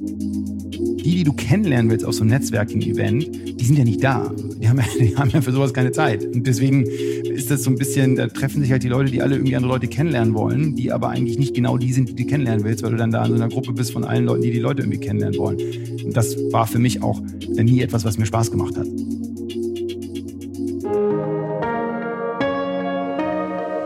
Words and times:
Die, 0.00 1.14
die 1.16 1.24
du 1.24 1.32
kennenlernen 1.32 1.90
willst 1.90 2.04
auf 2.04 2.14
so 2.14 2.22
einem 2.22 2.30
Netzwerking-Event, 2.30 3.60
die 3.60 3.64
sind 3.64 3.78
ja 3.78 3.84
nicht 3.84 4.02
da. 4.02 4.32
Die 4.60 4.68
haben, 4.68 4.78
ja, 4.78 4.84
die 5.00 5.16
haben 5.16 5.30
ja 5.30 5.40
für 5.40 5.52
sowas 5.52 5.72
keine 5.72 5.92
Zeit. 5.92 6.24
Und 6.24 6.46
deswegen 6.46 6.84
ist 6.84 7.50
das 7.50 7.64
so 7.64 7.70
ein 7.70 7.76
bisschen, 7.76 8.16
da 8.16 8.28
treffen 8.28 8.62
sich 8.62 8.70
halt 8.70 8.82
die 8.82 8.88
Leute, 8.88 9.10
die 9.10 9.22
alle 9.22 9.36
irgendwie 9.36 9.56
andere 9.56 9.72
Leute 9.72 9.88
kennenlernen 9.88 10.34
wollen, 10.34 10.76
die 10.76 10.92
aber 10.92 11.08
eigentlich 11.08 11.38
nicht 11.38 11.54
genau 11.54 11.78
die 11.78 11.92
sind, 11.92 12.10
die 12.10 12.14
du 12.14 12.26
kennenlernen 12.26 12.64
willst, 12.64 12.82
weil 12.82 12.92
du 12.92 12.96
dann 12.96 13.10
da 13.10 13.24
in 13.24 13.30
so 13.30 13.34
einer 13.34 13.48
Gruppe 13.48 13.72
bist 13.72 13.92
von 13.92 14.04
allen 14.04 14.24
Leuten, 14.24 14.42
die 14.42 14.50
die 14.50 14.58
Leute 14.58 14.82
irgendwie 14.82 15.00
kennenlernen 15.00 15.38
wollen. 15.38 15.58
Und 16.04 16.16
das 16.16 16.36
war 16.52 16.66
für 16.66 16.78
mich 16.78 17.02
auch 17.02 17.20
nie 17.48 17.80
etwas, 17.80 18.04
was 18.04 18.18
mir 18.18 18.26
Spaß 18.26 18.50
gemacht 18.50 18.76
hat. 18.76 18.86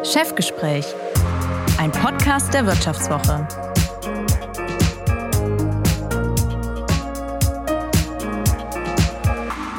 Chefgespräch, 0.05 0.85
ein 1.79 1.91
Podcast 1.91 2.53
der 2.53 2.67
Wirtschaftswoche. 2.67 3.72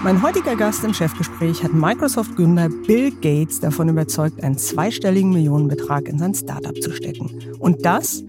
Mein 0.04 0.22
heutiger 0.22 0.58
Gast 0.58 0.84
im 0.84 0.94
Chefgespräch 0.94 1.64
hat 1.64 1.72
Microsoft-Gründer 1.72 2.68
Bill 2.68 3.10
Gates 3.22 3.62
davon 3.62 3.88
überzeugt, 3.88 4.44
einen 4.44 4.58
zweistelligen 4.58 5.32
Millionenbetrag 5.32 6.10
in 6.10 6.20
sein 6.20 6.34
Startup 6.34 6.76
zu 6.76 6.92
stecken. 6.92 7.32
Und 7.60 7.86
das, 7.86 8.22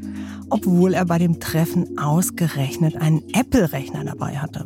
obwohl 0.50 0.94
er 0.94 1.04
bei 1.04 1.18
dem 1.18 1.40
Treffen 1.40 1.98
ausgerechnet 1.98 2.96
einen 2.96 3.24
Apple-Rechner 3.34 4.04
dabei 4.04 4.36
hatte. 4.38 4.64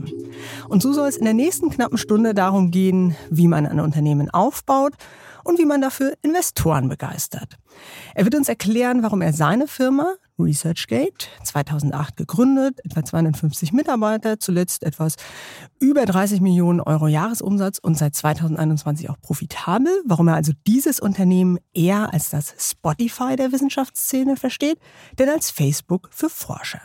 Und 0.69 0.83
so 0.83 0.93
soll 0.93 1.09
es 1.09 1.17
in 1.17 1.25
der 1.25 1.33
nächsten 1.33 1.71
knappen 1.71 1.97
Stunde 1.97 2.35
darum 2.35 2.71
gehen, 2.71 3.17
wie 3.31 3.49
man 3.49 3.65
ein 3.65 3.81
Unternehmen 3.81 4.29
aufbaut 4.29 4.93
und 5.45 5.59
wie 5.59 5.65
man 5.65 5.81
dafür 5.81 6.13
Investoren 6.21 6.91
begeistert. 6.91 7.57
Er 8.15 8.25
wird 8.25 8.35
uns 8.35 8.51
erklären, 8.51 9.03
warum 9.03 9.23
er 9.23 9.33
seine 9.33 9.67
Firma 9.67 10.17
ResearchGate, 10.39 11.29
2008 11.45 12.17
gegründet, 12.17 12.81
etwa 12.85 13.05
250 13.05 13.73
Mitarbeiter, 13.73 14.39
zuletzt 14.39 14.85
etwas 14.85 15.17
über 15.81 16.07
30 16.07 16.41
Millionen 16.41 16.81
Euro 16.81 17.09
Jahresumsatz 17.09 17.79
und 17.79 17.97
seit 17.97 18.15
2021 18.15 19.11
auch 19.11 19.21
profitabel, 19.21 19.93
warum 20.07 20.29
er 20.29 20.35
also 20.35 20.53
dieses 20.67 21.01
Unternehmen 21.01 21.59
eher 21.75 22.13
als 22.13 22.31
das 22.31 22.55
Spotify 22.59 23.37
der 23.37 23.53
Wissenschaftsszene 23.53 24.37
versteht, 24.37 24.79
denn 25.19 25.29
als 25.29 25.51
Facebook 25.51 26.09
für 26.13 26.29
Forscher. 26.29 26.81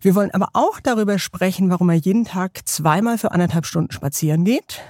Wir 0.00 0.14
wollen 0.14 0.30
aber 0.30 0.48
auch 0.54 0.80
darüber 0.80 1.18
sprechen, 1.18 1.68
warum 1.68 1.90
er 1.90 1.96
jeden 1.96 2.24
Tag 2.24 2.66
zweimal 2.66 3.18
für 3.18 3.32
anderthalb 3.32 3.66
Stunden 3.66 3.92
spazieren 3.92 4.44
geht, 4.44 4.80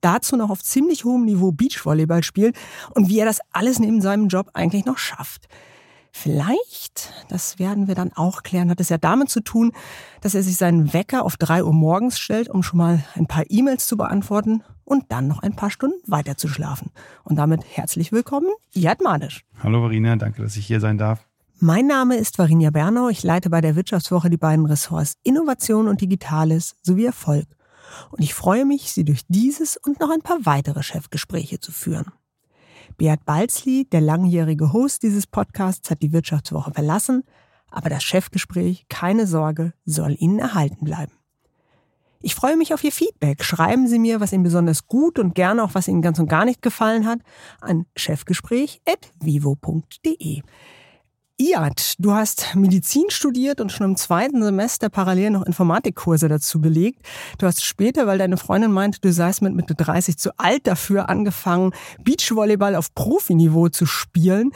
dazu 0.00 0.36
noch 0.36 0.50
auf 0.50 0.62
ziemlich 0.62 1.04
hohem 1.04 1.24
Niveau 1.24 1.52
Beachvolleyball 1.52 2.22
spielt 2.22 2.56
und 2.94 3.08
wie 3.08 3.18
er 3.18 3.26
das 3.26 3.40
alles 3.52 3.78
neben 3.78 4.00
seinem 4.00 4.28
Job 4.28 4.50
eigentlich 4.54 4.84
noch 4.84 4.98
schafft. 4.98 5.48
Vielleicht, 6.12 7.12
das 7.28 7.58
werden 7.58 7.88
wir 7.88 7.94
dann 7.94 8.12
auch 8.14 8.42
klären, 8.42 8.70
hat 8.70 8.80
es 8.80 8.88
ja 8.88 8.98
damit 8.98 9.30
zu 9.30 9.40
tun, 9.40 9.72
dass 10.20 10.34
er 10.34 10.42
sich 10.42 10.56
seinen 10.56 10.92
Wecker 10.92 11.24
auf 11.24 11.36
drei 11.36 11.64
Uhr 11.64 11.72
morgens 11.72 12.18
stellt, 12.18 12.48
um 12.48 12.62
schon 12.62 12.78
mal 12.78 13.04
ein 13.14 13.26
paar 13.26 13.44
E-Mails 13.48 13.86
zu 13.86 13.96
beantworten 13.96 14.62
und 14.84 15.04
dann 15.08 15.28
noch 15.28 15.42
ein 15.42 15.54
paar 15.54 15.70
Stunden 15.70 16.00
weiter 16.10 16.36
zu 16.36 16.48
schlafen. 16.48 16.90
Und 17.22 17.36
damit 17.36 17.62
herzlich 17.64 18.10
willkommen, 18.12 18.48
Iyad 18.74 19.02
Madisch. 19.02 19.44
Hallo 19.62 19.80
Verina, 19.80 20.16
danke, 20.16 20.42
dass 20.42 20.56
ich 20.56 20.66
hier 20.66 20.80
sein 20.80 20.98
darf. 20.98 21.26
Mein 21.60 21.86
Name 21.86 22.16
ist 22.16 22.38
Varinia 22.38 22.70
Bernau. 22.70 23.08
Ich 23.08 23.22
leite 23.22 23.50
bei 23.50 23.60
der 23.60 23.76
Wirtschaftswoche 23.76 24.30
die 24.30 24.38
beiden 24.38 24.66
Ressorts 24.66 25.18
Innovation 25.22 25.88
und 25.88 26.00
Digitales 26.00 26.74
sowie 26.82 27.04
Erfolg. 27.04 27.46
Und 28.10 28.22
ich 28.22 28.34
freue 28.34 28.64
mich, 28.64 28.92
Sie 28.92 29.04
durch 29.04 29.22
dieses 29.28 29.76
und 29.76 30.00
noch 30.00 30.10
ein 30.10 30.22
paar 30.22 30.38
weitere 30.44 30.82
Chefgespräche 30.82 31.60
zu 31.60 31.70
führen. 31.70 32.06
Beat 32.96 33.24
Balzli, 33.24 33.86
der 33.90 34.00
langjährige 34.00 34.72
Host 34.72 35.02
dieses 35.02 35.26
Podcasts, 35.26 35.90
hat 35.90 36.02
die 36.02 36.12
Wirtschaftswoche 36.12 36.72
verlassen, 36.72 37.24
aber 37.70 37.90
das 37.90 38.02
Chefgespräch, 38.02 38.86
keine 38.88 39.26
Sorge, 39.26 39.74
soll 39.84 40.16
Ihnen 40.18 40.38
erhalten 40.38 40.84
bleiben. 40.84 41.12
Ich 42.22 42.34
freue 42.34 42.56
mich 42.56 42.74
auf 42.74 42.84
Ihr 42.84 42.92
Feedback. 42.92 43.42
Schreiben 43.42 43.88
Sie 43.88 43.98
mir, 43.98 44.20
was 44.20 44.32
Ihnen 44.32 44.42
besonders 44.42 44.86
gut 44.86 45.18
und 45.18 45.34
gerne 45.34 45.64
auch, 45.64 45.74
was 45.74 45.88
Ihnen 45.88 46.02
ganz 46.02 46.18
und 46.18 46.28
gar 46.28 46.44
nicht 46.44 46.60
gefallen 46.60 47.06
hat, 47.06 47.20
an 47.60 47.86
chefgespräch.vivo.de. 47.96 50.42
Iad, 51.40 51.94
du 51.98 52.12
hast 52.12 52.54
Medizin 52.54 53.04
studiert 53.08 53.62
und 53.62 53.72
schon 53.72 53.92
im 53.92 53.96
zweiten 53.96 54.42
Semester 54.42 54.90
parallel 54.90 55.30
noch 55.30 55.46
Informatikkurse 55.46 56.28
dazu 56.28 56.60
belegt. 56.60 57.00
Du 57.38 57.46
hast 57.46 57.64
später, 57.64 58.06
weil 58.06 58.18
deine 58.18 58.36
Freundin 58.36 58.70
meinte, 58.72 59.00
du 59.00 59.10
seist 59.10 59.40
mit 59.40 59.54
Mitte 59.54 59.74
30 59.74 60.18
zu 60.18 60.38
alt 60.38 60.66
dafür, 60.66 61.08
angefangen, 61.08 61.72
Beachvolleyball 62.04 62.76
auf 62.76 62.94
Profiniveau 62.94 63.70
zu 63.70 63.86
spielen. 63.86 64.50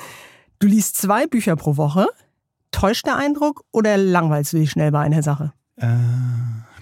Du 0.58 0.66
liest 0.66 0.98
zwei 0.98 1.26
Bücher 1.26 1.56
pro 1.56 1.78
Woche. 1.78 2.06
Täuscht 2.70 3.06
der 3.06 3.16
Eindruck 3.16 3.64
oder 3.72 3.96
langweilst 3.96 4.52
du 4.52 4.58
dich 4.58 4.70
schnell 4.70 4.92
bei 4.92 5.00
einer 5.00 5.22
Sache? 5.22 5.54
Äh, 5.76 5.86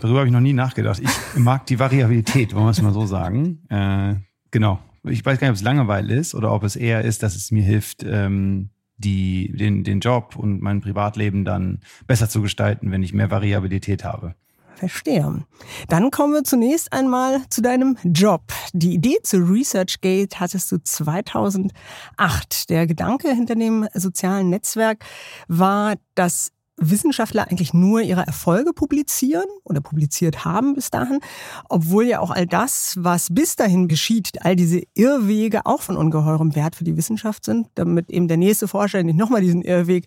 darüber 0.01 0.19
habe 0.19 0.27
ich 0.27 0.33
noch 0.33 0.41
nie 0.41 0.53
nachgedacht. 0.53 1.01
Ich 1.01 1.11
mag 1.37 1.65
die 1.67 1.79
Variabilität, 1.79 2.57
wollen 2.57 2.65
wir 2.65 2.71
es 2.71 2.83
mal 2.83 2.93
so 2.93 3.07
sagen. 3.07 3.65
Äh, 3.69 4.17
genau. 4.51 4.81
Ich 5.05 5.25
weiß 5.25 5.39
gar 5.39 5.47
nicht, 5.47 5.53
ob 5.53 5.57
es 5.59 5.63
Langeweile 5.63 6.17
ist 6.17 6.35
oder 6.35 6.53
ob 6.53 6.65
es 6.65 6.75
eher 6.75 7.03
ist, 7.03 7.23
dass 7.23 7.37
es 7.37 7.53
mir 7.53 7.63
hilft, 7.63 8.03
ähm, 8.03 8.71
die, 9.05 9.53
den, 9.55 9.85
den 9.85 10.01
Job 10.01 10.37
und 10.37 10.61
mein 10.61 10.81
Privatleben 10.81 11.45
dann 11.45 11.81
besser 12.07 12.29
zu 12.29 12.43
gestalten, 12.43 12.91
wenn 12.91 13.03
ich 13.03 13.13
mehr 13.13 13.31
Variabilität 13.31 14.05
habe. 14.05 14.35
Verstehe. 14.77 15.45
Dann 15.89 16.11
kommen 16.11 16.33
wir 16.33 16.43
zunächst 16.43 16.93
einmal 16.93 17.43
zu 17.51 17.63
deinem 17.63 17.97
Job. 18.03 18.43
Die 18.73 18.95
Idee 18.95 19.19
zu 19.23 19.37
ResearchGate 19.37 20.41
hattest 20.41 20.73
du 20.73 20.79
2008. 20.83 22.69
Der 22.69 22.89
Gedanke 22.89 23.29
hinter 23.33 23.55
dem 23.55 23.87
sozialen 23.95 24.51
Netzwerk 24.51 25.05
war, 25.47 25.95
dass 26.17 26.51
Wissenschaftler 26.91 27.49
eigentlich 27.49 27.75
nur 27.75 28.01
ihre 28.01 28.27
Erfolge 28.27 28.73
publizieren 28.73 29.47
oder 29.65 29.81
publiziert 29.81 30.45
haben 30.45 30.75
bis 30.75 30.91
dahin, 30.91 31.21
obwohl 31.69 32.05
ja 32.05 32.21
auch 32.21 32.31
all 32.31 32.47
das, 32.47 32.97
was 32.99 33.29
bis 33.33 33.57
dahin 33.57 33.89
geschieht, 33.89 34.45
all 34.45 34.57
diese 34.57 34.83
Irrwege 34.95 35.67
auch 35.67 35.83
von 35.83 35.97
ungeheurem 35.97 36.55
Wert 36.55 36.77
für 36.77 36.85
die 36.85 36.97
Wissenschaft 36.97 37.45
sind, 37.45 37.69
damit 37.75 38.11
eben 38.11 38.29
der 38.29 38.37
nächste 38.37 38.69
Forscher 38.69 39.03
nicht 39.03 39.19
nochmal 39.19 39.41
diesen 39.41 39.63
Irrweg 39.63 40.07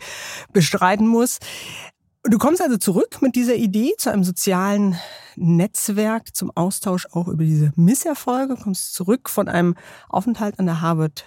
bestreiten 0.53 1.08
muss. 1.08 1.40
Du 2.24 2.40
kommst 2.40 2.62
also 2.62 2.78
zurück 2.78 3.22
mit 3.22 3.36
dieser 3.36 3.56
Idee 3.56 3.94
zu 3.97 4.12
einem 4.12 4.24
sozialen 4.24 4.97
Netzwerk 5.36 6.36
zum 6.36 6.52
Austausch 6.56 7.07
auch 7.12 7.28
über 7.28 7.44
diese 7.44 7.72
Misserfolge, 7.75 8.56
kommst 8.56 8.96
zurück 8.96 9.30
von 9.30 9.47
einem 9.47 9.75
Aufenthalt 10.09 10.57
an 10.57 10.66
der 10.66 10.81
Harvard 10.81 11.25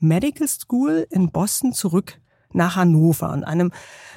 Medical 0.00 0.48
School 0.48 1.06
in 1.10 1.30
Boston 1.30 1.72
zurück 1.72 2.18
nach 2.52 2.76
Hannover. 2.76 3.30
An 3.30 3.44
einem, 3.44 3.72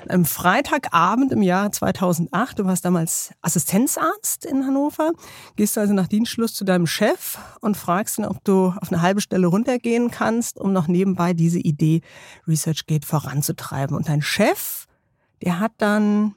einem 0.07 0.25
Freitagabend 0.25 1.31
im 1.31 1.41
Jahr 1.41 1.71
2008, 1.71 2.59
du 2.59 2.65
warst 2.65 2.85
damals 2.85 3.33
Assistenzarzt 3.41 4.45
in 4.45 4.65
Hannover, 4.65 5.11
gehst 5.55 5.75
du 5.75 5.81
also 5.81 5.93
nach 5.93 6.07
Dienstschluss 6.07 6.53
zu 6.53 6.63
deinem 6.63 6.87
Chef 6.87 7.37
und 7.61 7.77
fragst 7.77 8.19
ihn, 8.19 8.25
ob 8.25 8.43
du 8.43 8.73
auf 8.79 8.91
eine 8.91 9.01
halbe 9.01 9.21
Stelle 9.21 9.47
runtergehen 9.47 10.11
kannst, 10.11 10.59
um 10.59 10.73
noch 10.73 10.87
nebenbei 10.87 11.33
diese 11.33 11.59
Idee 11.59 12.01
ResearchGate 12.47 13.05
voranzutreiben. 13.05 13.95
Und 13.95 14.07
dein 14.07 14.21
Chef, 14.21 14.87
der 15.41 15.59
hat 15.59 15.73
dann 15.77 16.35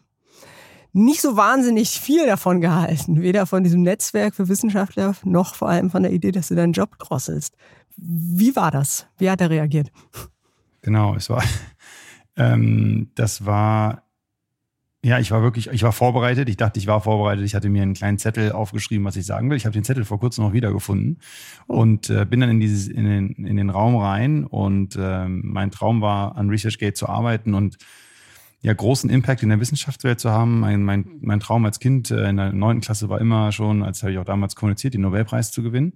nicht 0.95 1.21
so 1.21 1.37
wahnsinnig 1.37 2.01
viel 2.01 2.25
davon 2.25 2.61
gehalten. 2.61 3.21
Weder 3.21 3.47
von 3.47 3.65
diesem 3.65 3.83
Netzwerk 3.83 4.35
für 4.35 4.49
Wissenschaftler 4.49 5.15
noch 5.25 5.57
vor 5.57 5.69
allem 5.69 5.91
von 5.91 6.05
der 6.05 6.13
Idee, 6.13 6.31
dass 6.31 6.49
du 6.49 6.55
deinen 6.55 6.73
Job 6.73 6.97
drosselst. 6.99 7.57
Wie 7.97 8.55
war 8.55 8.71
das? 8.71 9.07
Wie 9.19 9.29
hat 9.29 9.41
er 9.41 9.51
reagiert? 9.51 9.91
Genau, 10.83 11.15
es 11.15 11.31
war, 11.31 11.43
ähm, 12.37 13.11
das 13.15 13.47
war, 13.47 14.03
ja, 15.05 15.19
ich 15.19 15.31
war 15.31 15.43
wirklich, 15.43 15.69
ich 15.69 15.83
war 15.83 15.93
vorbereitet. 15.93 16.49
Ich 16.49 16.57
dachte, 16.57 16.79
ich 16.79 16.87
war 16.87 17.01
vorbereitet. 17.01 17.45
Ich 17.45 17.55
hatte 17.55 17.69
mir 17.69 17.83
einen 17.83 17.95
kleinen 17.95 18.19
Zettel 18.19 18.53
aufgeschrieben, 18.53 19.05
was 19.05 19.17
ich 19.17 19.27
sagen 19.27 19.51
will. 19.51 19.57
Ich 19.57 19.67
habe 19.67 19.75
den 19.75 19.85
Zettel 19.85 20.05
vor 20.05 20.19
kurzem 20.19 20.45
noch 20.45 20.53
wiedergefunden 20.53 21.19
oh. 21.69 21.81
und 21.81 22.11
äh, 22.11 22.25
bin 22.25 22.41
dann 22.41 22.51
in 22.51 22.61
dieses, 22.61 22.89
in 22.89 23.05
den, 23.05 23.31
in 23.33 23.57
den 23.57 23.71
Raum 23.71 23.97
rein 23.97 24.45
und 24.45 24.97
ähm, 24.99 25.43
mein 25.45 25.71
Traum 25.71 26.01
war, 26.01 26.37
an 26.37 26.49
ResearchGate 26.49 26.95
zu 26.95 27.09
arbeiten 27.09 27.55
und 27.55 27.77
ja, 28.65 28.73
großen 28.73 29.11
Impact 29.11 29.43
in 29.43 29.51
der 29.51 29.61
Wissenschaftswelt 29.61 30.19
zu 30.19 30.31
haben. 30.31 30.61
Mein, 30.61 30.85
mein, 30.85 31.05
mein 31.21 31.39
Traum 31.39 31.67
als 31.67 31.81
Kind 31.81 32.11
äh, 32.11 32.31
in 32.31 32.39
der 32.39 32.51
neunten 32.51 32.81
Klasse 32.81 33.11
war 33.11 33.21
immer 33.21 33.53
schon, 33.53 33.83
als 33.83 34.03
habe 34.03 34.13
ich 34.13 34.19
auch 34.19 34.25
damals 34.25 34.57
kommuniziert, 34.57 34.95
den 34.95 35.03
Nobelpreis 35.03 35.53
zu 35.53 35.63
gewinnen. 35.63 35.93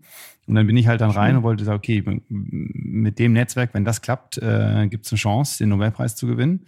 Und 0.47 0.55
dann 0.55 0.67
bin 0.67 0.77
ich 0.77 0.87
halt 0.87 1.01
dann 1.01 1.11
rein 1.11 1.39
und 1.39 1.43
wollte 1.45 1.65
sagen, 1.65 1.79
okay, 1.79 2.05
mit 2.29 3.19
dem 3.19 3.33
Netzwerk, 3.33 3.73
wenn 3.73 3.87
das 3.87 4.03
klappt, 4.03 4.37
äh, 4.37 4.87
gibt 4.87 5.07
es 5.07 5.13
eine 5.13 5.19
Chance, 5.19 5.57
den 5.57 5.71
Nobelpreis 5.71 6.15
zu 6.15 6.27
gewinnen. 6.27 6.67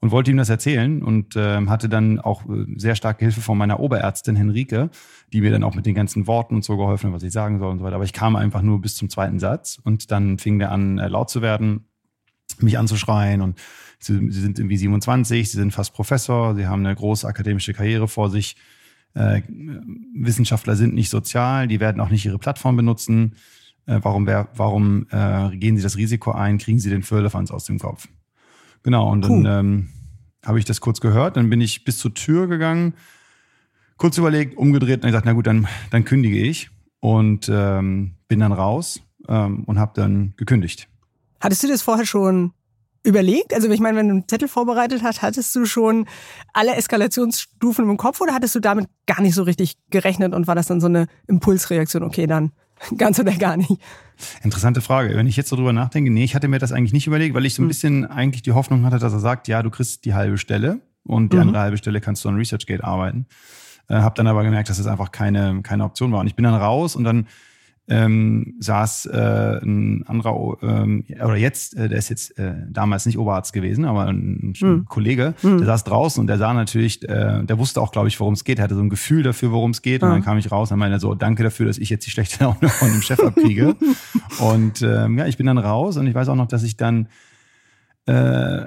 Und 0.00 0.10
wollte 0.10 0.32
ihm 0.32 0.36
das 0.36 0.50
erzählen 0.50 1.00
und 1.00 1.36
äh, 1.36 1.64
hatte 1.66 1.88
dann 1.88 2.18
auch 2.18 2.44
äh, 2.46 2.66
sehr 2.74 2.96
starke 2.96 3.24
Hilfe 3.24 3.40
von 3.40 3.56
meiner 3.56 3.78
Oberärztin 3.78 4.34
Henrike, 4.34 4.90
die 5.32 5.42
mir 5.42 5.52
dann 5.52 5.62
auch 5.62 5.76
mit 5.76 5.86
den 5.86 5.94
ganzen 5.94 6.26
Worten 6.26 6.56
und 6.56 6.64
so 6.64 6.76
geholfen 6.76 7.10
hat, 7.10 7.14
was 7.14 7.22
ich 7.22 7.32
sagen 7.32 7.60
soll 7.60 7.70
und 7.70 7.78
so 7.78 7.84
weiter. 7.84 7.94
Aber 7.94 8.04
ich 8.04 8.12
kam 8.12 8.34
einfach 8.34 8.62
nur 8.62 8.80
bis 8.80 8.96
zum 8.96 9.08
zweiten 9.08 9.38
Satz 9.38 9.78
und 9.84 10.10
dann 10.10 10.38
fing 10.38 10.58
der 10.58 10.72
an, 10.72 10.98
äh, 10.98 11.06
laut 11.06 11.30
zu 11.30 11.40
werden, 11.40 11.86
mich 12.60 12.78
anzuschreien 12.78 13.40
und 13.40 13.58
Sie, 13.98 14.12
sie 14.30 14.40
sind 14.42 14.58
irgendwie 14.58 14.76
27, 14.76 15.50
sie 15.50 15.56
sind 15.56 15.72
fast 15.72 15.94
Professor, 15.94 16.54
sie 16.54 16.66
haben 16.66 16.84
eine 16.84 16.94
große 16.94 17.26
akademische 17.26 17.72
Karriere 17.72 18.08
vor 18.08 18.28
sich. 18.28 18.56
Äh, 19.14 19.40
Wissenschaftler 20.14 20.76
sind 20.76 20.94
nicht 20.94 21.08
sozial, 21.08 21.66
die 21.66 21.80
werden 21.80 22.02
auch 22.02 22.10
nicht 22.10 22.26
ihre 22.26 22.38
Plattform 22.38 22.76
benutzen. 22.76 23.36
Äh, 23.86 24.00
warum 24.02 24.26
warum 24.26 25.06
äh, 25.10 25.56
gehen 25.56 25.78
sie 25.78 25.82
das 25.82 25.96
Risiko 25.96 26.32
ein, 26.32 26.58
kriegen 26.58 26.78
sie 26.78 26.90
den 26.90 27.02
Firlefanz 27.02 27.50
aus 27.50 27.64
dem 27.64 27.78
Kopf? 27.78 28.06
Genau, 28.82 29.10
und 29.10 29.24
cool. 29.24 29.42
dann 29.44 29.66
ähm, 29.66 29.88
habe 30.44 30.58
ich 30.58 30.66
das 30.66 30.82
kurz 30.82 31.00
gehört, 31.00 31.38
dann 31.38 31.48
bin 31.48 31.62
ich 31.62 31.84
bis 31.84 31.96
zur 31.96 32.12
Tür 32.12 32.48
gegangen 32.48 32.92
kurz 33.96 34.18
überlegt, 34.18 34.56
umgedreht 34.56 35.02
und 35.02 35.08
gesagt, 35.08 35.26
na 35.26 35.32
gut, 35.32 35.46
dann, 35.46 35.66
dann 35.90 36.04
kündige 36.04 36.38
ich 36.38 36.70
und 37.00 37.50
ähm, 37.52 38.16
bin 38.28 38.40
dann 38.40 38.52
raus 38.52 39.02
ähm, 39.28 39.64
und 39.64 39.78
habe 39.78 39.92
dann 39.94 40.34
gekündigt. 40.36 40.88
Hattest 41.40 41.62
du 41.62 41.68
das 41.68 41.82
vorher 41.82 42.06
schon 42.06 42.52
überlegt? 43.02 43.54
Also 43.54 43.70
ich 43.70 43.80
meine, 43.80 43.96
wenn 43.98 44.08
du 44.08 44.14
einen 44.14 44.28
Zettel 44.28 44.48
vorbereitet 44.48 45.02
hast, 45.02 45.22
hattest 45.22 45.54
du 45.54 45.64
schon 45.64 46.06
alle 46.52 46.74
Eskalationsstufen 46.74 47.88
im 47.88 47.96
Kopf 47.96 48.20
oder 48.20 48.34
hattest 48.34 48.54
du 48.54 48.60
damit 48.60 48.88
gar 49.06 49.20
nicht 49.22 49.34
so 49.34 49.42
richtig 49.42 49.76
gerechnet 49.90 50.34
und 50.34 50.46
war 50.46 50.54
das 50.54 50.66
dann 50.66 50.80
so 50.80 50.86
eine 50.86 51.06
Impulsreaktion? 51.26 52.02
Okay, 52.02 52.26
dann 52.26 52.52
ganz 52.98 53.18
oder 53.18 53.32
gar 53.32 53.56
nicht. 53.56 53.72
Interessante 54.42 54.80
Frage. 54.80 55.14
Wenn 55.16 55.26
ich 55.26 55.36
jetzt 55.36 55.48
so 55.48 55.56
drüber 55.56 55.72
nachdenke, 55.72 56.10
nee, 56.10 56.24
ich 56.24 56.34
hatte 56.34 56.48
mir 56.48 56.58
das 56.58 56.72
eigentlich 56.72 56.92
nicht 56.92 57.06
überlegt, 57.06 57.34
weil 57.34 57.46
ich 57.46 57.54
so 57.54 57.62
ein 57.62 57.64
hm. 57.64 57.68
bisschen 57.68 58.06
eigentlich 58.06 58.42
die 58.42 58.52
Hoffnung 58.52 58.84
hatte, 58.84 58.98
dass 58.98 59.12
er 59.12 59.20
sagt, 59.20 59.48
ja, 59.48 59.62
du 59.62 59.70
kriegst 59.70 60.04
die 60.04 60.14
halbe 60.14 60.38
Stelle 60.38 60.80
und 61.04 61.32
die 61.32 61.36
mhm. 61.36 61.42
andere 61.42 61.60
halbe 61.60 61.76
Stelle 61.76 62.00
kannst 62.00 62.24
du 62.24 62.28
an 62.28 62.36
ResearchGate 62.36 62.82
arbeiten. 62.82 63.26
Äh, 63.88 63.94
habe 63.94 64.14
dann 64.16 64.26
aber 64.26 64.42
gemerkt, 64.42 64.68
dass 64.68 64.78
es 64.78 64.84
das 64.84 64.92
einfach 64.92 65.12
keine, 65.12 65.60
keine 65.62 65.84
Option 65.84 66.12
war. 66.12 66.20
Und 66.20 66.26
ich 66.26 66.34
bin 66.34 66.44
dann 66.44 66.54
raus 66.54 66.96
und 66.96 67.04
dann 67.04 67.26
ähm, 67.88 68.54
saß 68.58 69.06
äh, 69.06 69.60
ein 69.62 70.04
anderer, 70.06 70.56
ähm, 70.62 71.04
oder 71.22 71.36
jetzt, 71.36 71.76
äh, 71.76 71.88
der 71.88 71.98
ist 71.98 72.08
jetzt 72.08 72.36
äh, 72.38 72.54
damals 72.68 73.06
nicht 73.06 73.16
Oberarzt 73.16 73.52
gewesen, 73.52 73.84
aber 73.84 74.06
ein, 74.06 74.54
mhm. 74.60 74.84
Kollege, 74.86 75.34
mhm. 75.42 75.58
der 75.58 75.66
saß 75.66 75.84
draußen 75.84 76.20
und 76.20 76.26
der 76.26 76.38
sah 76.38 76.52
natürlich, 76.52 77.08
äh, 77.08 77.44
der 77.44 77.58
wusste 77.58 77.80
auch, 77.80 77.92
glaube 77.92 78.08
ich, 78.08 78.18
worum 78.18 78.34
es 78.34 78.44
geht, 78.44 78.58
er 78.58 78.64
hatte 78.64 78.74
so 78.74 78.80
ein 78.80 78.90
Gefühl 78.90 79.22
dafür, 79.22 79.52
worum 79.52 79.70
es 79.70 79.82
geht. 79.82 80.02
Und 80.02 80.10
dann 80.10 80.24
kam 80.24 80.38
ich 80.38 80.50
raus 80.50 80.72
und 80.72 80.78
meinte 80.78 80.98
so, 80.98 81.14
danke 81.14 81.42
dafür, 81.42 81.66
dass 81.66 81.78
ich 81.78 81.90
jetzt 81.90 82.06
die 82.06 82.10
schlechte 82.10 82.44
Laune 82.44 82.68
von 82.68 82.90
dem 82.90 83.02
Chef 83.02 83.20
abkriege. 83.20 83.76
und 84.40 84.82
ähm, 84.82 85.18
ja, 85.18 85.26
ich 85.26 85.36
bin 85.36 85.46
dann 85.46 85.58
raus 85.58 85.96
und 85.96 86.06
ich 86.06 86.14
weiß 86.14 86.28
auch 86.28 86.36
noch, 86.36 86.48
dass 86.48 86.64
ich 86.64 86.76
dann 86.76 87.08
äh, 88.06 88.62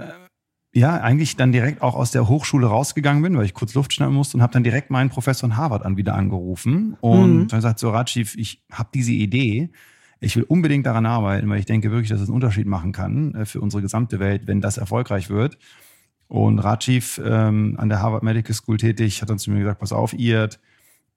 ja, 0.73 0.97
eigentlich 1.01 1.35
dann 1.35 1.51
direkt 1.51 1.81
auch 1.81 1.95
aus 1.95 2.11
der 2.11 2.27
Hochschule 2.27 2.67
rausgegangen 2.67 3.23
bin, 3.23 3.35
weil 3.35 3.45
ich 3.45 3.53
kurz 3.53 3.73
Luft 3.73 3.93
schnappen 3.93 4.15
musste 4.15 4.37
und 4.37 4.43
habe 4.43 4.53
dann 4.53 4.63
direkt 4.63 4.91
meinen 4.91 5.09
Professor 5.09 5.49
in 5.49 5.57
Harvard 5.57 5.83
an 5.83 5.97
wieder 5.97 6.13
angerufen 6.15 6.95
und 7.01 7.37
mhm. 7.37 7.47
dann 7.47 7.61
sagt 7.61 7.79
so 7.79 7.89
Rajiv, 7.89 8.35
ich 8.35 8.63
habe 8.71 8.89
diese 8.93 9.11
Idee, 9.11 9.71
ich 10.19 10.35
will 10.35 10.43
unbedingt 10.43 10.85
daran 10.85 11.05
arbeiten, 11.05 11.49
weil 11.49 11.59
ich 11.59 11.65
denke 11.65 11.91
wirklich, 11.91 12.09
dass 12.09 12.21
es 12.21 12.27
einen 12.27 12.35
Unterschied 12.35 12.67
machen 12.67 12.91
kann 12.91 13.33
äh, 13.33 13.45
für 13.45 13.61
unsere 13.61 13.81
gesamte 13.81 14.19
Welt, 14.19 14.43
wenn 14.45 14.61
das 14.61 14.77
erfolgreich 14.77 15.29
wird. 15.29 15.57
Und 16.27 16.59
Rajiv 16.59 17.19
ähm, 17.25 17.75
an 17.79 17.89
der 17.89 18.01
Harvard 18.01 18.21
Medical 18.21 18.53
School 18.53 18.77
tätig 18.77 19.21
hat 19.21 19.29
dann 19.31 19.39
zu 19.39 19.49
mir 19.49 19.59
gesagt, 19.59 19.79
pass 19.79 19.91
auf, 19.91 20.13
Irt, 20.13 20.59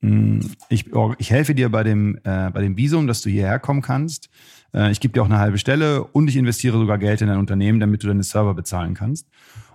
hm, 0.00 0.40
ich, 0.68 0.86
ich 1.18 1.30
helfe 1.30 1.54
dir 1.54 1.68
bei 1.68 1.82
dem, 1.82 2.16
äh, 2.24 2.50
bei 2.50 2.62
dem 2.62 2.76
Visum, 2.76 3.06
dass 3.06 3.20
du 3.20 3.28
hierher 3.28 3.58
kommen 3.58 3.82
kannst. 3.82 4.30
Äh, 4.74 4.90
ich 4.90 5.00
gebe 5.00 5.12
dir 5.12 5.22
auch 5.22 5.26
eine 5.26 5.38
halbe 5.38 5.58
Stelle 5.58 6.04
und 6.04 6.28
ich 6.28 6.36
investiere 6.36 6.78
sogar 6.78 6.98
Geld 6.98 7.20
in 7.20 7.28
dein 7.28 7.38
Unternehmen, 7.38 7.80
damit 7.80 8.02
du 8.02 8.08
deine 8.08 8.22
Server 8.22 8.54
bezahlen 8.54 8.94
kannst. 8.94 9.26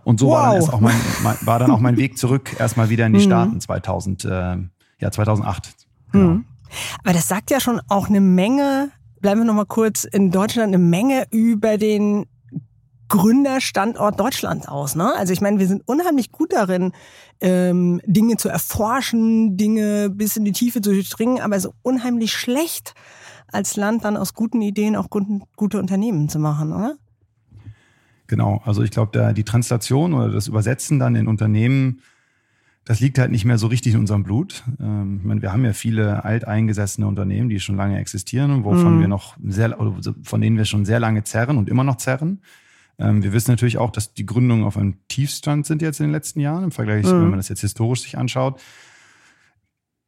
Und 0.03 0.19
so 0.19 0.27
wow. 0.27 0.33
war, 0.33 0.53
dann 0.53 0.69
auch 0.69 0.79
mein, 0.79 0.95
mein, 1.23 1.37
war 1.41 1.59
dann 1.59 1.71
auch 1.71 1.79
mein 1.79 1.97
Weg 1.97 2.17
zurück 2.17 2.55
erstmal 2.57 2.89
wieder 2.89 3.05
in 3.05 3.13
die 3.13 3.19
mhm. 3.19 3.25
Staaten 3.25 3.61
2000, 3.61 4.25
äh, 4.25 4.57
ja 4.99 5.11
2008. 5.11 5.73
Genau. 6.11 6.25
Mhm. 6.25 6.45
Aber 7.03 7.13
das 7.13 7.27
sagt 7.27 7.51
ja 7.51 7.59
schon 7.59 7.81
auch 7.89 8.09
eine 8.09 8.21
Menge. 8.21 8.91
Bleiben 9.19 9.41
wir 9.41 9.45
noch 9.45 9.53
mal 9.53 9.65
kurz 9.65 10.03
in 10.03 10.31
Deutschland 10.31 10.67
eine 10.67 10.77
Menge 10.77 11.25
über 11.31 11.77
den 11.77 12.25
Gründerstandort 13.09 14.19
Deutschland 14.19 14.67
aus. 14.67 14.95
Ne? 14.95 15.13
Also 15.15 15.33
ich 15.33 15.41
meine, 15.41 15.59
wir 15.59 15.67
sind 15.67 15.83
unheimlich 15.85 16.31
gut 16.31 16.53
darin, 16.53 16.91
ähm, 17.39 18.01
Dinge 18.05 18.37
zu 18.37 18.49
erforschen, 18.49 19.57
Dinge 19.57 20.09
bis 20.09 20.35
in 20.35 20.45
die 20.45 20.51
Tiefe 20.51 20.81
zu 20.81 20.91
durchdringen, 20.91 21.39
aber 21.39 21.59
so 21.59 21.73
unheimlich 21.83 22.33
schlecht 22.33 22.93
als 23.51 23.75
Land 23.75 24.03
dann 24.05 24.17
aus 24.17 24.33
guten 24.33 24.61
Ideen 24.61 24.95
auch 24.95 25.09
guten, 25.09 25.43
gute 25.55 25.79
Unternehmen 25.79 26.29
zu 26.29 26.39
machen, 26.39 26.73
oder? 26.73 26.95
Genau, 28.27 28.61
also 28.65 28.83
ich 28.83 28.91
glaube, 28.91 29.33
die 29.33 29.43
Translation 29.43 30.13
oder 30.13 30.29
das 30.29 30.47
Übersetzen 30.47 30.99
dann 30.99 31.15
in 31.15 31.27
Unternehmen, 31.27 32.01
das 32.83 32.99
liegt 32.99 33.19
halt 33.19 33.31
nicht 33.31 33.45
mehr 33.45 33.57
so 33.57 33.67
richtig 33.67 33.93
in 33.93 34.01
unserem 34.01 34.23
Blut. 34.23 34.63
Ähm, 34.79 35.17
ich 35.19 35.25
meine, 35.25 35.41
wir 35.41 35.51
haben 35.51 35.65
ja 35.65 35.73
viele 35.73 36.23
alteingesessene 36.23 37.07
Unternehmen, 37.07 37.49
die 37.49 37.59
schon 37.59 37.75
lange 37.75 37.99
existieren 37.99 38.51
und 38.51 38.63
wovon 38.63 38.97
mm. 38.97 39.01
wir 39.01 39.07
noch 39.07 39.35
sehr, 39.45 39.77
von 40.23 40.41
denen 40.41 40.57
wir 40.57 40.65
schon 40.65 40.85
sehr 40.85 40.99
lange 40.99 41.23
zerren 41.23 41.57
und 41.57 41.69
immer 41.69 41.83
noch 41.83 41.97
zerren. 41.97 42.41
Ähm, 42.99 43.23
wir 43.23 43.33
wissen 43.33 43.51
natürlich 43.51 43.77
auch, 43.77 43.91
dass 43.91 44.13
die 44.13 44.25
Gründungen 44.25 44.65
auf 44.65 44.77
einem 44.77 44.95
Tiefstand 45.07 45.65
sind 45.65 45.81
jetzt 45.81 45.99
in 45.99 46.07
den 46.07 46.13
letzten 46.13 46.39
Jahren 46.39 46.65
im 46.65 46.71
Vergleich, 46.71 47.05
mm. 47.05 47.11
wenn 47.11 47.29
man 47.29 47.39
das 47.39 47.49
jetzt 47.49 47.61
historisch 47.61 48.01
sich 48.01 48.17
anschaut 48.17 48.59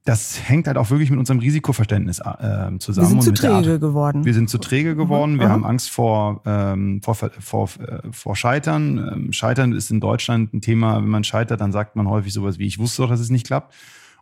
das 0.10 0.42
hängt 0.50 0.66
halt 0.66 0.76
auch 0.78 0.90
wirklich 0.90 1.12
mit 1.12 1.20
unserem 1.20 1.40
Risikoverständnis 1.40 2.18
äh, 2.18 2.80
zusammen. 2.80 3.14
Wir 3.16 3.22
sind 3.22 3.24
zu 3.24 3.32
träge 3.34 3.80
geworden. 3.80 4.26
Wir 4.26 4.34
sind 4.34 4.50
zu 4.50 4.58
träge 4.58 4.96
geworden. 4.96 5.36
Mhm. 5.36 5.40
Wir 5.40 5.48
mhm. 5.50 5.52
haben 5.52 5.66
Angst 5.66 5.92
vor, 5.92 6.42
ähm, 6.48 7.00
vor, 7.04 7.14
vor, 7.14 7.70
äh, 7.80 8.00
vor 8.12 8.36
Scheitern. 8.36 8.98
Ähm, 8.98 9.34
Scheitern 9.34 9.72
ist 9.72 9.92
in 9.92 10.00
Deutschland 10.00 10.52
ein 10.52 10.62
Thema. 10.62 10.96
Wenn 10.96 11.10
man 11.10 11.24
scheitert, 11.24 11.62
dann 11.62 11.72
sagt 11.72 11.96
man 11.96 12.10
häufig 12.10 12.34
sowas 12.34 12.58
wie, 12.58 12.66
ich 12.66 12.80
wusste 12.80 13.04
doch, 13.04 13.10
dass 13.10 13.20
es 13.20 13.30
nicht 13.30 13.46
klappt. 13.46 13.76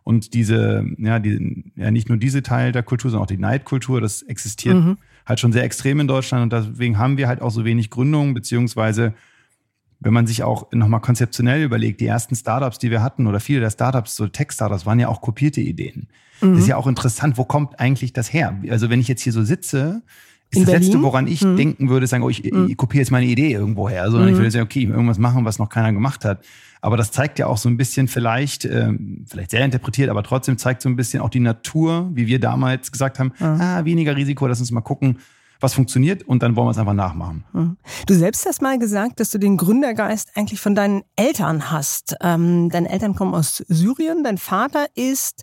Und 0.04 0.34
diese, 0.34 0.84
ja, 0.98 1.18
die, 1.20 1.64
ja, 1.74 1.90
nicht 1.90 2.10
nur 2.10 2.18
diese 2.18 2.42
Teil 2.42 2.72
der 2.72 2.82
Kultur, 2.82 3.10
sondern 3.10 3.24
auch 3.24 3.28
die 3.28 3.38
Neidkultur, 3.38 4.02
das 4.02 4.20
existiert 4.20 4.76
mhm. 4.76 4.98
halt 5.24 5.40
schon 5.40 5.52
sehr 5.52 5.64
extrem 5.64 6.00
in 6.00 6.06
Deutschland. 6.06 6.42
Und 6.42 6.52
deswegen 6.52 6.98
haben 6.98 7.16
wir 7.16 7.28
halt 7.28 7.40
auch 7.40 7.50
so 7.50 7.64
wenig 7.64 7.88
Gründungen, 7.88 8.34
beziehungsweise 8.34 9.14
wenn 10.00 10.12
man 10.12 10.26
sich 10.26 10.42
auch 10.42 10.70
nochmal 10.72 11.00
konzeptionell 11.00 11.62
überlegt, 11.62 12.00
die 12.00 12.06
ersten 12.06 12.36
Startups, 12.36 12.78
die 12.78 12.90
wir 12.90 13.02
hatten 13.02 13.26
oder 13.26 13.40
viele 13.40 13.60
der 13.60 13.70
Startups, 13.70 14.14
so 14.14 14.28
Tech-Startups, 14.28 14.86
waren 14.86 15.00
ja 15.00 15.08
auch 15.08 15.20
kopierte 15.20 15.60
Ideen. 15.60 16.08
Mhm. 16.40 16.52
Das 16.52 16.60
ist 16.62 16.68
ja 16.68 16.76
auch 16.76 16.86
interessant, 16.86 17.36
wo 17.36 17.44
kommt 17.44 17.80
eigentlich 17.80 18.12
das 18.12 18.32
her? 18.32 18.56
Also 18.70 18.90
wenn 18.90 19.00
ich 19.00 19.08
jetzt 19.08 19.22
hier 19.22 19.32
so 19.32 19.42
sitze, 19.42 20.02
ist 20.50 20.58
In 20.58 20.64
das 20.64 20.72
Berlin? 20.72 20.88
Letzte, 20.88 21.02
woran 21.02 21.26
ich 21.26 21.42
mhm. 21.42 21.56
denken 21.56 21.88
würde, 21.90 22.06
sagen, 22.06 22.22
oh, 22.22 22.30
ich, 22.30 22.44
mhm. 22.44 22.68
ich 22.70 22.76
kopiere 22.76 23.02
jetzt 23.02 23.10
meine 23.10 23.26
Idee 23.26 23.52
irgendwo 23.52 23.88
her, 23.88 24.10
sondern 24.10 24.28
ich 24.28 24.34
mhm. 24.34 24.38
würde 24.38 24.50
sagen, 24.52 24.64
okay, 24.64 24.84
irgendwas 24.84 25.18
machen, 25.18 25.44
was 25.44 25.58
noch 25.58 25.68
keiner 25.68 25.92
gemacht 25.92 26.24
hat. 26.24 26.44
Aber 26.80 26.96
das 26.96 27.10
zeigt 27.10 27.38
ja 27.38 27.48
auch 27.48 27.58
so 27.58 27.68
ein 27.68 27.76
bisschen 27.76 28.08
vielleicht, 28.08 28.64
ähm, 28.64 29.24
vielleicht 29.26 29.50
sehr 29.50 29.64
interpretiert, 29.64 30.08
aber 30.08 30.22
trotzdem 30.22 30.56
zeigt 30.56 30.80
so 30.80 30.88
ein 30.88 30.96
bisschen 30.96 31.20
auch 31.20 31.28
die 31.28 31.40
Natur, 31.40 32.08
wie 32.14 32.28
wir 32.28 32.38
damals 32.38 32.92
gesagt 32.92 33.18
haben, 33.18 33.32
ah, 33.40 33.84
weniger 33.84 34.16
Risiko, 34.16 34.46
lass 34.46 34.60
uns 34.60 34.70
mal 34.70 34.80
gucken, 34.80 35.18
was 35.60 35.74
funktioniert 35.74 36.22
und 36.22 36.42
dann 36.42 36.56
wollen 36.56 36.66
wir 36.66 36.70
es 36.70 36.78
einfach 36.78 36.94
nachmachen. 36.94 37.44
Hm. 37.52 37.76
Du 38.06 38.14
selbst 38.14 38.46
hast 38.46 38.62
mal 38.62 38.78
gesagt, 38.78 39.20
dass 39.20 39.30
du 39.30 39.38
den 39.38 39.56
Gründergeist 39.56 40.30
eigentlich 40.36 40.60
von 40.60 40.74
deinen 40.74 41.02
Eltern 41.16 41.70
hast. 41.70 42.16
Ähm, 42.20 42.70
deine 42.70 42.88
Eltern 42.88 43.14
kommen 43.14 43.34
aus 43.34 43.64
Syrien, 43.68 44.22
dein 44.24 44.38
Vater 44.38 44.86
ist 44.94 45.42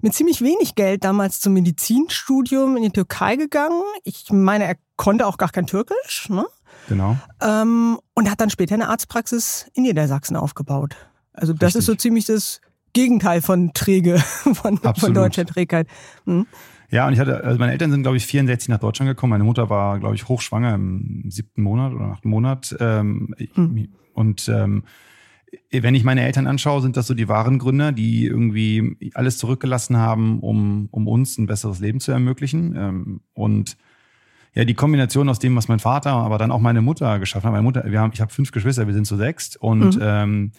mit 0.00 0.14
ziemlich 0.14 0.42
wenig 0.42 0.74
Geld 0.74 1.04
damals 1.04 1.40
zum 1.40 1.52
Medizinstudium 1.54 2.76
in 2.76 2.82
die 2.82 2.90
Türkei 2.90 3.36
gegangen. 3.36 3.82
Ich 4.04 4.26
meine, 4.30 4.64
er 4.64 4.76
konnte 4.96 5.26
auch 5.26 5.38
gar 5.38 5.50
kein 5.50 5.66
Türkisch. 5.66 6.28
Ne? 6.28 6.46
Genau. 6.88 7.16
Ähm, 7.40 7.98
und 8.14 8.30
hat 8.30 8.40
dann 8.40 8.50
später 8.50 8.74
eine 8.74 8.88
Arztpraxis 8.88 9.70
in 9.74 9.84
Niedersachsen 9.84 10.36
aufgebaut. 10.36 10.96
Also 11.32 11.52
das 11.52 11.68
Richtig. 11.68 11.78
ist 11.80 11.86
so 11.86 11.94
ziemlich 11.94 12.24
das 12.26 12.60
Gegenteil 12.92 13.42
von 13.42 13.72
träge, 13.74 14.18
von, 14.54 14.78
von 14.78 15.14
deutscher 15.14 15.46
Trägheit. 15.46 15.88
Hm. 16.24 16.46
Ja, 16.90 17.06
und 17.06 17.12
ich 17.12 17.18
hatte, 17.18 17.42
also 17.44 17.58
meine 17.58 17.72
Eltern 17.72 17.90
sind, 17.90 18.02
glaube 18.02 18.16
ich, 18.16 18.26
64 18.26 18.68
nach 18.68 18.78
Deutschland 18.78 19.08
gekommen. 19.08 19.30
Meine 19.30 19.44
Mutter 19.44 19.70
war, 19.70 19.98
glaube 19.98 20.14
ich, 20.14 20.28
hochschwanger 20.28 20.74
im 20.74 21.24
siebten 21.28 21.62
Monat 21.62 21.92
oder 21.92 22.06
achten 22.06 22.28
Monat. 22.28 22.76
Ähm, 22.80 23.34
hm. 23.54 23.88
Und 24.14 24.48
ähm, 24.48 24.84
wenn 25.70 25.94
ich 25.94 26.04
meine 26.04 26.22
Eltern 26.22 26.46
anschaue, 26.46 26.82
sind 26.82 26.96
das 26.96 27.06
so 27.06 27.14
die 27.14 27.28
wahren 27.28 27.58
Gründer, 27.58 27.92
die 27.92 28.26
irgendwie 28.26 28.96
alles 29.14 29.38
zurückgelassen 29.38 29.96
haben, 29.96 30.40
um, 30.40 30.88
um 30.90 31.08
uns 31.08 31.38
ein 31.38 31.46
besseres 31.46 31.80
Leben 31.80 32.00
zu 32.00 32.12
ermöglichen. 32.12 32.74
Ähm, 32.76 33.20
und 33.34 33.76
ja, 34.54 34.64
die 34.64 34.74
Kombination 34.74 35.28
aus 35.28 35.38
dem, 35.38 35.54
was 35.54 35.68
mein 35.68 35.80
Vater, 35.80 36.12
aber 36.12 36.38
dann 36.38 36.50
auch 36.50 36.60
meine 36.60 36.80
Mutter 36.80 37.18
geschafft 37.18 37.44
hat. 37.44 37.52
Meine 37.52 37.62
Mutter, 37.62 37.84
wir 37.86 38.00
haben, 38.00 38.12
ich 38.14 38.20
habe 38.20 38.32
fünf 38.32 38.52
Geschwister, 38.52 38.86
wir 38.86 38.94
sind 38.94 39.06
zu 39.06 39.16
sechst 39.16 39.56
und 39.60 39.96
mhm. 39.96 40.02
ähm, 40.02 40.52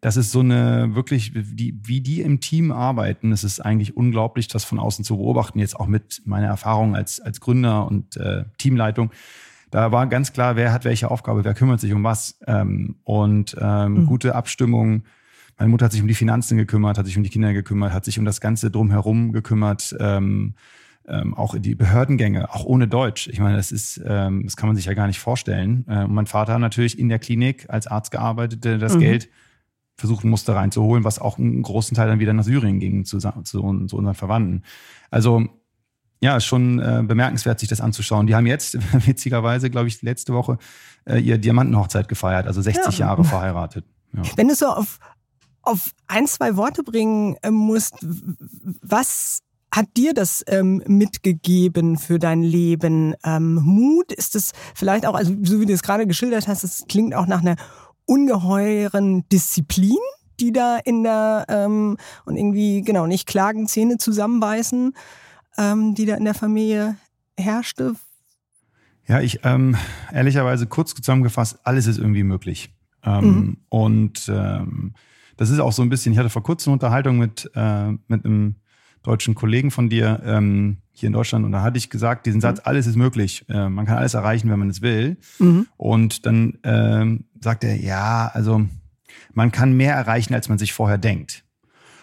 das 0.00 0.16
ist 0.16 0.32
so 0.32 0.40
eine 0.40 0.94
wirklich, 0.94 1.32
die, 1.34 1.78
wie 1.82 2.00
die 2.00 2.22
im 2.22 2.40
Team 2.40 2.72
arbeiten, 2.72 3.32
es 3.32 3.44
ist 3.44 3.60
eigentlich 3.60 3.96
unglaublich, 3.96 4.48
das 4.48 4.64
von 4.64 4.78
außen 4.78 5.04
zu 5.04 5.18
beobachten, 5.18 5.58
jetzt 5.58 5.78
auch 5.78 5.86
mit 5.86 6.22
meiner 6.24 6.46
Erfahrung 6.46 6.96
als, 6.96 7.20
als 7.20 7.40
Gründer 7.40 7.86
und 7.86 8.16
äh, 8.16 8.44
Teamleitung. 8.56 9.10
Da 9.70 9.92
war 9.92 10.06
ganz 10.06 10.32
klar, 10.32 10.56
wer 10.56 10.72
hat 10.72 10.84
welche 10.84 11.10
Aufgabe, 11.10 11.44
wer 11.44 11.54
kümmert 11.54 11.80
sich 11.80 11.92
um 11.92 12.02
was. 12.02 12.38
Ähm, 12.46 12.96
und 13.04 13.56
ähm, 13.60 13.94
mhm. 13.94 14.06
gute 14.06 14.34
Abstimmung. 14.34 15.04
Meine 15.58 15.70
Mutter 15.70 15.84
hat 15.84 15.92
sich 15.92 16.00
um 16.00 16.08
die 16.08 16.14
Finanzen 16.14 16.56
gekümmert, 16.56 16.96
hat 16.96 17.06
sich 17.06 17.16
um 17.16 17.22
die 17.22 17.30
Kinder 17.30 17.52
gekümmert, 17.52 17.92
hat 17.92 18.06
sich 18.06 18.18
um 18.18 18.24
das 18.24 18.40
Ganze 18.40 18.70
drumherum 18.70 19.32
gekümmert. 19.32 19.94
Ähm, 20.00 20.54
ähm, 21.06 21.34
auch 21.34 21.56
die 21.58 21.74
Behördengänge, 21.74 22.52
auch 22.54 22.64
ohne 22.64 22.88
Deutsch. 22.88 23.28
Ich 23.28 23.40
meine, 23.40 23.56
das 23.56 23.72
ist, 23.72 24.00
ähm, 24.04 24.44
das 24.44 24.56
kann 24.56 24.68
man 24.68 24.76
sich 24.76 24.86
ja 24.86 24.94
gar 24.94 25.06
nicht 25.06 25.18
vorstellen. 25.18 25.84
Äh, 25.88 26.06
mein 26.06 26.26
Vater 26.26 26.54
hat 26.54 26.60
natürlich 26.60 26.98
in 26.98 27.08
der 27.08 27.18
Klinik 27.18 27.66
als 27.68 27.86
Arzt 27.86 28.10
gearbeitet, 28.10 28.64
der 28.64 28.78
das 28.78 28.94
mhm. 28.94 29.00
Geld 29.00 29.28
versuchen 30.00 30.28
musste 30.30 30.54
reinzuholen, 30.54 31.04
was 31.04 31.18
auch 31.18 31.38
einen 31.38 31.62
großen 31.62 31.94
Teil 31.94 32.08
dann 32.08 32.18
wieder 32.18 32.32
nach 32.32 32.44
Syrien 32.44 32.80
ging 32.80 33.04
zu, 33.04 33.18
zu, 33.18 33.42
zu 33.42 33.62
unseren 33.62 34.14
Verwandten. 34.14 34.62
Also 35.10 35.46
ja, 36.22 36.38
schon 36.40 36.78
äh, 36.80 37.02
bemerkenswert, 37.02 37.60
sich 37.60 37.68
das 37.68 37.80
anzuschauen. 37.80 38.26
Die 38.26 38.34
haben 38.34 38.46
jetzt, 38.46 38.78
witzigerweise, 39.06 39.70
glaube 39.70 39.88
ich, 39.88 40.02
letzte 40.02 40.34
Woche 40.34 40.58
äh, 41.06 41.18
ihr 41.18 41.38
Diamantenhochzeit 41.38 42.08
gefeiert, 42.08 42.46
also 42.46 42.60
60 42.60 42.98
ja. 42.98 43.06
Jahre 43.06 43.24
verheiratet. 43.24 43.86
Ja. 44.12 44.22
Wenn 44.36 44.48
du 44.48 44.54
so 44.54 44.66
auf, 44.66 44.98
auf 45.62 45.90
ein, 46.08 46.26
zwei 46.26 46.56
Worte 46.56 46.82
bringen 46.82 47.36
äh, 47.42 47.50
musst, 47.50 47.94
was 48.82 49.40
hat 49.72 49.86
dir 49.96 50.14
das 50.14 50.42
ähm, 50.48 50.82
mitgegeben 50.86 51.96
für 51.96 52.18
dein 52.18 52.42
Leben? 52.42 53.14
Ähm, 53.24 53.54
Mut? 53.54 54.12
Ist 54.12 54.34
es 54.34 54.52
vielleicht 54.74 55.06
auch, 55.06 55.14
also 55.14 55.32
so 55.42 55.60
wie 55.60 55.66
du 55.66 55.72
es 55.72 55.82
gerade 55.82 56.06
geschildert 56.06 56.48
hast, 56.48 56.64
es 56.64 56.84
klingt 56.88 57.14
auch 57.14 57.26
nach 57.26 57.40
einer 57.40 57.56
ungeheuren 58.10 59.24
Disziplin, 59.28 59.96
die 60.40 60.52
da 60.52 60.78
in 60.78 61.04
der 61.04 61.46
ähm, 61.48 61.96
und 62.24 62.36
irgendwie 62.36 62.82
genau 62.82 63.06
nicht 63.06 63.26
klagen, 63.26 63.68
Zähne 63.68 63.98
zusammenbeißen, 63.98 64.94
ähm, 65.56 65.94
die 65.94 66.06
da 66.06 66.16
in 66.16 66.24
der 66.24 66.34
Familie 66.34 66.96
herrschte? 67.38 67.94
Ja, 69.06 69.20
ich 69.20 69.40
ähm, 69.44 69.76
ehrlicherweise 70.12 70.66
kurz 70.66 70.92
zusammengefasst, 70.94 71.60
alles 71.62 71.86
ist 71.86 71.98
irgendwie 71.98 72.24
möglich. 72.24 72.74
Ähm, 73.04 73.24
mhm. 73.24 73.56
Und 73.68 74.28
ähm, 74.28 74.94
das 75.36 75.50
ist 75.50 75.60
auch 75.60 75.72
so 75.72 75.82
ein 75.82 75.88
bisschen, 75.88 76.12
ich 76.12 76.18
hatte 76.18 76.30
vor 76.30 76.42
kurzem 76.42 76.70
eine 76.70 76.74
Unterhaltung 76.74 77.16
mit, 77.16 77.48
äh, 77.54 77.92
mit 78.08 78.24
einem 78.24 78.56
deutschen 79.02 79.34
Kollegen 79.34 79.70
von 79.70 79.88
dir 79.88 80.20
ähm, 80.24 80.78
hier 81.00 81.08
in 81.08 81.12
Deutschland 81.12 81.44
und 81.44 81.52
da 81.52 81.62
hatte 81.62 81.78
ich 81.78 81.90
gesagt, 81.90 82.26
diesen 82.26 82.40
Satz, 82.40 82.58
mhm. 82.58 82.62
alles 82.64 82.86
ist 82.86 82.96
möglich, 82.96 83.44
äh, 83.48 83.68
man 83.68 83.86
kann 83.86 83.98
alles 83.98 84.14
erreichen, 84.14 84.50
wenn 84.50 84.58
man 84.58 84.70
es 84.70 84.82
will. 84.82 85.16
Mhm. 85.38 85.66
Und 85.76 86.26
dann 86.26 86.58
ähm, 86.62 87.24
sagt 87.40 87.64
er, 87.64 87.76
ja, 87.76 88.30
also 88.32 88.62
man 89.32 89.52
kann 89.52 89.72
mehr 89.72 89.94
erreichen, 89.94 90.34
als 90.34 90.48
man 90.48 90.58
sich 90.58 90.72
vorher 90.72 90.98
denkt. 90.98 91.44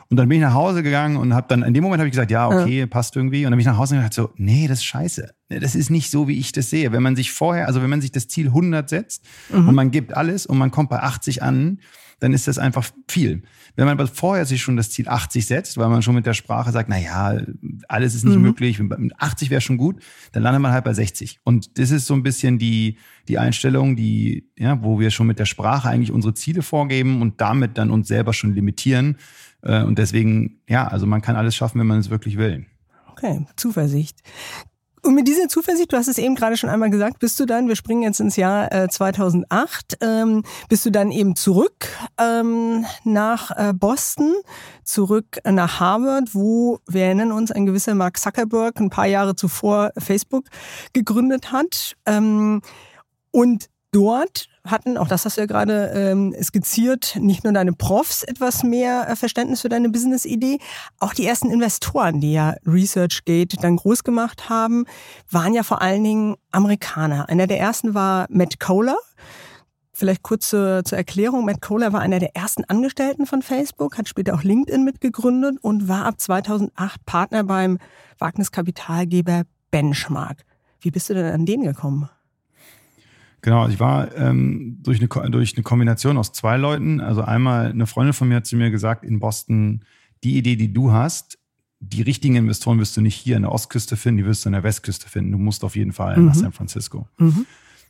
Und 0.09 0.17
dann 0.17 0.29
bin 0.29 0.37
ich 0.37 0.41
nach 0.41 0.53
Hause 0.53 0.83
gegangen 0.83 1.17
und 1.17 1.33
habe 1.33 1.47
dann, 1.49 1.63
in 1.63 1.73
dem 1.73 1.83
Moment 1.83 1.99
habe 1.99 2.07
ich 2.07 2.13
gesagt, 2.13 2.31
ja, 2.31 2.47
okay, 2.47 2.79
ja. 2.79 2.87
passt 2.87 3.15
irgendwie. 3.15 3.45
Und 3.45 3.51
dann 3.51 3.57
bin 3.57 3.61
ich 3.61 3.65
nach 3.65 3.77
Hause 3.77 3.95
gegangen 3.95 4.05
und 4.05 4.15
gesagt 4.15 4.33
so, 4.37 4.43
nee, 4.43 4.67
das 4.67 4.79
ist 4.79 4.85
scheiße. 4.85 5.33
Das 5.49 5.75
ist 5.75 5.89
nicht 5.89 6.09
so, 6.09 6.27
wie 6.27 6.39
ich 6.39 6.51
das 6.51 6.69
sehe. 6.69 6.91
Wenn 6.91 7.03
man 7.03 7.15
sich 7.15 7.31
vorher, 7.31 7.67
also 7.67 7.81
wenn 7.81 7.89
man 7.89 8.01
sich 8.01 8.11
das 8.11 8.27
Ziel 8.27 8.47
100 8.47 8.87
setzt 8.87 9.23
mhm. 9.49 9.67
und 9.67 9.75
man 9.75 9.91
gibt 9.91 10.15
alles 10.15 10.45
und 10.45 10.57
man 10.57 10.71
kommt 10.71 10.89
bei 10.89 10.99
80 11.01 11.43
an, 11.43 11.79
dann 12.19 12.33
ist 12.33 12.47
das 12.47 12.57
einfach 12.57 12.89
viel. 13.07 13.43
Wenn 13.75 13.85
man 13.85 13.99
aber 13.99 14.07
vorher 14.07 14.45
sich 14.45 14.61
schon 14.61 14.75
das 14.75 14.89
Ziel 14.89 15.07
80 15.07 15.45
setzt, 15.45 15.77
weil 15.77 15.87
man 15.89 16.01
schon 16.01 16.15
mit 16.15 16.25
der 16.25 16.33
Sprache 16.33 16.71
sagt, 16.71 16.89
na 16.89 16.97
ja, 16.97 17.39
alles 17.87 18.15
ist 18.15 18.25
nicht 18.25 18.37
mhm. 18.37 18.41
möglich, 18.41 18.79
mit 18.79 19.21
80 19.21 19.51
wäre 19.51 19.61
schon 19.61 19.77
gut, 19.77 20.01
dann 20.31 20.41
landet 20.41 20.61
man 20.61 20.71
halt 20.71 20.83
bei 20.83 20.93
60. 20.93 21.39
Und 21.43 21.77
das 21.77 21.91
ist 21.91 22.07
so 22.07 22.15
ein 22.15 22.23
bisschen 22.23 22.57
die, 22.57 22.97
die 23.27 23.37
Einstellung, 23.37 23.95
die, 23.95 24.49
ja, 24.57 24.81
wo 24.81 24.99
wir 24.99 25.11
schon 25.11 25.27
mit 25.27 25.37
der 25.37 25.45
Sprache 25.45 25.89
eigentlich 25.89 26.11
unsere 26.11 26.33
Ziele 26.33 26.63
vorgeben 26.63 27.21
und 27.21 27.39
damit 27.39 27.77
dann 27.77 27.91
uns 27.91 28.07
selber 28.07 28.33
schon 28.33 28.55
limitieren. 28.55 29.17
Äh, 29.67 29.83
und 29.83 30.00
deswegen, 30.00 30.62
ja, 30.67 30.88
also 30.88 31.05
man 31.05 31.21
kann 31.21 31.36
alles 31.36 31.55
schaffen, 31.55 31.79
wenn 31.79 31.88
man 31.88 32.00
es 32.00 32.09
wirklich 32.09 32.38
will. 32.38 32.65
Okay, 33.12 33.45
Zuversicht. 33.55 34.17
Und 35.03 35.15
mit 35.15 35.27
dieser 35.27 35.47
Zuversicht, 35.47 35.93
du 35.93 35.97
hast 35.97 36.07
es 36.07 36.17
eben 36.17 36.36
gerade 36.36 36.57
schon 36.57 36.69
einmal 36.69 36.89
gesagt, 36.89 37.19
bist 37.19 37.39
du 37.39 37.45
dann, 37.45 37.67
wir 37.67 37.75
springen 37.75 38.03
jetzt 38.03 38.19
ins 38.19 38.36
Jahr 38.36 38.71
äh, 38.74 38.89
2008, 38.89 39.97
ähm, 40.01 40.43
bist 40.69 40.86
du 40.86 40.91
dann 40.91 41.12
eben 41.12 41.36
zurück 41.36 41.88
ähm, 42.19 42.86
nach 43.03 43.51
äh, 43.51 43.74
Boston, 43.74 44.33
zurück 44.83 45.38
nach 45.45 45.79
Harvard, 45.79 46.33
wo, 46.33 46.79
wir 46.88 47.05
erinnern 47.05 47.31
uns, 47.31 47.51
ein 47.51 47.65
gewisser 47.65 47.95
Mark 47.95 48.17
Zuckerberg 48.17 48.79
ein 48.79 48.89
paar 48.89 49.07
Jahre 49.07 49.36
zuvor 49.36 49.91
Facebook 49.97 50.45
gegründet 50.93 51.51
hat. 51.51 51.95
Ähm, 52.05 52.62
und 53.31 53.69
dort 53.91 54.47
hatten, 54.71 54.97
auch 54.97 55.07
das 55.07 55.25
hast 55.25 55.38
du 55.38 55.41
ja 55.41 55.47
gerade 55.47 55.91
ähm, 55.95 56.36
skizziert, 56.41 57.17
nicht 57.19 57.43
nur 57.43 57.53
deine 57.53 57.74
Profs 57.74 58.24
etwas 58.24 58.63
mehr 58.63 59.09
äh, 59.09 59.15
Verständnis 59.15 59.62
für 59.62 59.69
deine 59.69 59.89
Business-Idee, 59.89 60.59
auch 61.00 61.13
die 61.13 61.25
ersten 61.25 61.51
Investoren, 61.51 62.21
die 62.21 62.33
ja 62.33 62.55
ResearchGate 62.65 63.57
dann 63.62 63.77
groß 63.77 64.03
gemacht 64.03 64.50
haben, 64.50 64.86
waren 65.29 65.53
ja 65.53 65.63
vor 65.63 65.81
allen 65.81 66.03
Dingen 66.03 66.36
Amerikaner. 66.51 67.29
Einer 67.29 67.47
der 67.47 67.59
ersten 67.59 67.93
war 67.93 68.27
Matt 68.29 68.59
Kohler. 68.59 68.97
Vielleicht 69.93 70.21
kurz 70.21 70.50
zur, 70.50 70.83
zur 70.83 70.97
Erklärung. 70.97 71.45
Matt 71.45 71.62
Kohler 71.62 71.91
war 71.91 72.01
einer 72.01 72.19
der 72.19 72.36
ersten 72.36 72.63
Angestellten 72.65 73.25
von 73.25 73.41
Facebook, 73.41 73.97
hat 73.97 74.07
später 74.07 74.36
auch 74.36 74.43
LinkedIn 74.43 74.83
mitgegründet 74.83 75.57
und 75.62 75.88
war 75.88 76.05
ab 76.05 76.21
2008 76.21 77.05
Partner 77.05 77.43
beim 77.43 77.79
Wagniskapitalgeber 78.19 79.43
Benchmark. 79.71 80.43
Wie 80.79 80.91
bist 80.91 81.09
du 81.09 81.15
denn 81.15 81.33
an 81.33 81.45
den 81.45 81.63
gekommen? 81.63 82.09
Genau, 83.41 83.67
ich 83.67 83.79
war 83.79 84.15
ähm, 84.15 84.79
durch, 84.82 85.00
eine, 85.00 85.29
durch 85.29 85.56
eine 85.56 85.63
Kombination 85.63 86.17
aus 86.17 86.32
zwei 86.32 86.58
Leuten. 86.58 87.00
Also 87.01 87.22
einmal 87.22 87.67
eine 87.70 87.86
Freundin 87.86 88.13
von 88.13 88.27
mir 88.27 88.36
hat 88.36 88.48
zu 88.48 88.56
mir 88.56 88.72
gesagt 88.72 89.03
in 89.03 89.20
Boston, 89.20 89.84
die 90.24 90.38
Idee, 90.38 90.56
die 90.56 90.74
du 90.74 90.91
hast, 90.91 91.38
die 91.79 92.01
richtigen 92.01 92.36
Investoren 92.36 92.79
wirst 92.79 92.98
du 92.98 93.01
nicht 93.01 93.15
hier 93.15 93.36
in 93.36 93.44
der 93.44 93.51
Ostküste 93.51 93.96
finden, 93.98 94.17
die 94.17 94.25
wirst 94.25 94.46
du 94.46 94.50
in 94.50 94.53
der 94.53 94.63
Westküste 94.63 95.08
finden. 95.08 95.32
Du 95.32 95.38
musst 95.38 95.63
auf 95.63 95.75
jeden 95.75 95.94
Fall 95.94 96.17
mhm. 96.17 96.25
nach 96.25 96.36
San 96.36 96.51
Francisco. 96.51 97.08
Mhm. 97.17 97.46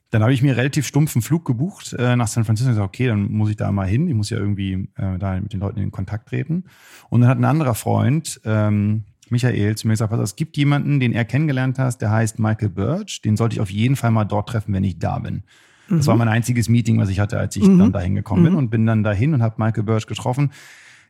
Dann 0.10 0.22
habe 0.22 0.34
ich 0.34 0.42
mir 0.42 0.56
relativ 0.56 0.88
stumpfen 0.88 1.22
Flug 1.22 1.46
gebucht 1.46 1.94
äh, 1.94 2.16
nach 2.16 2.28
San 2.28 2.46
Francisco 2.46 2.70
und 2.70 2.76
gesagt, 2.76 2.88
okay, 2.88 3.08
dann 3.08 3.32
muss 3.32 3.50
ich 3.50 3.58
da 3.58 3.72
mal 3.72 3.88
hin. 3.88 4.08
Ich 4.08 4.14
muss 4.14 4.30
ja 4.30 4.38
irgendwie 4.38 4.90
äh, 4.96 5.18
da 5.18 5.40
mit 5.40 5.54
den 5.54 5.60
Leuten 5.60 5.80
in 5.80 5.92
Kontakt 5.92 6.30
treten. 6.30 6.66
Und 7.10 7.22
dann 7.22 7.30
hat 7.30 7.38
ein 7.38 7.46
anderer 7.46 7.76
Freund, 7.76 8.40
ähm, 8.46 9.04
Michael 9.32 9.76
zu 9.76 9.88
mir 9.88 9.94
gesagt, 9.94 10.14
es 10.14 10.36
gibt 10.36 10.58
jemanden, 10.58 11.00
den 11.00 11.14
er 11.14 11.26
kennengelernt 11.26 11.80
hat, 11.80 12.02
der 12.02 12.12
heißt 12.12 12.40
Michael 12.40 12.70
Birch. 12.70 13.22
Den 13.24 13.38
sollte 13.38 13.56
ich 13.56 13.62
auf 13.62 13.70
jeden 13.70 13.96
Fall 13.96 14.12
mal 14.12 14.26
dort 14.26 14.50
treffen, 14.50 14.74
wenn 14.74 14.84
ich 14.84 15.00
da 15.00 15.20
bin. 15.20 15.44
Mhm. 15.90 15.98
Das 15.98 16.08
war 16.08 16.16
mein 16.16 16.28
einziges 16.28 16.70
Meeting, 16.70 17.00
was 17.00 17.10
ich 17.10 17.20
hatte, 17.20 17.38
als 17.40 17.56
ich 17.56 17.64
mhm. 17.64 17.80
dann 17.80 17.92
dahin 17.92 18.16
gekommen 18.16 18.44
bin 18.44 18.54
mhm. 18.54 18.60
und 18.60 18.70
bin 18.70 18.86
dann 18.86 19.04
dahin 19.04 19.34
und 19.34 19.42
habe 19.42 19.56
Michael 19.58 19.84
Birch 19.84 20.08
getroffen. 20.08 20.52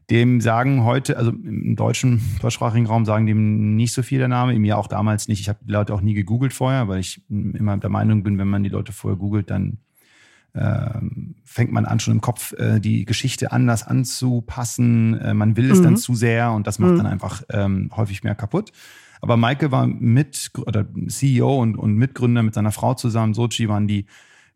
Dem 0.09 0.39
sagen 0.39 0.85
heute, 0.85 1.17
also 1.17 1.31
im 1.31 1.75
deutschen, 1.75 2.21
deutschsprachigen 2.41 2.85
Raum 2.85 3.03
sagen 3.03 3.25
dem 3.25 3.75
nicht 3.75 3.93
so 3.93 4.03
viel 4.03 4.19
der 4.19 4.29
Name, 4.29 4.57
mir 4.57 4.77
auch 4.77 4.87
damals 4.87 5.27
nicht. 5.27 5.41
Ich 5.41 5.49
habe 5.49 5.59
die 5.65 5.71
Leute 5.71 5.93
auch 5.93 6.01
nie 6.01 6.13
gegoogelt 6.13 6.53
vorher, 6.53 6.87
weil 6.87 6.99
ich 6.99 7.21
immer 7.29 7.77
der 7.77 7.89
Meinung 7.89 8.23
bin, 8.23 8.37
wenn 8.37 8.47
man 8.47 8.63
die 8.63 8.69
Leute 8.69 8.93
vorher 8.93 9.17
googelt, 9.17 9.49
dann 9.49 9.79
fängt 11.43 11.71
man 11.71 11.85
an, 11.85 11.99
schon 11.99 12.13
im 12.13 12.21
Kopf 12.21 12.53
äh, 12.53 12.79
die 12.79 13.05
Geschichte 13.05 13.51
anders 13.51 13.85
anzupassen. 13.85 15.19
Äh, 15.19 15.33
man 15.33 15.57
will 15.57 15.71
es 15.71 15.79
mhm. 15.79 15.83
dann 15.83 15.97
zu 15.97 16.15
sehr 16.15 16.51
und 16.51 16.67
das 16.67 16.79
macht 16.79 16.93
mhm. 16.93 16.97
dann 16.97 17.05
einfach 17.07 17.43
ähm, 17.49 17.91
häufig 17.95 18.23
mehr 18.23 18.35
kaputt. 18.35 18.71
Aber 19.21 19.37
Maike 19.37 19.71
war 19.71 19.87
mit 19.87 20.51
oder 20.65 20.85
CEO 21.07 21.61
und, 21.61 21.75
und 21.75 21.95
Mitgründer 21.95 22.43
mit 22.43 22.53
seiner 22.53 22.71
Frau 22.71 22.93
zusammen. 22.93 23.33
Sochi 23.33 23.67
waren 23.67 23.87
die, 23.87 24.05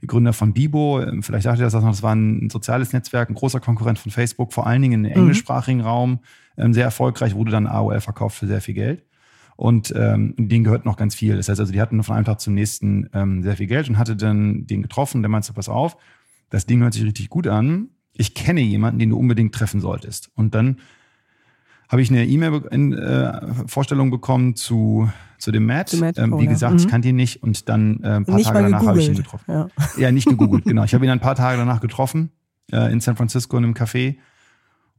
Gründer 0.08 0.34
von 0.34 0.54
Bibo. 0.54 1.02
Ähm, 1.02 1.24
vielleicht 1.24 1.46
dachte 1.46 1.62
ihr 1.62 1.66
das 1.66 1.74
noch, 1.74 1.90
das 1.90 2.04
war 2.04 2.16
ein 2.16 2.50
soziales 2.50 2.94
Netzwerk, 2.94 3.30
ein 3.30 3.36
großer 3.36 3.60
Konkurrent 3.60 4.00
von 4.00 4.12
Facebook, 4.12 4.54
vor 4.54 4.68
allen 4.68 4.82
Dingen 4.82 5.06
im 5.06 5.12
mhm. 5.12 5.18
englischsprachigen 5.18 5.82
Raum. 5.82 6.20
Ähm, 6.58 6.74
sehr 6.74 6.86
erfolgreich, 6.86 7.36
wurde 7.36 7.52
dann 7.52 7.68
AOL 7.68 8.02
verkauft 8.02 8.38
für 8.38 8.48
sehr 8.48 8.62
viel 8.62 8.74
Geld. 8.74 9.04
Und 9.56 9.94
ähm, 9.96 10.34
denen 10.38 10.64
gehört 10.64 10.86
noch 10.86 10.98
ganz 10.98 11.14
viel. 11.14 11.38
Das 11.38 11.50
heißt 11.50 11.60
also, 11.60 11.72
die 11.72 11.82
hatten 11.82 12.02
von 12.04 12.16
einem 12.16 12.26
Tag 12.26 12.40
zum 12.40 12.54
nächsten 12.54 13.10
ähm, 13.14 13.44
sehr 13.44 13.58
viel 13.58 13.68
Geld 13.68 13.90
und 13.90 13.98
hatte 13.98 14.16
dann 14.16 14.66
den 14.66 14.82
getroffen. 14.82 15.22
Der 15.22 15.30
meinte, 15.30 15.54
pass 15.54 15.70
auf, 15.70 15.98
das 16.50 16.66
Ding 16.66 16.82
hört 16.82 16.94
sich 16.94 17.04
richtig 17.04 17.30
gut 17.30 17.48
an. 17.48 17.90
Ich 18.14 18.34
kenne 18.34 18.62
jemanden, 18.62 19.00
den 19.00 19.10
du 19.10 19.18
unbedingt 19.18 19.54
treffen 19.54 19.80
solltest. 19.80 20.32
Und 20.36 20.56
dann 20.56 20.78
habe 21.92 22.02
ich 22.02 22.10
eine 22.10 22.26
E-Mail-Vorstellung 22.26 24.08
äh, 24.08 24.12
bekommen 24.12 24.56
zu, 24.56 25.10
zu 25.38 25.52
dem 25.52 25.66
Matt. 25.66 25.94
Matt 26.00 26.18
ähm, 26.18 26.40
wie 26.40 26.48
gesagt, 26.48 26.74
mhm. 26.74 26.80
ich 26.80 26.88
kannte 26.88 27.10
ihn 27.10 27.18
nicht. 27.18 27.44
Und 27.44 27.68
dann 27.68 28.02
äh, 28.02 28.08
ein 28.08 28.26
paar 28.26 28.36
nicht 28.36 28.48
Tage 28.48 28.64
danach 28.64 28.86
habe 28.86 29.00
ich 29.00 29.10
ihn 29.10 29.16
getroffen. 29.16 29.46
Ja, 29.48 29.68
ja 29.98 30.12
nicht 30.12 30.28
gegoogelt, 30.28 30.64
genau. 30.64 30.86
Ich 30.86 30.94
habe 30.94 31.06
ihn 31.06 31.12
ein 31.12 31.20
paar 31.20 31.36
Tage 31.36 31.58
danach 31.58 31.82
getroffen 31.82 32.32
äh, 32.72 32.92
in 32.92 33.02
San 33.02 33.18
Francisco 33.18 33.58
in 33.58 33.66
einem 33.66 33.74
Café. 33.74 34.16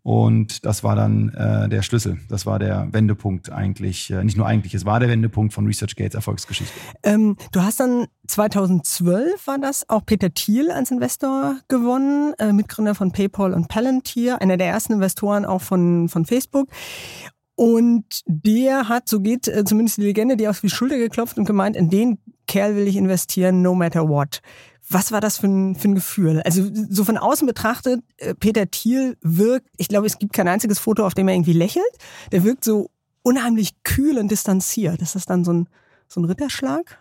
Und 0.05 0.67
das 0.67 0.83
war 0.83 0.97
dann 0.97 1.29
äh, 1.29 1.69
der 1.69 1.83
Schlüssel. 1.83 2.19
Das 2.29 2.45
war 2.45 2.59
der 2.59 2.89
Wendepunkt 2.93 3.53
eigentlich. 3.53 4.11
Äh, 4.11 4.25
nicht 4.25 4.37
nur 4.37 4.47
eigentlich, 4.47 4.75
es 4.75 4.85
war 4.85 4.99
der 4.99 5.09
Wendepunkt 5.09 5.53
von 5.53 5.65
ResearchGates 5.67 6.15
Erfolgsgeschichte. 6.15 6.73
Ähm, 7.05 7.37
du 7.53 7.63
hast 7.63 7.79
dann 7.79 8.07
2012 8.27 9.47
war 9.47 9.59
das 9.59 9.89
auch 9.89 10.05
Peter 10.05 10.35
Thiel 10.35 10.73
als 10.73 10.91
Investor 10.91 11.57
gewonnen, 11.69 12.35
äh, 12.39 12.53
Mitgründer 12.53 12.97
von 12.97 13.13
PayPal 13.13 13.53
und 13.53 13.69
Palantir, 13.69 14.43
einer 14.43 14.57
der 14.57 14.69
ersten 14.69 14.95
Investoren 14.95 15.45
auch 15.45 15.63
von, 15.63 16.09
von 16.09 16.27
Facebook. 16.27 16.69
Und 17.55 18.23
der 18.27 18.89
hat, 18.89 19.09
so 19.09 19.21
geht 19.21 19.47
äh, 19.47 19.65
zumindest 19.65 19.99
die 19.99 20.03
Legende, 20.03 20.37
die 20.37 20.49
auf 20.49 20.61
die 20.61 20.71
Schulter 20.71 20.99
geklopft 20.99 21.39
und 21.39 21.45
gemeint, 21.45 21.77
in 21.77 21.91
den 21.91 22.19
Kerl 22.49 22.75
will 22.75 22.89
ich 22.89 22.97
investieren, 22.97 23.63
no 23.63 23.75
matter 23.75 24.09
what. 24.09 24.41
Was 24.89 25.13
war 25.13 25.21
das 25.21 25.39
für 25.39 25.47
ein, 25.47 25.75
für 25.77 25.89
ein 25.89 25.95
Gefühl? 25.95 26.43
Also 26.45 26.69
so 26.91 27.05
von 27.05 27.17
außen 27.17 27.47
betrachtet, 27.47 28.03
äh, 28.19 28.35
Peter 28.35 28.71
Thiel 28.71 29.17
wirkt, 29.23 29.69
ich 29.77 29.89
glaube, 29.89 30.07
es 30.07 30.19
gibt 30.19 30.33
kein 30.33 30.49
einziges 30.49 30.79
Foto, 30.79 31.07
auf 31.07 31.15
dem 31.15 31.29
er 31.29 31.35
irgendwie 31.35 31.53
lächelt. 31.53 31.85
Der 32.33 32.45
wirkt 32.45 32.65
so 32.65 32.91
unheimlich 33.23 33.83
kühl 33.85 34.19
und 34.19 34.31
distanziert. 34.31 35.01
Ist 35.01 35.15
das 35.15 35.25
dann 35.25 35.45
so 35.45 35.53
ein, 35.53 35.69
so 36.09 36.21
ein 36.21 36.25
Ritterschlag? 36.25 36.99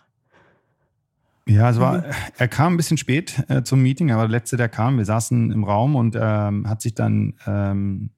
Ja, 1.47 1.69
es 1.69 1.79
war, 1.79 2.05
er 2.37 2.47
kam 2.47 2.73
ein 2.73 2.77
bisschen 2.77 2.97
spät 2.97 3.43
äh, 3.49 3.63
zum 3.63 3.81
Meeting, 3.81 4.09
er 4.09 4.17
war 4.17 4.27
der 4.27 4.37
Letzte, 4.37 4.57
der 4.57 4.69
kam. 4.69 4.97
Wir 4.97 5.05
saßen 5.05 5.51
im 5.51 5.63
Raum 5.63 5.95
und 5.95 6.15
ähm, 6.19 6.69
hat 6.69 6.81
sich 6.81 6.93
dann 6.93 7.33
ähm, 7.47 8.11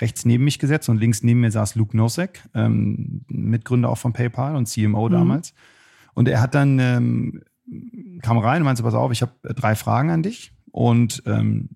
rechts 0.00 0.24
neben 0.24 0.44
mich 0.44 0.58
gesetzt 0.58 0.88
und 0.88 0.98
links 0.98 1.22
neben 1.22 1.40
mir 1.40 1.50
saß 1.50 1.76
Luke 1.76 1.96
Nosek, 1.96 2.42
ähm, 2.52 3.24
Mitgründer 3.28 3.88
auch 3.88 3.98
von 3.98 4.12
PayPal 4.12 4.56
und 4.56 4.66
CMO 4.66 5.08
mhm. 5.08 5.12
damals. 5.12 5.54
Und 6.14 6.28
er 6.28 6.40
hat 6.40 6.54
dann 6.54 6.78
ähm, 6.78 7.42
kam 8.22 8.38
rein 8.38 8.62
und 8.62 8.66
meinte, 8.66 8.82
pass 8.82 8.94
auf, 8.94 9.12
ich 9.12 9.22
habe 9.22 9.32
äh, 9.44 9.54
drei 9.54 9.74
Fragen 9.74 10.10
an 10.10 10.22
dich 10.22 10.52
und 10.70 11.22
ähm, 11.26 11.68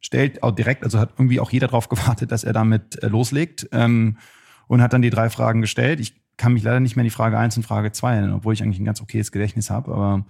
stellt 0.00 0.42
auch 0.42 0.52
direkt, 0.52 0.84
also 0.84 0.98
hat 0.98 1.14
irgendwie 1.18 1.40
auch 1.40 1.50
jeder 1.50 1.66
darauf 1.66 1.88
gewartet, 1.90 2.32
dass 2.32 2.44
er 2.44 2.52
damit 2.52 3.02
äh, 3.02 3.08
loslegt 3.08 3.68
ähm, 3.72 4.18
und 4.66 4.82
hat 4.82 4.92
dann 4.92 5.02
die 5.02 5.10
drei 5.10 5.30
Fragen 5.30 5.60
gestellt. 5.60 6.00
Ich 6.00 6.20
kann 6.36 6.52
mich 6.52 6.62
leider 6.62 6.80
nicht 6.80 6.96
mehr 6.96 7.02
in 7.02 7.08
die 7.08 7.14
Frage 7.14 7.38
eins 7.38 7.56
und 7.56 7.62
Frage 7.62 7.92
zwei 7.92 8.14
erinnern, 8.14 8.34
obwohl 8.34 8.54
ich 8.54 8.62
eigentlich 8.62 8.80
ein 8.80 8.84
ganz 8.84 9.00
okayes 9.00 9.32
Gedächtnis 9.32 9.70
habe, 9.70 9.92
aber 9.92 10.24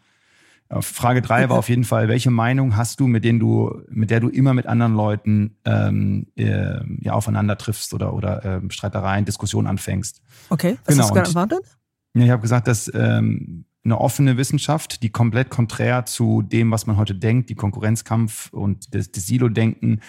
äh, 0.68 0.82
Frage 0.82 1.22
drei 1.22 1.48
war 1.48 1.58
auf 1.58 1.68
jeden 1.68 1.84
Fall, 1.84 2.08
welche 2.08 2.30
Meinung 2.30 2.76
hast 2.76 3.00
du, 3.00 3.06
mit 3.06 3.24
denen 3.24 3.38
du, 3.38 3.82
mit 3.88 4.10
der 4.10 4.20
du 4.20 4.28
immer 4.28 4.54
mit 4.54 4.66
anderen 4.66 4.94
Leuten 4.94 5.56
ähm, 5.64 6.26
äh, 6.36 6.80
ja, 7.00 7.12
aufeinander 7.12 7.58
triffst 7.58 7.94
oder, 7.94 8.14
oder 8.14 8.44
äh, 8.44 8.60
Streitereien, 8.70 9.24
Diskussionen 9.24 9.66
anfängst? 9.66 10.22
Okay, 10.50 10.78
was 10.84 10.94
genau. 10.94 11.02
hast 11.02 11.10
du 11.10 11.14
gerade 11.14 11.30
erwartet? 11.30 11.76
Ja, 12.14 12.24
ich 12.24 12.30
habe 12.30 12.42
gesagt, 12.42 12.68
dass 12.68 12.90
ähm, 12.94 13.64
eine 13.84 14.00
offene 14.00 14.36
Wissenschaft, 14.36 15.02
die 15.02 15.10
komplett 15.10 15.50
konträr 15.50 16.06
zu 16.06 16.42
dem, 16.42 16.70
was 16.70 16.86
man 16.86 16.96
heute 16.96 17.14
denkt, 17.14 17.50
die 17.50 17.54
Konkurrenzkampf 17.54 18.52
und 18.52 18.94
das, 18.94 19.12
das 19.12 19.26
Silo-Denken, 19.26 20.00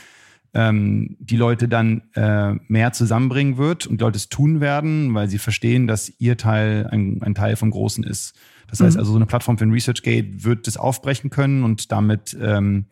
ähm, 0.53 1.17
die 1.19 1.35
Leute 1.35 1.67
dann 1.67 2.03
äh, 2.15 2.53
mehr 2.67 2.93
zusammenbringen 2.93 3.57
wird 3.57 3.85
und 3.85 3.99
die 3.99 4.03
Leute 4.03 4.17
es 4.17 4.29
tun 4.29 4.61
werden, 4.61 5.13
weil 5.13 5.29
sie 5.29 5.37
verstehen, 5.37 5.87
dass 5.87 6.11
ihr 6.19 6.37
Teil 6.37 6.87
ein, 6.89 7.21
ein 7.21 7.35
Teil 7.35 7.57
vom 7.57 7.71
Großen 7.71 8.05
ist. 8.05 8.33
Das 8.67 8.79
heißt 8.79 8.95
mhm. 8.95 8.99
also, 8.99 9.11
so 9.11 9.17
eine 9.17 9.25
Plattform 9.25 9.57
für 9.57 9.65
ein 9.65 9.71
ResearchGate 9.71 10.45
wird 10.45 10.67
das 10.67 10.77
aufbrechen 10.77 11.29
können 11.29 11.63
und 11.63 11.91
damit 11.91 12.37
ähm, 12.41 12.85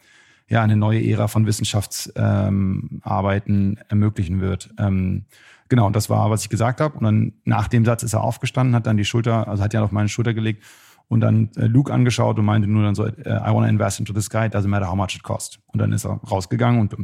ja 0.50 0.62
eine 0.62 0.76
neue 0.76 1.02
Ära 1.10 1.30
von 1.30 1.46
Wissenschaftsarbeiten 1.46 3.72
ähm, 3.72 3.78
ermöglichen 3.88 4.42
wird. 4.42 4.70
Ähm, 4.78 5.24
genau, 5.74 5.90
das 5.90 6.08
war, 6.08 6.30
was 6.30 6.44
ich 6.44 6.50
gesagt 6.50 6.80
habe. 6.80 6.96
Und 7.00 7.04
dann 7.04 7.34
nach 7.46 7.68
dem 7.68 7.84
Satz 7.84 8.04
ist 8.04 8.14
er 8.14 8.22
aufgestanden, 8.22 8.76
hat 8.76 8.86
dann 8.86 8.96
die 8.96 9.06
Schulter, 9.06 9.48
also 9.48 9.64
hat 9.64 9.74
ja 9.74 9.84
auf 9.84 9.92
meine 9.92 10.08
Schulter 10.08 10.36
gelegt 10.36 10.64
und 11.08 11.22
dann 11.22 11.50
äh, 11.56 11.66
Luke 11.66 11.94
angeschaut 11.94 12.40
und 12.40 12.46
meinte 12.46 12.68
nur 12.68 12.84
dann 12.84 12.96
so, 12.96 13.06
äh, 13.06 13.12
I 13.26 13.54
want 13.54 13.66
to 13.66 13.70
invest 13.70 14.00
into 14.00 14.14
this 14.14 14.30
guy, 14.30 14.48
doesn't 14.48 14.68
matter 14.68 14.90
how 14.90 14.96
much 14.96 15.16
it 15.16 15.24
costs. 15.24 15.60
Und 15.68 15.80
dann 15.80 15.92
ist 15.92 16.06
er 16.06 16.20
rausgegangen 16.30 16.82
und 16.82 16.96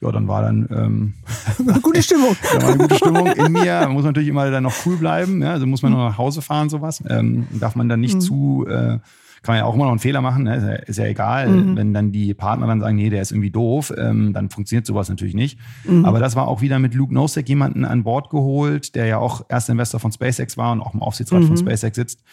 ja, 0.00 0.12
dann 0.12 0.28
war 0.28 0.42
dann 0.42 0.68
ähm, 0.70 1.14
gute 1.82 2.02
Stimmung. 2.02 2.36
da 2.52 2.62
war 2.62 2.68
eine 2.68 2.78
gute 2.78 2.96
Stimmung 2.96 3.26
in 3.26 3.52
mir. 3.52 3.80
Man 3.82 3.92
muss 3.92 4.04
natürlich 4.04 4.28
immer 4.28 4.50
dann 4.50 4.64
noch 4.64 4.74
cool 4.86 4.96
bleiben, 4.96 5.42
ja? 5.42 5.52
also 5.52 5.66
muss 5.66 5.82
man 5.82 5.92
nur 5.92 6.08
nach 6.08 6.18
Hause 6.18 6.42
fahren 6.42 6.68
sowas. 6.68 7.02
Ähm, 7.08 7.46
darf 7.52 7.76
man 7.76 7.88
dann 7.88 8.00
nicht 8.00 8.16
mhm. 8.16 8.20
zu 8.20 8.66
äh, 8.68 8.98
kann 9.44 9.54
man 9.54 9.58
ja 9.58 9.66
auch 9.66 9.74
immer 9.74 9.84
noch 9.84 9.90
einen 9.90 10.00
Fehler 10.00 10.22
machen, 10.22 10.44
ne? 10.44 10.56
ist, 10.56 10.64
ja, 10.64 10.72
ist 10.72 10.98
ja 10.98 11.04
egal. 11.04 11.48
Mhm. 11.48 11.76
Wenn 11.76 11.92
dann 11.92 12.12
die 12.12 12.32
Partner 12.32 12.66
dann 12.66 12.80
sagen, 12.80 12.96
nee, 12.96 13.10
der 13.10 13.20
ist 13.20 13.30
irgendwie 13.30 13.50
doof, 13.50 13.92
ähm, 13.96 14.32
dann 14.32 14.48
funktioniert 14.48 14.86
sowas 14.86 15.10
natürlich 15.10 15.34
nicht. 15.34 15.58
Mhm. 15.84 16.06
Aber 16.06 16.18
das 16.18 16.34
war 16.34 16.48
auch 16.48 16.62
wieder 16.62 16.78
mit 16.78 16.94
Luke 16.94 17.12
Nosek 17.12 17.46
jemanden 17.48 17.84
an 17.84 18.04
Bord 18.04 18.30
geholt, 18.30 18.94
der 18.94 19.04
ja 19.04 19.18
auch 19.18 19.44
erster 19.50 19.72
Investor 19.72 20.00
von 20.00 20.12
SpaceX 20.12 20.56
war 20.56 20.72
und 20.72 20.80
auch 20.80 20.94
im 20.94 21.02
Aufsichtsrat 21.02 21.42
mhm. 21.42 21.48
von 21.48 21.56
SpaceX 21.58 21.94
sitzt. 21.94 22.24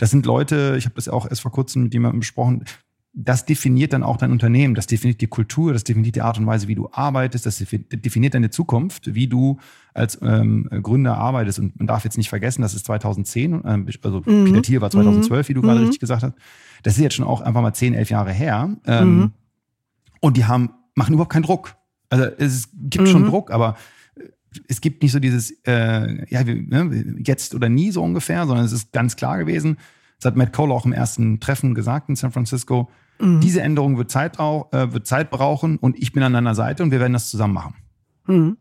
Das 0.00 0.10
sind 0.10 0.24
Leute, 0.24 0.76
ich 0.78 0.86
habe 0.86 0.94
das 0.94 1.10
auch 1.10 1.28
erst 1.28 1.42
vor 1.42 1.52
kurzem 1.52 1.82
mit 1.82 1.92
jemandem 1.92 2.20
besprochen, 2.20 2.64
das 3.12 3.44
definiert 3.44 3.92
dann 3.92 4.02
auch 4.02 4.16
dein 4.16 4.32
Unternehmen, 4.32 4.74
das 4.74 4.86
definiert 4.86 5.20
die 5.20 5.26
Kultur, 5.26 5.74
das 5.74 5.84
definiert 5.84 6.16
die 6.16 6.22
Art 6.22 6.38
und 6.38 6.46
Weise, 6.46 6.68
wie 6.68 6.74
du 6.74 6.88
arbeitest, 6.90 7.44
das 7.44 7.58
definiert 7.58 8.32
deine 8.32 8.48
Zukunft, 8.48 9.14
wie 9.14 9.26
du 9.26 9.58
als 9.92 10.18
ähm, 10.22 10.70
Gründer 10.82 11.18
arbeitest. 11.18 11.58
Und 11.58 11.76
man 11.76 11.86
darf 11.86 12.04
jetzt 12.04 12.16
nicht 12.16 12.30
vergessen, 12.30 12.62
das 12.62 12.72
ist 12.72 12.86
2010, 12.86 13.62
äh, 13.62 13.84
also 14.00 14.22
mhm. 14.24 14.62
Thiel 14.62 14.80
war 14.80 14.90
2012, 14.90 15.50
wie 15.50 15.54
du 15.54 15.60
mhm. 15.60 15.66
gerade 15.66 15.80
richtig 15.82 16.00
gesagt 16.00 16.22
hast. 16.22 16.32
Das 16.82 16.94
ist 16.94 17.02
jetzt 17.02 17.16
schon 17.16 17.26
auch 17.26 17.42
einfach 17.42 17.60
mal 17.60 17.74
10, 17.74 17.92
11 17.92 18.08
Jahre 18.08 18.32
her. 18.32 18.74
Ähm, 18.86 19.18
mhm. 19.18 19.32
Und 20.20 20.38
die 20.38 20.46
haben, 20.46 20.70
machen 20.94 21.12
überhaupt 21.12 21.32
keinen 21.32 21.42
Druck. 21.42 21.76
Also 22.08 22.24
es 22.38 22.70
gibt 22.72 23.06
schon 23.06 23.24
mhm. 23.24 23.28
Druck, 23.28 23.50
aber 23.50 23.76
es 24.68 24.80
gibt 24.80 25.02
nicht 25.02 25.12
so 25.12 25.18
dieses, 25.18 25.52
äh, 25.66 26.26
ja, 26.28 26.44
ne, 26.44 27.16
jetzt 27.24 27.54
oder 27.54 27.68
nie 27.68 27.90
so 27.90 28.02
ungefähr, 28.02 28.46
sondern 28.46 28.64
es 28.64 28.72
ist 28.72 28.92
ganz 28.92 29.16
klar 29.16 29.38
gewesen. 29.38 29.78
Das 30.18 30.26
hat 30.26 30.36
Matt 30.36 30.52
Cole 30.52 30.72
auch 30.72 30.84
im 30.84 30.92
ersten 30.92 31.40
Treffen 31.40 31.74
gesagt 31.74 32.08
in 32.08 32.16
San 32.16 32.32
Francisco. 32.32 32.90
Mhm. 33.18 33.40
Diese 33.40 33.62
Änderung 33.62 33.96
wird 33.96 34.10
Zeit, 34.10 34.38
äh, 34.38 34.92
wird 34.92 35.06
Zeit 35.06 35.30
brauchen 35.30 35.76
und 35.78 35.98
ich 35.98 36.12
bin 36.12 36.22
an 36.22 36.32
deiner 36.32 36.54
Seite 36.54 36.82
und 36.82 36.90
wir 36.90 37.00
werden 37.00 37.12
das 37.12 37.30
zusammen 37.30 37.54
machen. 37.54 37.74
Mhm. 38.26 38.56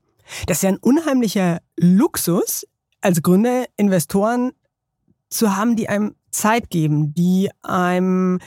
Das 0.46 0.58
ist 0.58 0.64
ja 0.64 0.70
ein 0.70 0.78
unheimlicher 0.78 1.60
Luxus, 1.78 2.68
als 3.02 3.22
Gründer 3.22 3.66
Investoren 3.78 4.52
zu 5.30 5.56
haben, 5.56 5.76
die 5.76 5.90
einem 5.90 6.16
Zeit 6.32 6.70
geben, 6.70 7.14
die 7.14 7.50
einem 7.64 8.40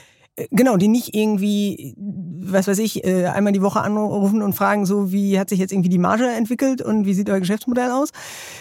Genau, 0.50 0.78
die 0.78 0.88
nicht 0.88 1.14
irgendwie, 1.14 1.94
was 1.98 2.66
weiß 2.66 2.78
ich, 2.78 3.04
äh, 3.04 3.26
einmal 3.26 3.52
die 3.52 3.60
Woche 3.60 3.82
anrufen 3.82 4.40
und 4.40 4.54
fragen, 4.54 4.86
so 4.86 5.12
wie 5.12 5.38
hat 5.38 5.50
sich 5.50 5.58
jetzt 5.58 5.72
irgendwie 5.72 5.90
die 5.90 5.98
Marge 5.98 6.26
entwickelt 6.26 6.80
und 6.80 7.04
wie 7.04 7.12
sieht 7.12 7.28
euer 7.28 7.40
Geschäftsmodell 7.40 7.90
aus 7.90 8.12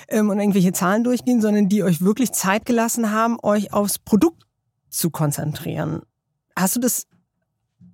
ähm, 0.10 0.30
und 0.30 0.40
irgendwelche 0.40 0.74
Zahlen 0.74 1.06
durchgehen, 1.06 1.40
sondern 1.40 1.70
die 1.70 1.84
euch 1.84 2.02
wirklich 2.02 2.34
Zeit 2.34 2.66
gelassen 2.66 3.12
haben, 3.12 3.38
euch 3.42 3.72
aufs 3.72 4.00
Produkt 4.00 4.44
zu 4.90 5.12
konzentrieren. 5.12 6.02
Hast 6.58 6.76
du 6.76 6.82
das 6.82 7.08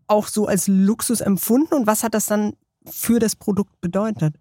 auch 0.07 0.27
so 0.27 0.47
als 0.47 0.67
Luxus 0.67 1.21
empfunden 1.21 1.75
und 1.75 1.85
was 1.85 2.03
hat 2.03 2.15
das 2.15 2.25
dann 2.25 2.53
für 2.83 3.19
das 3.19 3.35
Produkt 3.35 3.79
bedeutet? 3.79 4.37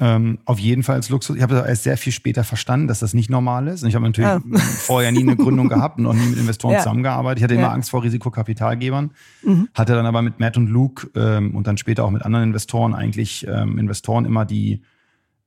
Ähm, 0.00 0.38
auf 0.44 0.60
jeden 0.60 0.84
Fall 0.84 0.94
als 0.94 1.08
Luxus. 1.08 1.36
Ich 1.36 1.42
habe 1.42 1.56
das 1.56 1.66
erst 1.66 1.82
sehr 1.82 1.96
viel 1.96 2.12
später 2.12 2.44
verstanden, 2.44 2.86
dass 2.86 3.00
das 3.00 3.14
nicht 3.14 3.30
normal 3.30 3.66
ist. 3.66 3.82
Und 3.82 3.88
ich 3.88 3.96
habe 3.96 4.04
natürlich 4.04 4.30
ja. 4.30 4.58
vorher 4.58 5.10
nie 5.10 5.22
eine 5.22 5.36
Gründung 5.36 5.68
gehabt 5.68 5.98
und 5.98 6.06
auch 6.06 6.14
nie 6.14 6.26
mit 6.26 6.38
Investoren 6.38 6.72
ja. 6.74 6.80
zusammengearbeitet. 6.80 7.38
Ich 7.38 7.44
hatte 7.44 7.54
immer 7.54 7.64
ja. 7.64 7.72
Angst 7.72 7.90
vor 7.90 8.04
Risikokapitalgebern, 8.04 9.10
mhm. 9.42 9.68
hatte 9.74 9.94
dann 9.94 10.06
aber 10.06 10.22
mit 10.22 10.38
Matt 10.38 10.56
und 10.56 10.68
Luke 10.68 11.10
ähm, 11.16 11.56
und 11.56 11.66
dann 11.66 11.78
später 11.78 12.04
auch 12.04 12.10
mit 12.10 12.22
anderen 12.22 12.44
Investoren 12.44 12.94
eigentlich 12.94 13.44
ähm, 13.48 13.76
Investoren 13.78 14.24
immer 14.24 14.44
die 14.44 14.82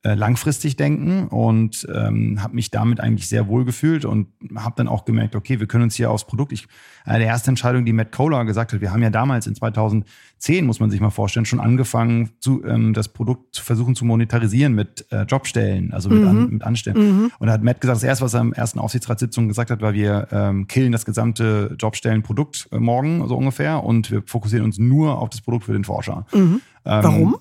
äh, 0.04 0.16
langfristig 0.16 0.78
denken 0.78 1.28
und 1.28 1.88
ähm, 1.94 2.42
habe 2.42 2.56
mich 2.56 2.72
damit 2.72 3.00
eigentlich 3.00 3.30
sehr 3.30 3.48
wohl 3.48 3.66
gefühlt 3.66 4.04
und 4.04 4.30
habe 4.56 4.74
dann 4.76 4.88
auch 4.88 5.06
gemerkt, 5.06 5.36
okay, 5.36 5.60
wir 5.60 5.68
können 5.68 5.84
uns 5.84 5.96
hier 5.96 6.10
aufs 6.10 6.26
Produkt. 6.26 6.54
Ich, 6.54 6.68
eine 7.06 7.20
der 7.20 7.28
ersten 7.28 7.50
Entscheidungen, 7.52 7.86
die 7.86 7.94
Matt 7.94 8.12
Kohler 8.12 8.44
gesagt 8.46 8.74
hat, 8.74 8.82
wir 8.82 8.92
haben 8.92 9.04
ja 9.04 9.12
damals 9.12 9.46
in 9.46 9.54
2010, 9.54 10.66
muss 10.66 10.80
man 10.80 10.90
sich 10.90 11.00
mal 11.02 11.12
vorstellen, 11.12 11.46
schon 11.46 11.60
angefangen, 11.60 12.32
zu, 12.40 12.64
ähm, 12.66 12.96
das 12.96 13.10
Produkt 13.10 13.54
zu 13.54 13.64
versuchen 13.64 13.94
zu 13.94 14.04
monetarisieren 14.06 14.74
mit 14.74 15.06
äh, 15.12 15.22
Jobstellen, 15.26 15.94
also 15.94 16.10
mit, 16.10 16.22
mhm. 16.22 16.28
an, 16.28 16.50
mit 16.50 16.64
Anstellen. 16.64 16.98
Mhm. 16.98 17.32
Und 17.38 17.46
da 17.46 17.54
hat 17.54 17.62
Matt 17.62 17.80
gesagt, 17.80 17.98
das 17.98 18.04
erste, 18.04 18.26
was 18.26 18.34
er 18.34 18.42
im 18.42 18.54
ersten 18.54 18.80
Aufsichtsratssitzung 18.80 19.50
gesagt 19.50 19.70
hat, 19.70 19.82
war, 19.82 19.94
wir 19.94 20.30
ähm, 20.32 20.66
killen 20.66 20.92
das 20.92 21.06
gesamte 21.06 21.76
Jobstellenprodukt 21.80 22.70
äh, 22.72 22.80
morgen, 22.80 23.28
so 23.28 23.38
ungefähr, 23.38 23.84
und 23.84 24.10
wir 24.10 24.24
fokussieren 24.26 24.66
uns 24.66 24.80
nur 24.80 25.20
auf 25.20 25.30
das 25.30 25.42
Produkt 25.42 25.66
für 25.66 25.74
den 25.74 25.84
Forscher. 25.84 26.26
Mhm. 26.34 26.62
Ähm, 26.86 27.04
Warum? 27.04 27.36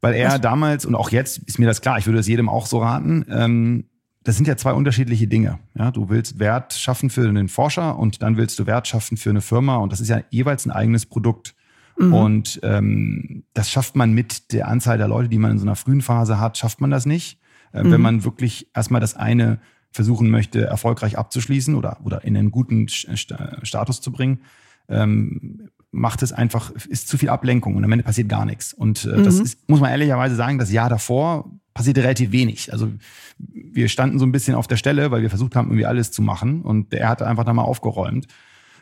Weil 0.00 0.14
er 0.14 0.32
Was? 0.32 0.40
damals 0.40 0.86
und 0.86 0.94
auch 0.94 1.10
jetzt 1.10 1.38
ist 1.38 1.58
mir 1.58 1.66
das 1.66 1.80
klar, 1.80 1.98
ich 1.98 2.06
würde 2.06 2.18
es 2.18 2.28
jedem 2.28 2.48
auch 2.48 2.66
so 2.66 2.78
raten, 2.78 3.24
ähm, 3.28 3.84
das 4.22 4.36
sind 4.36 4.46
ja 4.46 4.56
zwei 4.56 4.72
unterschiedliche 4.72 5.26
Dinge. 5.26 5.58
Ja, 5.74 5.90
du 5.90 6.08
willst 6.10 6.38
Wert 6.38 6.74
schaffen 6.74 7.08
für 7.10 7.30
den 7.30 7.48
Forscher 7.48 7.98
und 7.98 8.22
dann 8.22 8.36
willst 8.36 8.58
du 8.58 8.66
Wert 8.66 8.86
schaffen 8.86 9.16
für 9.16 9.30
eine 9.30 9.40
Firma 9.40 9.76
und 9.76 9.92
das 9.92 10.00
ist 10.00 10.08
ja 10.08 10.20
jeweils 10.30 10.66
ein 10.66 10.70
eigenes 10.70 11.06
Produkt. 11.06 11.54
Mhm. 11.98 12.14
Und 12.14 12.60
ähm, 12.62 13.44
das 13.54 13.70
schafft 13.70 13.96
man 13.96 14.12
mit 14.12 14.52
der 14.52 14.68
Anzahl 14.68 14.98
der 14.98 15.08
Leute, 15.08 15.28
die 15.28 15.38
man 15.38 15.52
in 15.52 15.58
so 15.58 15.64
einer 15.64 15.76
frühen 15.76 16.02
Phase 16.02 16.38
hat, 16.38 16.58
schafft 16.58 16.80
man 16.80 16.90
das 16.90 17.06
nicht. 17.06 17.40
Äh, 17.72 17.82
mhm. 17.82 17.92
Wenn 17.92 18.00
man 18.00 18.24
wirklich 18.24 18.68
erstmal 18.74 19.00
das 19.00 19.16
eine 19.16 19.60
versuchen 19.90 20.30
möchte, 20.30 20.64
erfolgreich 20.64 21.18
abzuschließen 21.18 21.74
oder, 21.74 21.98
oder 22.04 22.24
in 22.24 22.36
einen 22.36 22.50
guten 22.50 22.88
Status 22.88 24.00
zu 24.00 24.12
bringen, 24.12 24.40
ähm, 24.88 25.70
macht 25.92 26.22
es 26.22 26.32
einfach, 26.32 26.70
ist 26.88 27.08
zu 27.08 27.18
viel 27.18 27.28
Ablenkung 27.28 27.74
und 27.76 27.84
am 27.84 27.92
Ende 27.92 28.04
passiert 28.04 28.28
gar 28.28 28.44
nichts. 28.44 28.72
Und 28.72 29.04
äh, 29.04 29.18
mhm. 29.18 29.24
das 29.24 29.40
ist, 29.40 29.68
muss 29.68 29.80
man 29.80 29.90
ehrlicherweise 29.90 30.36
sagen, 30.36 30.58
das 30.58 30.70
Jahr 30.70 30.88
davor 30.88 31.50
passierte 31.74 32.02
relativ 32.02 32.32
wenig. 32.32 32.72
Also 32.72 32.92
wir 33.38 33.88
standen 33.88 34.18
so 34.18 34.26
ein 34.26 34.32
bisschen 34.32 34.54
auf 34.54 34.66
der 34.66 34.76
Stelle, 34.76 35.10
weil 35.10 35.22
wir 35.22 35.30
versucht 35.30 35.56
haben, 35.56 35.68
irgendwie 35.68 35.86
alles 35.86 36.12
zu 36.12 36.22
machen. 36.22 36.62
Und 36.62 36.92
er 36.94 37.08
hatte 37.08 37.26
einfach 37.26 37.44
da 37.44 37.52
mal 37.52 37.62
aufgeräumt 37.62 38.26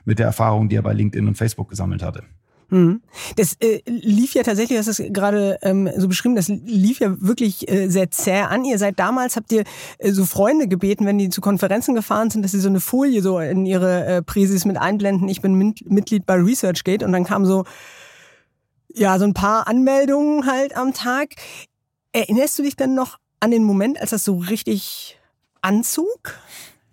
mit 0.04 0.18
der 0.18 0.26
Erfahrung, 0.26 0.68
die 0.68 0.76
er 0.76 0.82
bei 0.82 0.92
LinkedIn 0.92 1.26
und 1.26 1.36
Facebook 1.36 1.68
gesammelt 1.70 2.02
hatte. 2.02 2.24
Mhm. 2.70 3.00
Das 3.36 3.54
äh, 3.60 3.80
lief 3.86 4.34
ja 4.34 4.42
tatsächlich, 4.42 4.76
du 4.76 4.86
hast 4.86 4.98
das 4.98 5.02
gerade 5.12 5.58
ähm, 5.62 5.88
so 5.96 6.06
beschrieben, 6.06 6.36
das 6.36 6.48
lief 6.48 7.00
ja 7.00 7.20
wirklich 7.20 7.68
äh, 7.70 7.88
sehr 7.88 8.10
zäh 8.10 8.40
an. 8.42 8.64
Ihr 8.64 8.78
seid 8.78 8.98
damals, 8.98 9.36
habt 9.36 9.52
ihr 9.52 9.64
äh, 9.98 10.12
so 10.12 10.26
Freunde 10.26 10.68
gebeten, 10.68 11.06
wenn 11.06 11.16
die 11.16 11.30
zu 11.30 11.40
Konferenzen 11.40 11.94
gefahren 11.94 12.30
sind, 12.30 12.42
dass 12.42 12.52
sie 12.52 12.60
so 12.60 12.68
eine 12.68 12.80
Folie 12.80 13.22
so 13.22 13.38
in 13.38 13.64
ihre 13.64 14.04
äh, 14.04 14.22
Präsis 14.22 14.66
mit 14.66 14.76
einblenden, 14.76 15.28
ich 15.28 15.40
bin 15.40 15.74
Mitglied 15.86 16.26
bei 16.26 16.34
ResearchGate 16.34 17.04
und 17.04 17.12
dann 17.12 17.24
kam 17.24 17.46
so, 17.46 17.64
ja, 18.94 19.18
so 19.18 19.24
ein 19.24 19.34
paar 19.34 19.66
Anmeldungen 19.66 20.46
halt 20.46 20.76
am 20.76 20.92
Tag. 20.92 21.30
Erinnerst 22.12 22.58
du 22.58 22.62
dich 22.62 22.76
dann 22.76 22.94
noch 22.94 23.18
an 23.40 23.50
den 23.50 23.64
Moment, 23.64 24.00
als 24.00 24.10
das 24.10 24.24
so 24.24 24.36
richtig 24.36 25.18
anzog? 25.62 26.38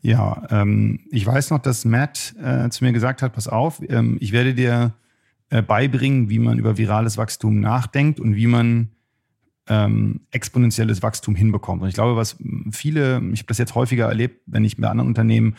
Ja, 0.01 0.43
ähm, 0.51 0.99
ich 1.09 1.25
weiß 1.25 1.49
noch, 1.49 1.59
dass 1.59 1.83
Matt 1.83 2.35
äh, 2.41 2.69
zu 2.69 2.83
mir 2.83 2.93
gesagt 2.93 3.21
hat, 3.21 3.33
pass 3.33 3.47
auf, 3.47 3.81
ähm, 3.89 4.17
ich 4.21 4.31
werde 4.31 4.53
dir 4.53 4.93
äh, 5.49 5.61
beibringen, 5.61 6.29
wie 6.29 6.39
man 6.39 6.57
über 6.57 6.77
virales 6.77 7.17
Wachstum 7.17 7.59
nachdenkt 7.59 8.19
und 8.19 8.35
wie 8.35 8.47
man 8.47 8.89
ähm, 9.67 10.21
exponentielles 10.31 11.01
Wachstum 11.01 11.35
hinbekommt. 11.35 11.81
Und 11.81 11.87
ich 11.87 11.95
glaube, 11.95 12.15
was 12.15 12.37
viele, 12.71 13.21
ich 13.33 13.39
habe 13.39 13.47
das 13.47 13.57
jetzt 13.57 13.75
häufiger 13.75 14.07
erlebt, 14.07 14.41
wenn 14.45 14.63
ich 14.63 14.77
bei 14.77 14.87
anderen 14.87 15.09
Unternehmen 15.09 15.55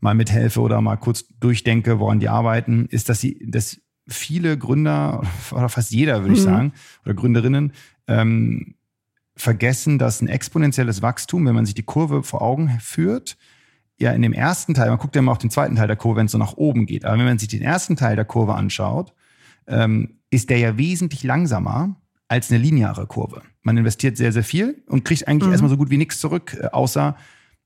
mal 0.00 0.14
mithelfe 0.14 0.60
oder 0.60 0.80
mal 0.80 0.96
kurz 0.96 1.26
durchdenke, 1.40 1.98
woran 1.98 2.20
die 2.20 2.28
arbeiten, 2.28 2.86
ist, 2.86 3.08
dass 3.08 3.20
sie, 3.20 3.46
dass 3.48 3.80
viele 4.08 4.58
Gründer 4.58 5.22
oder 5.52 5.68
fast 5.68 5.90
jeder, 5.90 6.22
würde 6.22 6.34
ich 6.34 6.40
mhm. 6.40 6.44
sagen, 6.44 6.72
oder 7.04 7.14
Gründerinnen 7.14 7.72
ähm, 8.08 8.74
vergessen, 9.36 9.98
dass 9.98 10.20
ein 10.20 10.28
exponentielles 10.28 11.02
Wachstum, 11.02 11.46
wenn 11.46 11.54
man 11.54 11.66
sich 11.66 11.74
die 11.74 11.82
Kurve 11.82 12.22
vor 12.22 12.42
Augen 12.42 12.78
führt, 12.80 13.36
ja 13.98 14.12
in 14.12 14.22
dem 14.22 14.32
ersten 14.32 14.74
Teil, 14.74 14.88
man 14.88 14.98
guckt 14.98 15.16
ja 15.16 15.22
mal 15.22 15.32
auf 15.32 15.38
den 15.38 15.50
zweiten 15.50 15.76
Teil 15.76 15.86
der 15.86 15.96
Kurve, 15.96 16.18
wenn 16.18 16.26
es 16.26 16.32
so 16.32 16.38
nach 16.38 16.56
oben 16.56 16.86
geht, 16.86 17.04
aber 17.04 17.18
wenn 17.18 17.24
man 17.24 17.38
sich 17.38 17.48
den 17.48 17.62
ersten 17.62 17.96
Teil 17.96 18.16
der 18.16 18.24
Kurve 18.24 18.54
anschaut, 18.54 19.12
ähm, 19.66 20.20
ist 20.30 20.50
der 20.50 20.58
ja 20.58 20.78
wesentlich 20.78 21.22
langsamer 21.22 21.96
als 22.28 22.50
eine 22.50 22.60
lineare 22.60 23.06
Kurve. 23.06 23.42
Man 23.62 23.76
investiert 23.76 24.16
sehr, 24.16 24.32
sehr 24.32 24.44
viel 24.44 24.82
und 24.86 25.04
kriegt 25.04 25.26
eigentlich 25.28 25.46
mhm. 25.46 25.52
erstmal 25.52 25.70
so 25.70 25.76
gut 25.76 25.90
wie 25.90 25.98
nichts 25.98 26.20
zurück, 26.20 26.56
äh, 26.60 26.66
außer 26.66 27.16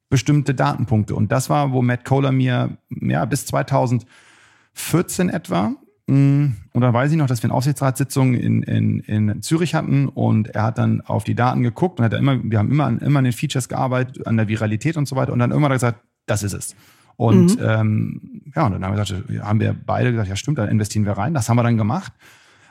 bestimmte 0.08 0.54
Datenpunkte. 0.54 1.14
Und 1.14 1.32
das 1.32 1.48
war, 1.48 1.72
wo 1.72 1.82
Matt 1.82 2.04
Kohler 2.04 2.32
mir 2.32 2.76
ja, 2.90 3.24
bis 3.24 3.46
2014 3.46 5.28
etwa 5.28 5.76
mm, 6.08 6.46
und 6.72 6.80
dann 6.80 6.92
weiß 6.92 7.12
ich 7.12 7.16
noch, 7.16 7.28
dass 7.28 7.42
wir 7.42 7.48
eine 7.48 7.54
Aufsichtsratssitzung 7.54 8.34
in, 8.34 8.62
in, 8.64 9.00
in 9.00 9.40
Zürich 9.42 9.74
hatten 9.74 10.08
und 10.08 10.48
er 10.48 10.64
hat 10.64 10.78
dann 10.78 11.00
auf 11.02 11.24
die 11.24 11.36
Daten 11.36 11.62
geguckt 11.62 12.00
und 12.00 12.04
hat 12.04 12.12
immer, 12.12 12.40
wir 12.42 12.58
haben 12.58 12.70
immer, 12.70 13.00
immer 13.00 13.18
an 13.20 13.24
den 13.24 13.32
Features 13.32 13.68
gearbeitet, 13.68 14.26
an 14.26 14.36
der 14.36 14.48
Viralität 14.48 14.96
und 14.96 15.06
so 15.06 15.14
weiter 15.14 15.32
und 15.32 15.38
dann 15.38 15.50
irgendwann 15.50 15.72
hat 15.72 15.82
er 15.82 15.92
gesagt, 15.92 16.04
das 16.26 16.42
ist 16.42 16.54
es. 16.54 16.76
Und 17.20 17.61
mhm. 17.61 17.66
ähm, 17.68 18.42
ja, 18.56 18.64
und 18.64 18.72
dann 18.72 18.83
haben 18.83 18.96
wir, 18.96 19.04
gesagt, 19.04 19.28
haben 19.42 19.61
wir 19.61 19.74
beide 19.74 20.11
gesagt, 20.11 20.30
ja 20.30 20.37
stimmt, 20.37 20.56
dann 20.56 20.70
investieren 20.70 21.04
wir 21.04 21.12
rein. 21.12 21.35
Das 21.35 21.50
haben 21.50 21.59
wir 21.59 21.62
dann 21.62 21.76
gemacht. 21.76 22.14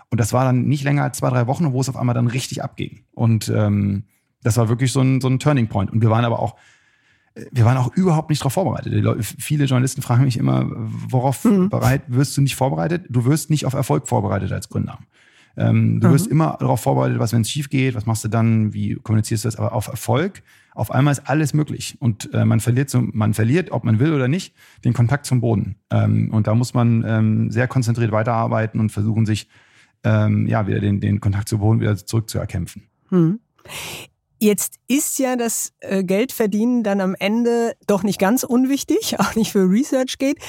Und 0.10 0.20
das 0.20 0.34
war 0.34 0.44
dann 0.44 0.64
nicht 0.64 0.84
länger 0.84 1.04
als 1.04 1.20
zwei, 1.20 1.30
drei 1.30 1.46
Wochen, 1.46 1.72
wo 1.72 1.80
es 1.82 1.88
auf 1.88 1.96
einmal 1.96 2.16
dann 2.16 2.26
richtig 2.26 2.64
abging. 2.64 3.04
Und 3.12 3.48
ähm, 3.56 4.06
das 4.42 4.58
war 4.58 4.68
wirklich 4.68 4.92
so 4.92 5.02
ein, 5.02 5.22
so 5.22 5.28
ein 5.28 5.38
Turning 5.38 5.68
Point. 5.68 5.92
Und 5.92 6.02
wir 6.02 6.10
waren 6.10 6.26
aber 6.26 6.40
auch, 6.40 6.56
wir 7.52 7.64
waren 7.64 7.78
auch 7.78 7.94
überhaupt 7.96 8.32
nicht 8.32 8.42
darauf 8.42 8.54
vorbereitet. 8.54 8.92
Leute, 8.92 9.22
viele 9.22 9.66
Journalisten 9.66 10.02
fragen 10.02 10.24
mich 10.24 10.38
immer, 10.38 10.66
worauf 10.68 11.46
mhm. 11.46 11.70
bereit 11.70 12.02
wirst 12.08 12.36
du 12.36 12.42
nicht 12.42 12.56
vorbereitet? 12.56 13.06
Du 13.08 13.26
wirst 13.26 13.52
nicht 13.52 13.68
auf 13.68 13.74
Erfolg 13.76 14.08
vorbereitet 14.08 14.52
als 14.52 14.68
Gründer. 14.68 14.98
Ähm, 15.58 16.00
du 16.00 16.08
mhm. 16.08 16.14
wirst 16.14 16.26
immer 16.26 16.58
darauf 16.60 16.82
vorbereitet, 16.82 17.20
was, 17.20 17.34
wenn 17.34 17.42
es 17.42 17.52
schief 17.52 17.70
geht, 17.70 17.94
was 17.94 18.08
machst 18.08 18.24
du 18.24 18.30
dann, 18.30 18.74
wie 18.74 18.96
kommunizierst 18.96 19.46
du 19.46 19.48
das? 19.48 19.58
Aber 19.58 19.74
auf 19.74 19.90
Erfolg, 19.90 20.42
auf 20.80 20.92
einmal 20.92 21.12
ist 21.12 21.28
alles 21.28 21.54
möglich. 21.54 21.98
Und 22.00 22.34
äh, 22.34 22.46
man 22.46 22.62
verliert 22.62 22.90
so, 22.90 23.02
man 23.02 23.34
verliert, 23.34 23.72
ob 23.72 23.84
man 23.84 24.00
will 24.00 24.14
oder 24.14 24.28
nicht, 24.28 24.56
den 24.86 24.94
Kontakt 24.94 25.26
zum 25.26 25.42
Boden. 25.42 25.76
Ähm, 25.92 26.32
und 26.32 26.48
da 26.48 26.56
muss 26.56 26.74
man 26.74 27.04
ähm, 27.06 27.52
sehr 27.52 27.68
konzentriert 27.68 28.12
weiterarbeiten 28.12 28.80
und 28.80 28.90
versuchen, 28.90 29.26
sich 29.26 29.50
ähm, 30.04 30.48
ja 30.48 30.68
wieder 30.68 30.80
den, 30.80 31.02
den 31.02 31.20
Kontakt 31.20 31.50
zum 31.50 31.60
Boden 31.60 31.82
wieder 31.82 31.98
zurückzuerkämpfen. 31.98 32.84
Mhm. 33.10 33.40
Jetzt 34.40 34.76
ist 34.88 35.20
ja 35.20 35.36
das 35.36 35.74
äh, 35.82 36.02
Geldverdienen 36.04 36.84
dann 36.84 37.02
am 37.02 37.14
Ende 37.14 37.76
doch 37.86 38.04
nicht 38.04 38.20
ganz 38.20 38.44
unwichtig, 38.44 39.20
auch 39.20 39.36
nicht 39.36 39.52
für 39.52 39.70
ResearchGate. 39.70 40.42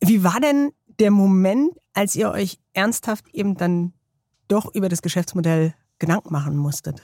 Wie 0.00 0.24
war 0.24 0.40
denn 0.40 0.72
der 0.98 1.12
Moment, 1.12 1.70
als 1.94 2.16
ihr 2.16 2.30
euch 2.30 2.58
ernsthaft 2.72 3.28
eben 3.32 3.56
dann 3.56 3.92
doch 4.48 4.74
über 4.74 4.88
das 4.88 5.00
Geschäftsmodell 5.00 5.74
Gedanken 6.00 6.32
machen 6.32 6.56
musstet? 6.56 7.02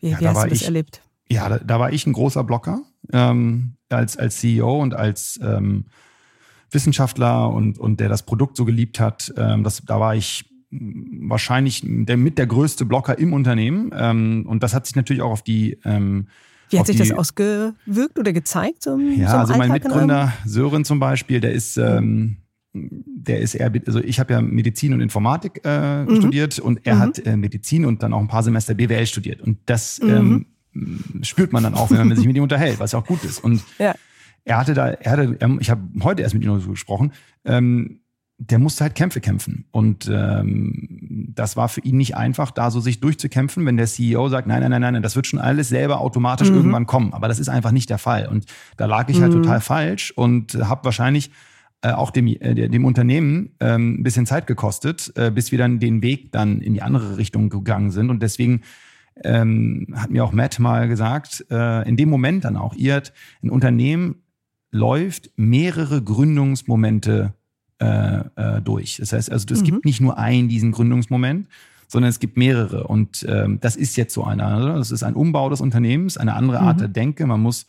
Wie, 0.00 0.10
ja, 0.10 0.20
wie 0.20 0.28
hast 0.28 0.44
du 0.44 0.48
das 0.48 0.60
ich, 0.60 0.64
erlebt? 0.64 1.02
Ja, 1.30 1.48
da, 1.48 1.58
da, 1.58 1.80
war 1.80 1.92
ich 1.92 2.06
ein 2.06 2.12
großer 2.12 2.44
Blocker 2.44 2.82
ähm, 3.12 3.74
als, 3.90 4.16
als 4.16 4.38
CEO 4.38 4.80
und 4.80 4.94
als 4.94 5.38
ähm, 5.42 5.86
Wissenschaftler 6.70 7.50
und, 7.50 7.78
und 7.78 8.00
der 8.00 8.08
das 8.08 8.24
Produkt 8.24 8.56
so 8.56 8.64
geliebt 8.64 9.00
hat. 9.00 9.32
Ähm, 9.36 9.62
das, 9.62 9.82
da 9.84 10.00
war 10.00 10.14
ich 10.14 10.44
wahrscheinlich 10.70 11.82
der, 11.84 12.16
mit 12.16 12.38
der 12.38 12.46
größte 12.46 12.84
Blocker 12.84 13.18
im 13.18 13.32
Unternehmen. 13.32 13.90
Ähm, 13.94 14.46
und 14.48 14.62
das 14.62 14.74
hat 14.74 14.86
sich 14.86 14.96
natürlich 14.96 15.22
auch 15.22 15.30
auf 15.30 15.42
die 15.42 15.78
ähm, 15.84 16.28
wie 16.70 16.78
hat 16.78 16.86
sich 16.86 16.96
die, 16.96 17.08
das 17.08 17.12
ausgewirkt 17.12 18.18
oder 18.18 18.32
gezeigt? 18.32 18.82
So 18.82 18.98
ja, 18.98 19.30
so 19.30 19.36
also 19.38 19.56
mein 19.56 19.72
Mitgründer 19.72 20.32
Sören 20.44 20.84
zum 20.84 21.00
Beispiel, 21.00 21.40
der 21.40 21.52
ist, 21.52 21.78
ähm, 21.78 22.38
der 22.74 23.40
ist 23.40 23.54
eher, 23.54 23.72
also 23.86 24.00
ich 24.00 24.20
habe 24.20 24.34
ja 24.34 24.42
Medizin 24.42 24.92
und 24.92 25.00
Informatik 25.00 25.62
äh, 25.64 26.04
mhm. 26.04 26.16
studiert 26.16 26.58
und 26.58 26.86
er 26.86 26.96
mhm. 26.96 27.00
hat 27.00 27.26
äh, 27.26 27.36
Medizin 27.36 27.86
und 27.86 28.02
dann 28.02 28.12
auch 28.12 28.20
ein 28.20 28.28
paar 28.28 28.42
Semester 28.42 28.74
BWL 28.74 29.06
studiert. 29.06 29.40
Und 29.40 29.58
das 29.66 30.00
mhm. 30.02 30.10
ähm, 30.10 30.46
spürt 31.22 31.52
man 31.52 31.62
dann 31.62 31.74
auch, 31.74 31.90
wenn 31.90 32.08
man 32.08 32.16
sich 32.16 32.26
mit 32.26 32.36
ihm 32.36 32.42
unterhält, 32.42 32.80
was 32.80 32.92
ja 32.92 32.98
auch 32.98 33.06
gut 33.06 33.24
ist. 33.24 33.42
Und 33.42 33.62
ja. 33.78 33.94
er 34.44 34.56
hatte 34.56 34.74
da, 34.74 34.88
er 34.88 35.12
hatte, 35.12 35.38
ich 35.60 35.70
habe 35.70 35.82
heute 36.02 36.22
erst 36.22 36.34
mit 36.34 36.44
ihm 36.44 36.60
so 36.60 36.70
gesprochen, 36.70 37.12
ähm, 37.44 38.00
der 38.40 38.60
musste 38.60 38.84
halt 38.84 38.94
Kämpfe 38.94 39.20
kämpfen. 39.20 39.64
Und 39.72 40.08
ähm, 40.12 41.32
das 41.34 41.56
war 41.56 41.68
für 41.68 41.80
ihn 41.80 41.96
nicht 41.96 42.16
einfach, 42.16 42.52
da 42.52 42.70
so 42.70 42.78
sich 42.78 43.00
durchzukämpfen, 43.00 43.66
wenn 43.66 43.76
der 43.76 43.86
CEO 43.86 44.28
sagt, 44.28 44.46
nein, 44.46 44.60
nein, 44.60 44.80
nein, 44.80 44.92
nein, 44.92 45.02
das 45.02 45.16
wird 45.16 45.26
schon 45.26 45.40
alles 45.40 45.68
selber 45.68 46.00
automatisch 46.00 46.50
mhm. 46.50 46.56
irgendwann 46.56 46.86
kommen. 46.86 47.12
Aber 47.12 47.26
das 47.26 47.40
ist 47.40 47.48
einfach 47.48 47.72
nicht 47.72 47.90
der 47.90 47.98
Fall. 47.98 48.28
Und 48.28 48.46
da 48.76 48.86
lag 48.86 49.08
ich 49.08 49.20
halt 49.20 49.34
mhm. 49.34 49.42
total 49.42 49.60
falsch 49.60 50.12
und 50.12 50.54
habe 50.54 50.84
wahrscheinlich 50.84 51.32
äh, 51.82 51.90
auch 51.90 52.10
dem, 52.10 52.28
äh, 52.28 52.68
dem 52.68 52.84
Unternehmen 52.84 53.50
ähm, 53.58 54.00
ein 54.00 54.02
bisschen 54.04 54.26
Zeit 54.26 54.46
gekostet, 54.46 55.12
äh, 55.16 55.32
bis 55.32 55.50
wir 55.50 55.58
dann 55.58 55.80
den 55.80 56.02
Weg 56.02 56.30
dann 56.30 56.60
in 56.60 56.74
die 56.74 56.82
andere 56.82 57.16
Richtung 57.16 57.50
gegangen 57.50 57.90
sind. 57.90 58.08
Und 58.08 58.22
deswegen 58.22 58.62
ähm, 59.24 59.86
hat 59.94 60.10
mir 60.10 60.24
auch 60.24 60.32
Matt 60.32 60.58
mal 60.58 60.88
gesagt, 60.88 61.44
äh, 61.50 61.88
in 61.88 61.96
dem 61.96 62.08
Moment 62.08 62.44
dann 62.44 62.56
auch, 62.56 62.74
ihr 62.74 63.02
ein 63.42 63.50
Unternehmen 63.50 64.22
läuft 64.70 65.30
mehrere 65.36 66.02
Gründungsmomente 66.02 67.34
äh, 67.80 68.18
äh, 68.36 68.60
durch. 68.62 68.96
Das 68.98 69.12
heißt, 69.12 69.30
also 69.30 69.46
es 69.50 69.60
mhm. 69.60 69.64
gibt 69.64 69.84
nicht 69.84 70.00
nur 70.00 70.18
einen 70.18 70.48
diesen 70.48 70.72
Gründungsmoment, 70.72 71.48
sondern 71.86 72.10
es 72.10 72.20
gibt 72.20 72.36
mehrere. 72.36 72.84
Und 72.86 73.24
ähm, 73.28 73.60
das 73.60 73.76
ist 73.76 73.96
jetzt 73.96 74.14
so 74.14 74.24
einer. 74.24 74.46
Also 74.46 74.78
das 74.78 74.90
ist 74.90 75.02
ein 75.02 75.14
Umbau 75.14 75.48
des 75.48 75.60
Unternehmens, 75.60 76.18
eine 76.18 76.34
andere 76.34 76.60
Art 76.60 76.76
mhm. 76.76 76.80
der 76.80 76.88
Denke. 76.88 77.26
Man 77.26 77.40
muss 77.40 77.66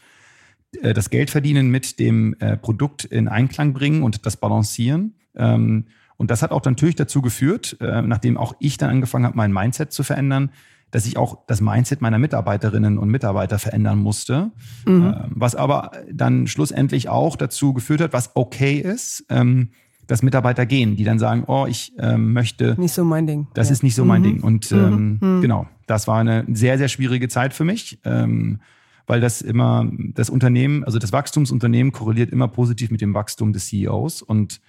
äh, 0.82 0.94
das 0.94 1.10
Geld 1.10 1.30
verdienen 1.30 1.70
mit 1.70 2.00
dem 2.00 2.36
äh, 2.40 2.58
Produkt 2.58 3.06
in 3.06 3.28
Einklang 3.28 3.74
bringen 3.74 4.04
und 4.04 4.26
das 4.26 4.38
balancieren. 4.38 5.16
Ähm, 5.36 5.86
und 6.18 6.32
das 6.32 6.42
hat 6.42 6.52
auch 6.52 6.64
natürlich 6.66 6.96
dazu 6.96 7.22
geführt, 7.22 7.78
äh, 7.80 8.02
nachdem 8.02 8.38
auch 8.38 8.54
ich 8.60 8.78
dann 8.78 8.90
angefangen 8.90 9.26
habe, 9.26 9.38
mein 9.38 9.54
Mindset 9.54 9.94
zu 9.94 10.04
verändern, 10.04 10.52
dass 10.92 11.06
ich 11.06 11.18
auch 11.18 11.46
das 11.48 11.62
Mindset 11.62 12.02
meiner 12.02 12.18
Mitarbeiterinnen 12.18 12.98
und 12.98 13.10
Mitarbeiter 13.10 13.60
verändern 13.60 14.00
musste, 14.00 14.52
mhm. 14.86 15.08
äh, 15.08 15.24
was 15.30 15.56
aber 15.56 15.92
dann 16.12 16.48
schlussendlich 16.48 17.10
auch 17.10 17.36
dazu 17.36 17.74
geführt 17.74 18.02
hat, 18.02 18.14
was 18.14 18.32
okay 18.36 18.78
ist, 18.80 19.26
ähm, 19.30 19.70
dass 20.08 20.24
Mitarbeiter 20.24 20.66
gehen, 20.66 20.96
die 20.96 21.04
dann 21.04 21.20
sagen, 21.20 21.44
oh, 21.46 21.68
ich 21.70 21.94
ähm, 22.00 22.34
möchte. 22.34 22.76
Nicht 22.80 22.94
so 22.94 23.06
mein 23.06 23.28
Ding. 23.28 23.48
Das 23.54 23.70
ja. 23.70 23.74
ist 23.74 23.84
nicht 23.84 23.94
so 23.94 24.04
mein 24.04 24.22
mhm. 24.22 24.26
Ding. 24.26 24.44
Und 24.44 24.72
ähm, 24.72 25.20
mhm. 25.22 25.42
genau, 25.42 25.68
das 25.86 26.08
war 26.08 26.20
eine 26.20 26.46
sehr, 26.52 26.80
sehr 26.80 26.88
schwierige 26.88 27.28
Zeit 27.28 27.54
für 27.54 27.64
mich, 27.64 28.00
ähm, 28.06 28.60
weil 29.06 29.22
das 29.22 29.42
immer, 29.42 29.88
das 30.16 30.32
Unternehmen, 30.32 30.84
also 30.84 30.98
das 30.98 31.14
Wachstumsunternehmen 31.14 31.92
korreliert 31.92 32.32
immer 32.32 32.48
positiv 32.48 32.90
mit 32.90 33.02
dem 33.02 33.14
Wachstum 33.14 33.54
des 33.54 33.68
CEOs. 33.68 34.24
Und 34.24 34.62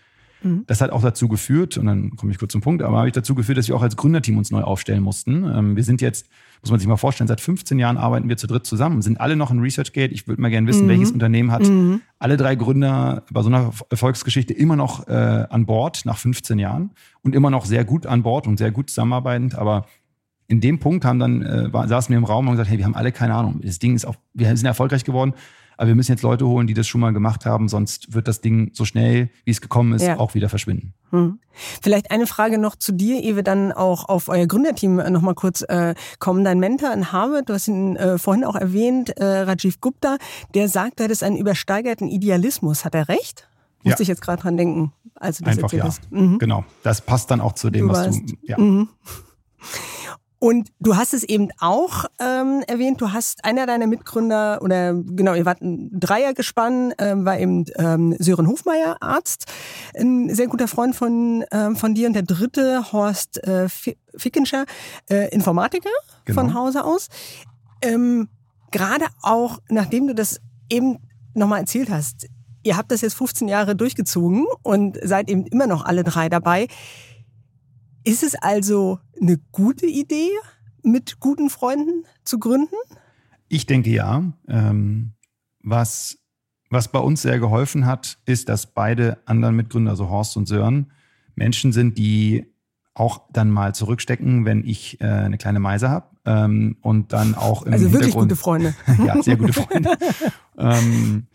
mhm. 0.42 0.64
das 0.66 0.80
hat 0.80 0.90
auch 0.90 1.02
dazu 1.02 1.28
geführt, 1.28 1.76
und 1.76 1.86
dann 1.86 2.16
komme 2.16 2.32
ich 2.32 2.38
kurz 2.38 2.52
zum 2.52 2.60
Punkt, 2.60 2.82
aber 2.82 2.98
habe 2.98 3.08
ich 3.08 3.14
dazu 3.14 3.34
geführt, 3.34 3.58
dass 3.58 3.68
wir 3.68 3.76
auch 3.76 3.82
als 3.82 3.96
Gründerteam 3.96 4.38
uns 4.38 4.50
neu 4.50 4.62
aufstellen 4.62 5.02
mussten. 5.02 5.44
Ähm, 5.44 5.76
wir 5.76 5.84
sind 5.84 6.00
jetzt 6.00 6.26
muss 6.62 6.70
man 6.70 6.78
sich 6.78 6.88
mal 6.88 6.96
vorstellen, 6.96 7.28
seit 7.28 7.40
15 7.40 7.78
Jahren 7.78 7.96
arbeiten 7.96 8.28
wir 8.28 8.36
zu 8.36 8.46
dritt 8.46 8.66
zusammen, 8.66 9.00
sind 9.00 9.20
alle 9.20 9.34
noch 9.34 9.50
in 9.50 9.60
ResearchGate. 9.60 10.12
Ich 10.12 10.28
würde 10.28 10.42
mal 10.42 10.50
gerne 10.50 10.66
wissen, 10.66 10.84
mhm. 10.84 10.90
welches 10.90 11.10
Unternehmen 11.10 11.52
hat 11.52 11.62
mhm. 11.62 12.02
alle 12.18 12.36
drei 12.36 12.54
Gründer 12.54 13.24
bei 13.30 13.42
so 13.42 13.48
einer 13.48 13.72
Erfolgsgeschichte 13.88 14.52
immer 14.52 14.76
noch 14.76 15.08
äh, 15.08 15.46
an 15.48 15.64
Bord 15.64 16.04
nach 16.04 16.18
15 16.18 16.58
Jahren 16.58 16.90
und 17.22 17.34
immer 17.34 17.50
noch 17.50 17.64
sehr 17.64 17.84
gut 17.84 18.06
an 18.06 18.22
Bord 18.22 18.46
und 18.46 18.58
sehr 18.58 18.70
gut 18.72 18.90
zusammenarbeitend. 18.90 19.54
Aber 19.54 19.86
in 20.48 20.60
dem 20.60 20.78
Punkt 20.80 21.04
haben 21.04 21.18
dann, 21.18 21.42
äh, 21.42 21.88
saßen 21.88 22.12
wir 22.12 22.18
im 22.18 22.24
Raum 22.24 22.46
und 22.46 22.48
haben 22.48 22.56
gesagt, 22.56 22.70
hey, 22.70 22.78
wir 22.78 22.84
haben 22.84 22.96
alle 22.96 23.12
keine 23.12 23.34
Ahnung. 23.34 23.60
Das 23.62 23.78
Ding 23.78 23.94
ist 23.94 24.04
auch, 24.04 24.16
wir 24.34 24.54
sind 24.54 24.66
erfolgreich 24.66 25.04
geworden. 25.04 25.32
Aber 25.80 25.88
wir 25.88 25.94
müssen 25.94 26.12
jetzt 26.12 26.20
Leute 26.20 26.46
holen, 26.46 26.66
die 26.66 26.74
das 26.74 26.86
schon 26.86 27.00
mal 27.00 27.14
gemacht 27.14 27.46
haben, 27.46 27.70
sonst 27.70 28.12
wird 28.12 28.28
das 28.28 28.42
Ding 28.42 28.70
so 28.74 28.84
schnell, 28.84 29.30
wie 29.46 29.50
es 29.50 29.62
gekommen 29.62 29.94
ist, 29.94 30.02
ja. 30.02 30.18
auch 30.18 30.34
wieder 30.34 30.50
verschwinden. 30.50 30.92
Hm. 31.08 31.38
Vielleicht 31.80 32.10
eine 32.10 32.26
Frage 32.26 32.58
noch 32.58 32.76
zu 32.76 32.92
dir, 32.92 33.22
ehe 33.22 33.34
wir 33.34 33.42
dann 33.42 33.72
auch 33.72 34.06
auf 34.06 34.28
euer 34.28 34.46
Gründerteam 34.46 34.96
noch 34.96 35.22
mal 35.22 35.34
kurz 35.34 35.62
äh, 35.62 35.94
kommen. 36.18 36.44
Dein 36.44 36.60
Mentor 36.60 36.92
in 36.92 37.12
Harvard, 37.12 37.48
du 37.48 37.54
hast 37.54 37.66
ihn 37.66 37.96
äh, 37.96 38.18
vorhin 38.18 38.44
auch 38.44 38.56
erwähnt, 38.56 39.16
äh, 39.16 39.24
Rajiv 39.24 39.80
Gupta, 39.80 40.18
der 40.54 40.68
sagt, 40.68 41.00
du 41.00 41.04
hättest 41.04 41.22
einen 41.22 41.38
übersteigerten 41.38 42.08
Idealismus. 42.08 42.84
Hat 42.84 42.94
er 42.94 43.08
recht? 43.08 43.48
Musste 43.82 44.00
ja. 44.00 44.02
ich 44.02 44.08
jetzt 44.08 44.20
gerade 44.20 44.42
dran 44.42 44.58
denken, 44.58 44.92
als 45.14 45.38
du 45.38 45.44
das 45.44 45.52
Einfach 45.52 45.62
erzählt 45.62 45.82
ja. 45.82 45.88
hast. 45.88 46.12
Mhm. 46.12 46.38
Genau, 46.38 46.62
das 46.82 47.00
passt 47.00 47.30
dann 47.30 47.40
auch 47.40 47.54
zu 47.54 47.70
dem, 47.70 47.88
du 47.88 47.94
was 47.94 48.04
warst. 48.04 48.20
du... 48.20 48.34
Ja. 48.42 48.58
Mhm. 48.58 48.90
Und 50.40 50.72
du 50.80 50.96
hast 50.96 51.12
es 51.12 51.22
eben 51.22 51.50
auch 51.58 52.06
ähm, 52.18 52.64
erwähnt, 52.66 52.98
du 53.02 53.12
hast 53.12 53.44
einer 53.44 53.66
deiner 53.66 53.86
Mitgründer 53.86 54.60
oder 54.62 54.94
genau, 54.94 55.34
ihr 55.34 55.44
wart 55.44 55.60
ein 55.60 55.90
Dreiergespann, 55.92 56.94
ähm, 56.98 57.26
war 57.26 57.38
eben 57.38 57.66
ähm, 57.76 58.16
Sören 58.18 58.48
Hofmeier, 58.48 58.96
Arzt, 59.00 59.44
ein 59.94 60.34
sehr 60.34 60.46
guter 60.46 60.66
Freund 60.66 60.96
von, 60.96 61.44
ähm, 61.52 61.76
von 61.76 61.94
dir 61.94 62.08
und 62.08 62.14
der 62.14 62.22
dritte 62.22 62.90
Horst 62.90 63.46
äh, 63.46 63.68
Fickenscher, 64.16 64.64
äh, 65.10 65.28
Informatiker 65.28 65.90
genau. 66.24 66.40
von 66.40 66.54
Hause 66.54 66.84
aus. 66.84 67.08
Ähm, 67.82 68.28
Gerade 68.70 69.06
auch, 69.20 69.58
nachdem 69.68 70.06
du 70.06 70.14
das 70.14 70.40
eben 70.70 71.00
nochmal 71.34 71.60
erzählt 71.60 71.90
hast, 71.90 72.28
ihr 72.62 72.78
habt 72.78 72.90
das 72.92 73.02
jetzt 73.02 73.14
15 73.14 73.46
Jahre 73.46 73.76
durchgezogen 73.76 74.46
und 74.62 74.98
seid 75.02 75.28
eben 75.28 75.46
immer 75.46 75.66
noch 75.66 75.84
alle 75.84 76.02
drei 76.02 76.30
dabei. 76.30 76.66
Ist 78.04 78.22
es 78.22 78.34
also 78.34 78.98
eine 79.20 79.38
gute 79.52 79.86
Idee, 79.86 80.30
mit 80.82 81.20
guten 81.20 81.50
Freunden 81.50 82.04
zu 82.24 82.38
gründen? 82.38 82.74
Ich 83.48 83.66
denke 83.66 83.90
ja. 83.90 84.32
Ähm, 84.48 85.12
was, 85.62 86.18
was 86.70 86.90
bei 86.90 86.98
uns 86.98 87.22
sehr 87.22 87.38
geholfen 87.38 87.86
hat, 87.86 88.18
ist, 88.24 88.48
dass 88.48 88.72
beide 88.72 89.18
anderen 89.26 89.56
Mitgründer, 89.56 89.90
also 89.90 90.08
Horst 90.08 90.36
und 90.36 90.46
Sören, 90.46 90.92
Menschen 91.34 91.72
sind, 91.72 91.98
die 91.98 92.46
auch 92.94 93.22
dann 93.32 93.50
mal 93.50 93.74
zurückstecken, 93.74 94.44
wenn 94.44 94.64
ich 94.64 95.00
äh, 95.00 95.06
eine 95.06 95.38
kleine 95.38 95.60
Meise 95.60 95.90
habe 95.90 96.06
ähm, 96.24 96.76
und 96.82 97.12
dann 97.12 97.34
auch 97.34 97.62
im 97.62 97.72
Also 97.72 97.92
wirklich 97.92 98.14
gute 98.14 98.36
Freunde. 98.36 98.74
ja, 99.06 99.22
sehr 99.22 99.36
gute 99.36 99.52
Freunde. 99.52 99.96
ähm, 100.58 101.26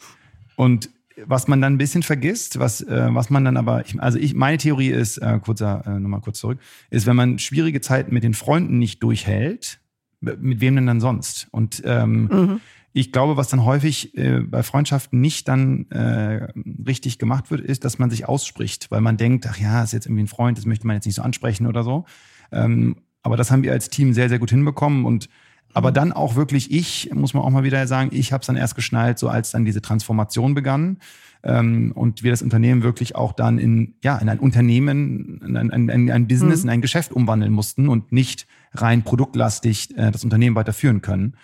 und 0.56 0.90
was 1.26 1.48
man 1.48 1.62
dann 1.62 1.74
ein 1.74 1.78
bisschen 1.78 2.04
vergisst, 2.04 2.60
was, 2.60 2.82
äh, 2.82 3.08
was 3.12 3.30
man 3.30 3.46
dann 3.46 3.58
aber, 3.58 3.86
ich, 3.86 4.00
also 4.02 4.18
ich, 4.18 4.34
meine 4.34 4.58
Theorie 4.58 4.90
ist, 4.90 5.18
äh, 5.18 5.40
kurzer, 5.40 5.84
äh, 5.86 6.00
nochmal 6.00 6.22
kurz 6.22 6.40
zurück, 6.40 6.60
ist, 6.90 7.06
wenn 7.06 7.16
man 7.16 7.40
schwierige 7.40 7.82
Zeiten 7.82 8.14
mit 8.14 8.24
den 8.24 8.34
Freunden 8.34 8.80
nicht 8.80 9.02
durchhält, 9.02 9.80
mit 10.22 10.62
wem 10.62 10.76
denn 10.76 10.88
dann 10.88 11.00
sonst? 11.00 11.48
Und 11.52 11.82
ähm, 11.86 12.30
mhm. 12.32 12.62
ich 12.94 13.12
glaube, 13.12 13.38
was 13.38 13.48
dann 13.48 13.64
häufig 13.64 14.18
äh, 14.18 14.40
bei 14.40 14.64
Freundschaften 14.64 15.22
nicht 15.22 15.48
dann 15.48 15.90
äh, 15.92 16.48
richtig 16.88 17.20
gemacht 17.20 17.52
wird, 17.52 17.62
ist, 17.62 17.86
dass 17.86 18.00
man 18.00 18.10
sich 18.10 18.28
ausspricht, 18.28 18.92
weil 18.92 19.02
man 19.02 19.18
denkt, 19.18 19.46
ach 19.50 19.58
ja, 19.58 19.84
ist 19.84 19.94
jetzt 19.94 20.08
irgendwie 20.08 20.24
ein 20.24 20.28
Freund, 20.28 20.58
das 20.58 20.66
möchte 20.66 20.88
man 20.88 20.96
jetzt 20.96 21.06
nicht 21.06 21.16
so 21.16 21.22
ansprechen 21.22 21.68
oder 21.68 21.84
so. 21.84 22.06
Ähm, 22.52 22.98
aber 23.22 23.38
das 23.38 23.52
haben 23.52 23.64
wir 23.64 23.72
als 23.72 23.90
Team 23.90 24.14
sehr, 24.14 24.30
sehr 24.30 24.40
gut 24.40 24.52
hinbekommen 24.52 25.06
und 25.06 25.30
Aber 25.76 25.92
dann 25.92 26.14
auch 26.14 26.38
wirklich 26.38 26.72
ich, 26.72 27.12
muss 27.14 27.34
man 27.34 27.44
auch 27.44 27.50
mal 27.50 27.66
wieder 27.66 27.86
sagen, 27.86 28.10
ich 28.14 28.32
habe 28.32 28.40
es 28.40 28.48
dann 28.48 28.56
erst 28.56 28.76
geschnallt, 28.76 29.20
so 29.20 29.28
als 29.28 29.52
dann 29.52 29.66
diese 29.66 29.82
Transformation 29.82 30.54
begann 30.54 31.00
ähm, 31.44 31.92
und 31.94 32.24
wir 32.24 32.32
das 32.32 32.42
Unternehmen 32.42 32.82
wirklich 32.82 33.18
auch 33.18 33.34
dann 33.34 33.58
in, 33.58 33.96
ja, 34.02 34.18
in 34.18 34.30
ein 34.30 34.40
Unternehmen, 34.40 35.42
in 35.46 35.58
ein, 35.58 35.90
ein, 35.90 36.10
ein 36.10 36.28
Business, 36.30 36.64
mhm. 36.64 36.70
in 36.70 36.74
ein 36.76 36.82
Geschäft 36.82 37.12
umwandeln 37.12 37.52
mussten 37.52 37.90
und 37.90 38.14
nicht 38.14 38.48
rein 38.74 39.04
produktlastig 39.04 39.98
äh, 39.98 40.12
das 40.12 40.24
Unternehmen 40.24 40.56
weiterführen 40.56 41.02
können. 41.02 41.36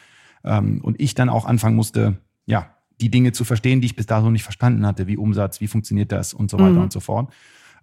Ähm, 0.46 0.80
und 0.82 1.02
ich 1.02 1.14
dann 1.14 1.28
auch 1.28 1.44
anfangen 1.44 1.76
musste, 1.76 2.16
ja, 2.46 2.74
die 3.02 3.12
Dinge 3.12 3.34
zu 3.34 3.44
verstehen, 3.44 3.82
die 3.82 3.88
ich 3.88 3.98
bis 3.98 4.06
dato 4.06 4.32
nicht 4.32 4.44
verstanden 4.44 4.86
hatte, 4.86 5.08
wie 5.08 5.18
Umsatz, 5.18 5.60
wie 5.60 5.68
funktioniert 5.68 6.14
das 6.14 6.34
und 6.34 6.50
so 6.50 6.58
weiter 6.58 6.72
mhm. 6.72 6.84
und 6.84 6.94
so 6.94 7.02
fort. 7.02 7.34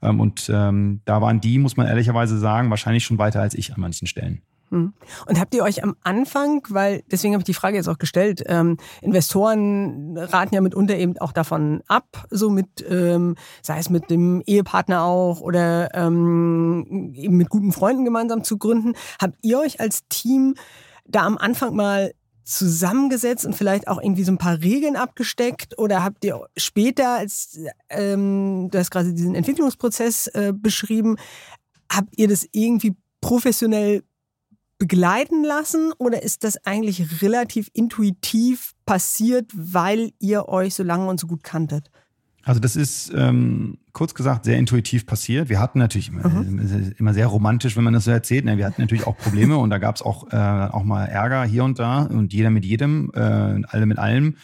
Ähm, 0.00 0.18
und 0.18 0.50
ähm, 0.50 1.02
da 1.04 1.20
waren 1.20 1.42
die, 1.42 1.58
muss 1.58 1.76
man 1.76 1.88
ehrlicherweise 1.88 2.38
sagen, 2.38 2.70
wahrscheinlich 2.70 3.04
schon 3.04 3.18
weiter 3.18 3.42
als 3.42 3.52
ich 3.52 3.74
an 3.74 3.82
manchen 3.82 4.06
Stellen. 4.06 4.40
Hm. 4.70 4.92
Und 5.26 5.40
habt 5.40 5.54
ihr 5.54 5.62
euch 5.62 5.82
am 5.82 5.96
Anfang, 6.02 6.62
weil 6.68 7.02
deswegen 7.10 7.34
habe 7.34 7.40
ich 7.40 7.46
die 7.46 7.54
Frage 7.54 7.76
jetzt 7.76 7.88
auch 7.88 7.98
gestellt, 7.98 8.44
ähm, 8.46 8.76
Investoren 9.00 10.16
raten 10.18 10.54
ja 10.54 10.60
mitunter 10.60 10.96
eben 10.96 11.16
auch 11.18 11.32
davon 11.32 11.82
ab, 11.88 12.26
so 12.30 12.50
mit, 12.50 12.84
ähm, 12.88 13.36
sei 13.62 13.78
es 13.78 13.88
mit 13.88 14.10
dem 14.10 14.42
Ehepartner 14.46 15.02
auch 15.02 15.40
oder 15.40 15.94
ähm, 15.94 17.12
eben 17.14 17.36
mit 17.36 17.48
guten 17.48 17.72
Freunden 17.72 18.04
gemeinsam 18.04 18.44
zu 18.44 18.58
gründen. 18.58 18.92
Habt 19.20 19.38
ihr 19.42 19.58
euch 19.58 19.80
als 19.80 20.06
Team 20.08 20.54
da 21.06 21.22
am 21.24 21.38
Anfang 21.38 21.74
mal 21.74 22.12
zusammengesetzt 22.44 23.44
und 23.44 23.54
vielleicht 23.54 23.88
auch 23.88 24.00
irgendwie 24.02 24.24
so 24.24 24.32
ein 24.32 24.38
paar 24.38 24.60
Regeln 24.60 24.96
abgesteckt? 24.96 25.78
Oder 25.78 26.02
habt 26.02 26.24
ihr 26.24 26.46
später, 26.56 27.18
als 27.18 27.58
ähm, 27.90 28.68
du 28.70 28.78
hast 28.78 28.90
gerade 28.90 29.12
diesen 29.12 29.34
Entwicklungsprozess 29.34 30.28
äh, 30.28 30.52
beschrieben, 30.54 31.16
habt 31.92 32.18
ihr 32.18 32.28
das 32.28 32.46
irgendwie 32.52 32.96
professionell 33.20 34.02
begleiten 34.78 35.44
lassen 35.44 35.92
oder 35.98 36.22
ist 36.22 36.44
das 36.44 36.64
eigentlich 36.64 37.22
relativ 37.22 37.68
intuitiv 37.72 38.72
passiert, 38.86 39.50
weil 39.54 40.12
ihr 40.20 40.48
euch 40.48 40.74
so 40.74 40.82
lange 40.82 41.06
und 41.06 41.18
so 41.18 41.26
gut 41.26 41.42
kanntet? 41.42 41.90
Also 42.44 42.60
das 42.60 42.76
ist 42.76 43.12
ähm, 43.14 43.76
kurz 43.92 44.14
gesagt 44.14 44.46
sehr 44.46 44.56
intuitiv 44.56 45.04
passiert. 45.04 45.50
Wir 45.50 45.60
hatten 45.60 45.78
natürlich 45.78 46.08
immer, 46.08 46.26
mhm. 46.26 46.94
immer 46.96 47.12
sehr 47.12 47.26
romantisch, 47.26 47.76
wenn 47.76 47.84
man 47.84 47.92
das 47.92 48.04
so 48.04 48.10
erzählt. 48.10 48.46
Ne? 48.46 48.56
Wir 48.56 48.64
hatten 48.64 48.80
natürlich 48.80 49.06
auch 49.06 49.18
Probleme 49.18 49.58
und 49.58 49.68
da 49.68 49.78
gab 49.78 49.96
es 49.96 50.02
auch, 50.02 50.32
äh, 50.32 50.36
auch 50.36 50.84
mal 50.84 51.04
Ärger 51.04 51.44
hier 51.44 51.64
und 51.64 51.78
da 51.78 52.04
und 52.04 52.32
jeder 52.32 52.48
mit 52.48 52.64
jedem, 52.64 53.10
äh, 53.14 53.18
alle 53.20 53.84
mit 53.84 53.98
allem. 53.98 54.36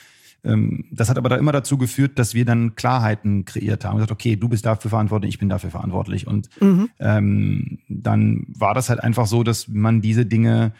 Ähm, 0.44 0.84
das 0.90 1.08
hat 1.08 1.16
aber 1.16 1.28
da 1.28 1.36
immer 1.36 1.52
dazu 1.52 1.78
geführt, 1.78 2.18
dass 2.18 2.34
wir 2.34 2.44
dann 2.44 2.74
Klarheiten 2.74 3.44
kreiert 3.44 3.84
haben. 3.84 3.96
Gesagt, 3.96 4.12
okay, 4.12 4.36
du 4.36 4.48
bist 4.48 4.66
dafür 4.66 4.90
verantwortlich, 4.90 5.30
ich 5.34 5.38
bin 5.38 5.48
dafür 5.48 5.70
verantwortlich. 5.70 6.26
Und 6.26 6.48
mhm. 6.60 6.90
ähm, 6.98 7.78
dann 7.88 8.46
war 8.48 8.74
das 8.74 8.90
halt 8.90 9.02
einfach 9.02 9.26
so, 9.26 9.42
dass 9.42 9.68
man 9.68 10.02
diese 10.02 10.26
Dinge 10.26 10.72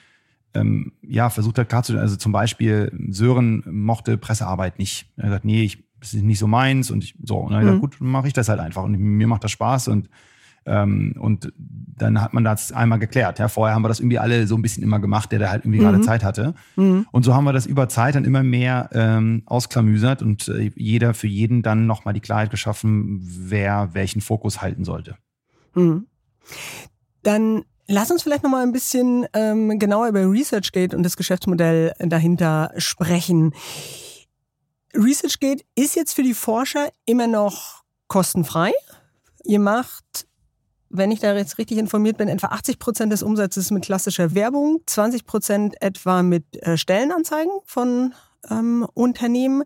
ähm, 0.53 0.93
ja 1.03 1.31
versucht 1.31 1.59
hat 1.59 1.69
klarzustellen. 1.69 2.03
Also 2.03 2.17
zum 2.17 2.33
Beispiel 2.33 2.93
Sören 3.09 3.65
mochte 3.67 4.19
Pressearbeit 4.19 4.79
nicht. 4.79 5.07
Er 5.17 5.25
hat 5.25 5.29
gesagt, 5.31 5.45
nee, 5.45 5.63
ich, 5.63 5.83
das 5.99 6.15
ist 6.15 6.23
nicht 6.23 6.39
so 6.39 6.47
meins 6.47 6.91
und 6.91 7.03
ich 7.03 7.15
so. 7.23 7.39
Und 7.39 7.53
dann 7.53 7.63
mhm. 7.63 7.67
gesagt, 7.67 7.81
gut, 7.81 7.97
mache 8.01 8.27
ich 8.27 8.35
das 8.35 8.49
halt 8.49 8.61
einfach. 8.61 8.85
Und 8.85 8.99
mir 8.99 9.27
macht 9.27 9.45
das 9.45 9.51
Spaß 9.51 9.89
und 9.89 10.09
ähm, 10.67 11.15
und 11.19 11.53
dann 11.57 12.21
hat 12.21 12.35
man 12.35 12.45
das 12.45 12.73
einmal 12.73 12.99
geklärt. 12.99 13.39
Ja, 13.39 13.49
vorher 13.49 13.75
haben 13.75 13.83
wir 13.83 13.89
das 13.89 14.01
irgendwie 14.01 14.19
alle 14.19 14.47
so 14.47 14.57
ein 14.57 14.63
bisschen 14.63 14.83
immer 14.83 14.99
gemacht, 14.99 15.31
der 15.33 15.39
da 15.39 15.51
halt 15.51 15.65
irgendwie 15.65 15.79
mhm. 15.79 15.85
gerade 15.85 16.01
Zeit 16.01 16.25
hatte. 16.25 16.55
Mhm. 16.77 17.07
Und 17.13 17.25
so 17.25 17.35
haben 17.35 17.45
wir 17.45 17.53
das 17.53 17.67
über 17.67 17.89
Zeit 17.89 18.15
dann 18.15 18.25
immer 18.25 18.43
mehr 18.43 18.91
ähm, 18.93 19.43
ausklamüsert 19.47 20.23
und 20.23 20.49
äh, 20.49 20.73
jeder 20.75 21.15
für 21.15 21.29
jeden 21.29 21.63
dann 21.63 21.87
nochmal 21.87 22.15
die 22.15 22.21
Klarheit 22.21 22.51
geschaffen, 22.51 23.21
wer 23.23 23.91
welchen 23.93 24.21
Fokus 24.21 24.61
halten 24.61 24.85
sollte. 24.85 25.17
Mhm. 25.75 26.07
Dann 27.23 27.63
Lass 27.87 28.11
uns 28.11 28.23
vielleicht 28.23 28.43
noch 28.43 28.51
mal 28.51 28.63
ein 28.63 28.73
bisschen 28.73 29.27
ähm, 29.35 29.79
genauer 29.79 30.09
über 30.09 30.21
ResearchGate 30.21 30.97
und 30.97 31.03
das 31.03 31.19
Geschäftsmodell 31.19 31.93
dahinter 31.99 32.73
sprechen. 32.79 33.53
ResearchGate 34.95 35.65
ist 35.75 35.95
jetzt 35.95 36.15
für 36.15 36.23
die 36.23 36.33
Forscher 36.33 36.89
immer 37.05 37.27
noch 37.27 37.83
kostenfrei. 38.09 38.73
Ihr 39.45 39.59
macht 39.59 40.27
wenn 40.97 41.11
ich 41.11 41.19
da 41.19 41.35
jetzt 41.35 41.59
richtig 41.59 41.79
informiert 41.79 42.19
bin, 42.19 42.29
etwa 42.29 42.47
80 42.49 42.79
Prozent 42.79 43.11
des 43.13 43.25
Umsatzes 43.25 43.73
mit 43.73 43.85
klassischer 43.85 44.33
Werbung, 44.35 44.81
20 44.87 45.27
Prozent 45.27 45.83
etwa 45.83 46.23
mit 46.23 46.45
äh, 46.63 46.77
Stellenanzeigen 46.77 47.51
von 47.65 48.15
ähm, 48.49 48.87
Unternehmen. 48.95 49.65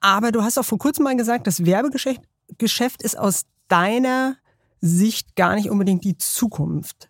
Aber 0.00 0.32
du 0.32 0.42
hast 0.42 0.58
auch 0.58 0.64
vor 0.64 0.78
kurzem 0.78 1.04
mal 1.04 1.16
gesagt, 1.16 1.46
das 1.46 1.64
Werbegeschäft 1.64 2.22
Geschäft 2.58 3.00
ist 3.02 3.16
aus 3.16 3.44
deiner 3.68 4.34
Sicht 4.80 5.36
gar 5.36 5.54
nicht 5.54 5.70
unbedingt 5.70 6.02
die 6.02 6.18
Zukunft. 6.18 7.08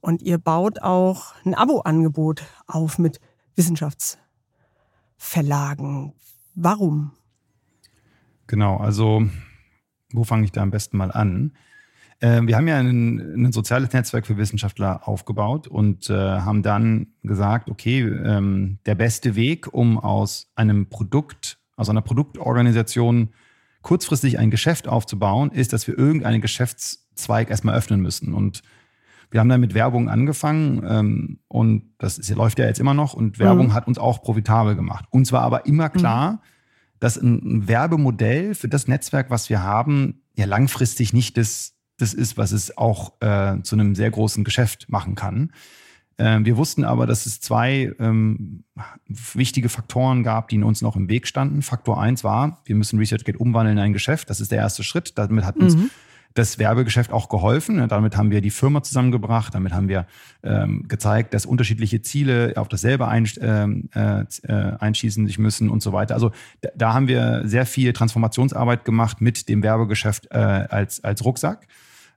Und 0.00 0.22
ihr 0.22 0.38
baut 0.38 0.80
auch 0.80 1.34
ein 1.44 1.56
Abo-Angebot 1.56 2.44
auf 2.68 2.96
mit 2.98 3.18
Wissenschaftsverlagen. 3.56 6.12
Warum? 6.54 7.10
Genau, 8.46 8.76
also 8.76 9.24
wo 10.12 10.22
fange 10.22 10.44
ich 10.44 10.52
da 10.52 10.62
am 10.62 10.70
besten 10.70 10.96
mal 10.96 11.10
an? 11.10 11.56
Äh, 12.20 12.42
wir 12.42 12.56
haben 12.56 12.68
ja 12.68 12.78
ein, 12.78 13.44
ein, 13.46 13.52
soziales 13.52 13.92
Netzwerk 13.92 14.26
für 14.26 14.36
Wissenschaftler 14.36 15.06
aufgebaut 15.06 15.68
und 15.68 16.10
äh, 16.10 16.14
haben 16.14 16.62
dann 16.62 17.08
gesagt, 17.22 17.70
okay, 17.70 18.00
ähm, 18.00 18.78
der 18.86 18.94
beste 18.94 19.36
Weg, 19.36 19.72
um 19.72 19.98
aus 19.98 20.50
einem 20.56 20.88
Produkt, 20.88 21.58
aus 21.76 21.88
einer 21.88 22.02
Produktorganisation 22.02 23.30
kurzfristig 23.82 24.38
ein 24.38 24.50
Geschäft 24.50 24.88
aufzubauen, 24.88 25.52
ist, 25.52 25.72
dass 25.72 25.86
wir 25.86 25.96
irgendeinen 25.96 26.40
Geschäftszweig 26.40 27.50
erstmal 27.50 27.76
öffnen 27.76 28.00
müssen. 28.00 28.34
Und 28.34 28.62
wir 29.30 29.40
haben 29.40 29.48
dann 29.48 29.60
mit 29.60 29.74
Werbung 29.74 30.08
angefangen 30.08 30.82
ähm, 30.88 31.38
und 31.48 31.92
das 31.98 32.18
ist, 32.18 32.34
läuft 32.34 32.58
ja 32.58 32.66
jetzt 32.66 32.80
immer 32.80 32.94
noch 32.94 33.14
und 33.14 33.38
Werbung 33.38 33.68
mhm. 33.68 33.74
hat 33.74 33.86
uns 33.86 33.98
auch 33.98 34.22
profitabel 34.22 34.74
gemacht. 34.74 35.04
Uns 35.10 35.32
war 35.32 35.42
aber 35.42 35.66
immer 35.66 35.90
klar, 35.90 36.32
mhm. 36.32 36.38
dass 36.98 37.16
ein 37.16 37.68
Werbemodell 37.68 38.54
für 38.54 38.68
das 38.68 38.88
Netzwerk, 38.88 39.30
was 39.30 39.50
wir 39.50 39.62
haben, 39.62 40.22
ja 40.34 40.46
langfristig 40.46 41.12
nicht 41.12 41.36
das 41.36 41.77
das 41.98 42.14
ist, 42.14 42.38
was 42.38 42.52
es 42.52 42.76
auch 42.78 43.12
äh, 43.20 43.60
zu 43.62 43.76
einem 43.76 43.94
sehr 43.94 44.10
großen 44.10 44.44
Geschäft 44.44 44.88
machen 44.88 45.14
kann. 45.14 45.52
Ähm, 46.18 46.44
wir 46.44 46.56
wussten 46.56 46.84
aber, 46.84 47.06
dass 47.06 47.26
es 47.26 47.40
zwei 47.40 47.92
ähm, 48.00 48.64
wichtige 49.06 49.68
Faktoren 49.68 50.24
gab, 50.24 50.48
die 50.48 50.56
in 50.56 50.64
uns 50.64 50.82
noch 50.82 50.96
im 50.96 51.08
Weg 51.08 51.28
standen. 51.28 51.62
Faktor 51.62 52.00
eins 52.00 52.24
war, 52.24 52.60
wir 52.64 52.74
müssen 52.74 52.98
ResearchGate 52.98 53.38
umwandeln 53.38 53.78
in 53.78 53.84
ein 53.84 53.92
Geschäft. 53.92 54.28
Das 54.28 54.40
ist 54.40 54.50
der 54.50 54.58
erste 54.58 54.82
Schritt. 54.82 55.16
Damit 55.16 55.44
hat 55.44 55.56
uns 55.56 55.76
mhm. 55.76 55.90
das 56.34 56.58
Werbegeschäft 56.58 57.12
auch 57.12 57.28
geholfen. 57.28 57.86
Damit 57.88 58.16
haben 58.16 58.32
wir 58.32 58.40
die 58.40 58.50
Firma 58.50 58.82
zusammengebracht. 58.82 59.54
Damit 59.54 59.72
haben 59.72 59.88
wir 59.88 60.08
ähm, 60.42 60.88
gezeigt, 60.88 61.34
dass 61.34 61.46
unterschiedliche 61.46 62.02
Ziele 62.02 62.54
auf 62.56 62.66
dasselbe 62.66 63.06
ein, 63.06 63.28
ähm, 63.40 63.88
äh, 63.94 64.24
äh, 64.42 64.76
einschießen 64.76 65.24
sich 65.24 65.38
müssen 65.38 65.70
und 65.70 65.82
so 65.84 65.92
weiter. 65.92 66.14
Also 66.14 66.32
da, 66.62 66.70
da, 66.74 66.94
haben 66.94 67.06
wir 67.06 67.42
sehr 67.44 67.64
viel 67.64 67.92
Transformationsarbeit 67.92 68.84
gemacht 68.84 69.20
mit 69.20 69.48
dem 69.48 69.62
Werbegeschäft 69.62 70.26
äh, 70.32 70.36
als, 70.36 71.04
als 71.04 71.24
Rucksack. 71.24 71.68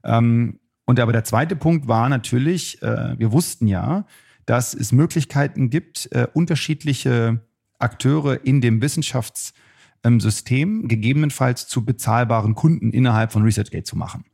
Ähm, 0.04 0.60
und 0.86 1.00
aber 1.00 1.14
der 1.14 1.24
zweite 1.24 1.56
Punkt 1.56 1.88
war 1.88 2.10
natürlich, 2.10 2.82
äh, 2.82 3.18
wir 3.18 3.32
wussten 3.32 3.68
ja, 3.68 4.06
dass 4.46 4.74
es 4.74 4.92
Möglichkeiten 4.92 5.70
gibt, 5.70 6.10
äh, 6.12 6.28
unterschiedliche 6.34 7.42
Akteure 7.80 8.46
in 8.46 8.62
dem 8.62 8.82
Wissenschaftssystem 8.82 10.88
gegebenenfalls 10.88 11.68
zu 11.68 11.86
bezahlbaren 11.86 12.56
Kunden 12.56 12.92
innerhalb 12.92 13.32
von 13.32 13.44
ResearchGate 13.44 13.86
zu 13.86 13.98
machen. 13.98 14.26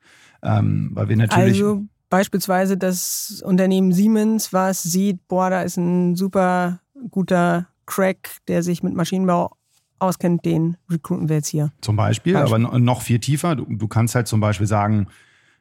Ähm, 0.44 0.92
weil 0.94 1.10
wir 1.10 1.18
natürlich. 1.18 1.62
Also 1.62 1.84
beispielsweise 2.10 2.78
das 2.78 3.42
Unternehmen 3.46 3.92
Siemens, 3.92 4.54
was 4.54 4.84
sieht, 4.84 5.28
boah, 5.28 5.50
da 5.50 5.62
ist 5.62 5.78
ein 5.78 6.16
super 6.16 6.80
guter 7.10 7.68
Crack, 7.86 8.38
der 8.48 8.64
sich 8.64 8.84
mit 8.84 8.94
Maschinenbau 8.94 9.56
auskennt, 10.00 10.46
den 10.46 10.78
recruiten 10.90 11.30
wir 11.30 11.38
jetzt 11.38 11.48
hier. 11.48 11.72
Zum 11.82 11.96
Beispiel, 11.96 12.34
Beispiel. 12.34 12.66
aber 12.66 12.80
noch 12.80 13.02
viel 13.02 13.20
tiefer. 13.20 13.56
Du, 13.56 13.66
du 13.66 13.88
kannst 13.88 14.16
halt 14.16 14.28
zum 14.28 14.40
Beispiel 14.40 14.68
sagen, 14.68 15.08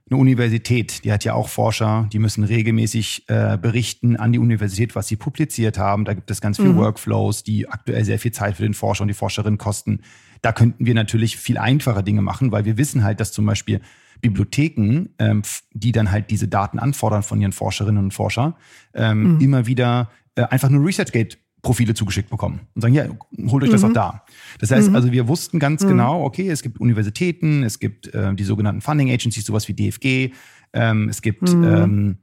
eine 0.08 0.20
Universität, 0.20 1.04
die 1.04 1.12
hat 1.12 1.24
ja 1.24 1.34
auch 1.34 1.48
Forscher, 1.48 2.08
die 2.12 2.20
müssen 2.20 2.44
regelmäßig 2.44 3.24
äh, 3.26 3.58
berichten 3.60 4.16
an 4.16 4.32
die 4.32 4.38
Universität, 4.38 4.94
was 4.94 5.08
sie 5.08 5.16
publiziert 5.16 5.78
haben. 5.78 6.04
Da 6.04 6.14
gibt 6.14 6.30
es 6.30 6.40
ganz 6.40 6.58
viele 6.58 6.70
mhm. 6.70 6.76
Workflows, 6.76 7.42
die 7.42 7.68
aktuell 7.68 8.04
sehr 8.04 8.20
viel 8.20 8.30
Zeit 8.30 8.56
für 8.56 8.62
den 8.62 8.74
Forscher 8.74 9.02
und 9.02 9.08
die 9.08 9.14
Forscherin 9.14 9.58
kosten. 9.58 10.00
Da 10.42 10.52
könnten 10.52 10.86
wir 10.86 10.94
natürlich 10.94 11.36
viel 11.36 11.58
einfacher 11.58 12.04
Dinge 12.04 12.22
machen, 12.22 12.52
weil 12.52 12.64
wir 12.64 12.78
wissen 12.78 13.02
halt, 13.02 13.18
dass 13.18 13.32
zum 13.32 13.46
Beispiel 13.46 13.80
Bibliotheken, 14.20 15.08
ähm, 15.18 15.42
die 15.72 15.90
dann 15.90 16.12
halt 16.12 16.30
diese 16.30 16.46
Daten 16.46 16.78
anfordern 16.78 17.24
von 17.24 17.40
ihren 17.40 17.52
Forscherinnen 17.52 18.04
und 18.04 18.14
Forschern, 18.14 18.54
ähm, 18.94 19.34
mhm. 19.34 19.40
immer 19.40 19.66
wieder 19.66 20.10
äh, 20.36 20.42
einfach 20.42 20.68
nur 20.68 20.86
ResearchGate 20.86 21.36
Profile 21.66 21.94
zugeschickt 21.94 22.30
bekommen 22.30 22.60
und 22.76 22.82
sagen, 22.82 22.94
ja, 22.94 23.06
holt 23.48 23.64
euch 23.64 23.70
das 23.70 23.82
mhm. 23.82 23.88
auch 23.88 23.92
da. 23.92 24.24
Das 24.60 24.70
heißt, 24.70 24.90
mhm. 24.90 24.94
also 24.94 25.10
wir 25.10 25.26
wussten 25.26 25.58
ganz 25.58 25.82
mhm. 25.82 25.88
genau, 25.88 26.22
okay, 26.22 26.48
es 26.48 26.62
gibt 26.62 26.78
Universitäten, 26.78 27.64
es 27.64 27.80
gibt 27.80 28.14
äh, 28.14 28.32
die 28.34 28.44
sogenannten 28.44 28.82
Funding 28.82 29.10
Agencies, 29.10 29.44
sowas 29.44 29.66
wie 29.66 29.74
DFG, 29.74 30.32
ähm, 30.72 31.08
es 31.08 31.22
gibt 31.22 31.52
mhm. 31.52 31.64
ähm, 31.64 32.16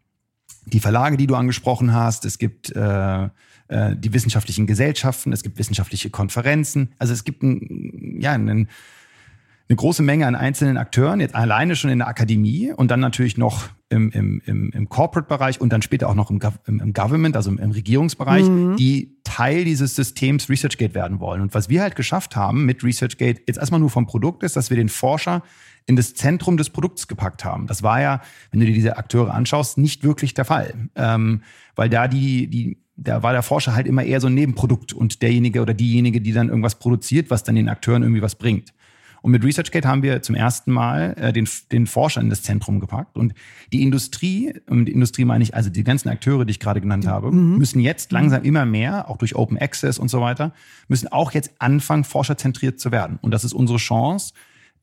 die 0.65 0.79
Verlage, 0.79 1.17
die 1.17 1.27
du 1.27 1.35
angesprochen 1.35 1.93
hast, 1.93 2.23
es 2.23 2.37
gibt 2.37 2.73
äh, 2.73 3.25
äh, 3.67 3.95
die 3.97 4.13
wissenschaftlichen 4.13 4.65
Gesellschaften, 4.65 5.33
es 5.33 5.43
gibt 5.43 5.59
wissenschaftliche 5.59 6.09
Konferenzen. 6.09 6.93
Also 6.97 7.11
es 7.11 7.25
gibt 7.25 7.43
ein, 7.43 8.21
ja, 8.21 8.31
einen, 8.31 8.69
eine 9.67 9.75
große 9.75 10.03
Menge 10.03 10.25
an 10.25 10.35
einzelnen 10.35 10.77
Akteuren, 10.77 11.19
jetzt 11.19 11.35
alleine 11.35 11.75
schon 11.75 11.89
in 11.89 11.99
der 11.99 12.07
Akademie 12.07 12.71
und 12.71 12.91
dann 12.91 13.01
natürlich 13.01 13.37
noch 13.37 13.67
im, 13.93 14.09
im, 14.11 14.41
im, 14.45 14.71
im 14.71 14.89
Corporate-Bereich 14.89 15.61
und 15.61 15.71
dann 15.71 15.81
später 15.81 16.09
auch 16.09 16.15
noch 16.15 16.29
im, 16.29 16.39
im, 16.65 16.79
im 16.79 16.93
Government, 16.93 17.35
also 17.35 17.51
im, 17.51 17.59
im 17.59 17.71
Regierungsbereich, 17.71 18.43
mhm. 18.43 18.75
die 18.75 19.17
Teil 19.23 19.63
dieses 19.63 19.95
Systems 19.95 20.49
ResearchGate 20.49 20.95
werden 20.95 21.19
wollen. 21.19 21.41
Und 21.41 21.53
was 21.53 21.69
wir 21.69 21.81
halt 21.81 21.95
geschafft 21.95 22.35
haben 22.35 22.65
mit 22.65 22.83
ResearchGate, 22.83 23.43
jetzt 23.47 23.57
erstmal 23.57 23.79
nur 23.79 23.89
vom 23.89 24.07
Produkt, 24.07 24.43
ist, 24.43 24.55
dass 24.55 24.69
wir 24.69 24.77
den 24.77 24.89
Forscher 24.89 25.43
in 25.85 25.95
das 25.95 26.13
Zentrum 26.13 26.57
des 26.57 26.69
Produkts 26.69 27.07
gepackt 27.07 27.45
haben. 27.45 27.67
Das 27.67 27.83
war 27.83 28.01
ja, 28.01 28.21
wenn 28.51 28.59
du 28.59 28.65
dir 28.65 28.73
diese 28.73 28.97
Akteure 28.97 29.33
anschaust, 29.33 29.77
nicht 29.77 30.03
wirklich 30.03 30.33
der 30.33 30.45
Fall. 30.45 30.73
Ähm, 30.95 31.41
weil 31.75 31.89
da 31.89 32.07
die, 32.07 32.47
die, 32.47 32.77
da 32.95 33.21
war 33.21 33.33
der 33.33 33.43
Forscher 33.43 33.75
halt 33.75 33.87
immer 33.87 34.03
eher 34.03 34.21
so 34.21 34.27
ein 34.27 34.33
Nebenprodukt 34.33 34.93
und 34.93 35.21
derjenige 35.21 35.61
oder 35.61 35.73
diejenige, 35.73 36.21
die 36.21 36.31
dann 36.31 36.49
irgendwas 36.49 36.79
produziert, 36.79 37.29
was 37.29 37.43
dann 37.43 37.55
den 37.55 37.69
Akteuren 37.69 38.03
irgendwie 38.03 38.21
was 38.21 38.35
bringt. 38.35 38.73
Und 39.23 39.31
mit 39.31 39.45
ResearchGate 39.45 39.87
haben 39.87 40.03
wir 40.03 40.21
zum 40.21 40.35
ersten 40.35 40.73
Mal 40.73 41.15
äh, 41.17 41.31
den, 41.31 41.47
den 41.71 41.87
Forscher 41.87 42.19
in 42.19 42.29
das 42.29 42.43
Zentrum 42.43 42.81
gepackt. 42.81 43.15
Und 43.15 43.33
die 43.71 43.81
Industrie, 43.81 44.53
und 44.67 44.85
die 44.85 44.91
Industrie 44.91 45.23
meine 45.23 45.41
ich 45.45 45.55
also 45.55 45.69
die 45.69 45.85
ganzen 45.85 46.09
Akteure, 46.09 46.43
die 46.43 46.51
ich 46.51 46.59
gerade 46.59 46.81
genannt 46.81 47.07
habe, 47.07 47.31
mhm. 47.31 47.57
müssen 47.57 47.79
jetzt 47.79 48.11
langsam 48.11 48.43
immer 48.43 48.65
mehr, 48.65 49.09
auch 49.09 49.15
durch 49.15 49.33
Open 49.35 49.57
Access 49.57 49.97
und 49.97 50.09
so 50.09 50.19
weiter, 50.19 50.51
müssen 50.89 51.07
auch 51.07 51.31
jetzt 51.31 51.53
anfangen, 51.59 52.03
forscherzentriert 52.03 52.81
zu 52.81 52.91
werden. 52.91 53.17
Und 53.21 53.31
das 53.31 53.45
ist 53.45 53.53
unsere 53.53 53.79
Chance, 53.79 54.33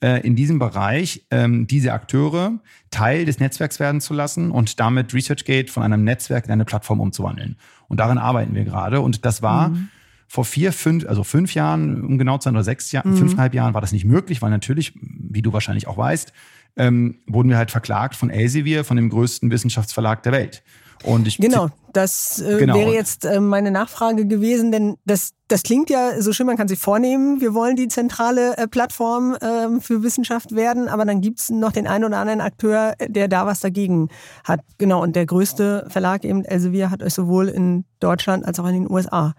äh, 0.03 0.27
in 0.27 0.37
diesem 0.37 0.59
Bereich 0.59 1.27
ähm, 1.31 1.67
diese 1.67 1.93
Akteure 1.93 2.61
Teil 2.91 3.27
des 3.27 3.41
Netzwerks 3.41 3.79
werden 3.79 4.01
zu 4.01 4.15
lassen 4.15 4.53
und 4.53 4.81
damit 4.81 5.13
ResearchGate 5.13 5.71
von 5.71 5.83
einem 5.83 6.03
Netzwerk 6.03 6.47
in 6.47 6.51
eine 6.51 6.65
Plattform 6.65 7.01
umzuwandeln. 7.01 7.57
Und 7.89 8.01
daran 8.01 8.17
arbeiten 8.17 8.55
wir 8.55 8.65
gerade. 8.65 9.03
Und 9.03 9.27
das 9.27 9.43
war 9.43 9.69
mhm 9.69 9.91
vor 10.31 10.45
vier, 10.45 10.73
fünf, 10.73 11.05
also 11.09 11.25
fünf 11.25 11.55
Jahren, 11.55 12.05
um 12.05 12.17
genau 12.17 12.39
zu 12.39 12.45
sein, 12.45 12.55
oder 12.55 12.63
sechs 12.63 12.93
Jahren, 12.93 13.11
mhm. 13.11 13.17
fünfeinhalb 13.17 13.53
Jahren 13.53 13.75
war 13.75 13.81
das 13.81 13.91
nicht 13.91 14.05
möglich, 14.05 14.41
weil 14.41 14.51
natürlich, 14.51 14.93
wie 14.95 15.43
du 15.43 15.53
wahrscheinlich 15.53 15.89
auch 15.89 15.97
weißt, 15.97 16.33
ähm, 16.77 17.19
wurden 17.27 17.49
wir 17.49 17.57
halt 17.57 17.73
verklagt 17.73 18.15
von 18.15 18.31
Elsevier, 18.31 18.85
von 18.85 18.97
dem 18.97 19.11
größten 19.11 19.51
Wissenschaftsverlag 19.51 20.23
der 20.23 20.31
Welt. 20.31 20.63
Und 21.03 21.27
ich 21.27 21.39
genau, 21.39 21.71
das 21.93 22.41
äh, 22.41 22.59
genau. 22.59 22.77
wäre 22.77 22.93
jetzt 22.93 23.25
äh, 23.25 23.41
meine 23.41 23.73
Nachfrage 23.73 24.25
gewesen, 24.25 24.71
denn 24.71 24.99
das, 25.05 25.33
das 25.49 25.65
klingt 25.65 25.91
ja 25.91 26.23
so 26.23 26.33
schön, 26.33 26.47
man 26.47 26.57
kann 26.57 26.69
sich 26.69 26.79
vornehmen, 26.79 27.41
wir 27.41 27.53
wollen 27.53 27.75
die 27.75 27.89
zentrale 27.89 28.57
äh, 28.57 28.69
Plattform 28.69 29.35
äh, 29.35 29.81
für 29.81 30.05
Wissenschaft 30.05 30.55
werden, 30.55 30.87
aber 30.87 31.05
dann 31.07 31.23
gibt's 31.23 31.51
noch 31.51 31.73
den 31.73 31.89
einen 31.89 32.05
oder 32.05 32.19
anderen 32.19 32.41
Akteur, 32.41 32.95
der 33.05 33.27
da 33.27 33.47
was 33.47 33.59
dagegen 33.59 34.11
hat. 34.45 34.61
Genau, 34.79 35.03
und 35.03 35.17
der 35.17 35.27
größte 35.27 35.87
Verlag 35.89 36.25
eben 36.25 36.45
Elsevier 36.45 36.93
hat 36.93 37.03
euch 37.03 37.15
sowohl 37.15 37.49
in 37.49 37.85
Deutschland 37.99 38.45
als 38.45 38.61
auch 38.61 38.69
in 38.69 38.85
den 38.85 38.91
USA 38.91 39.35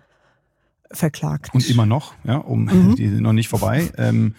verklagt. 0.94 1.54
Und 1.54 1.70
immer 1.70 1.86
noch, 1.86 2.14
ja, 2.24 2.38
um 2.38 2.66
mhm. 2.66 2.96
die 2.98 3.08
sind 3.08 3.22
noch 3.22 3.34
nicht 3.34 3.50
vorbei. 3.50 3.90
Ähm, 3.98 4.36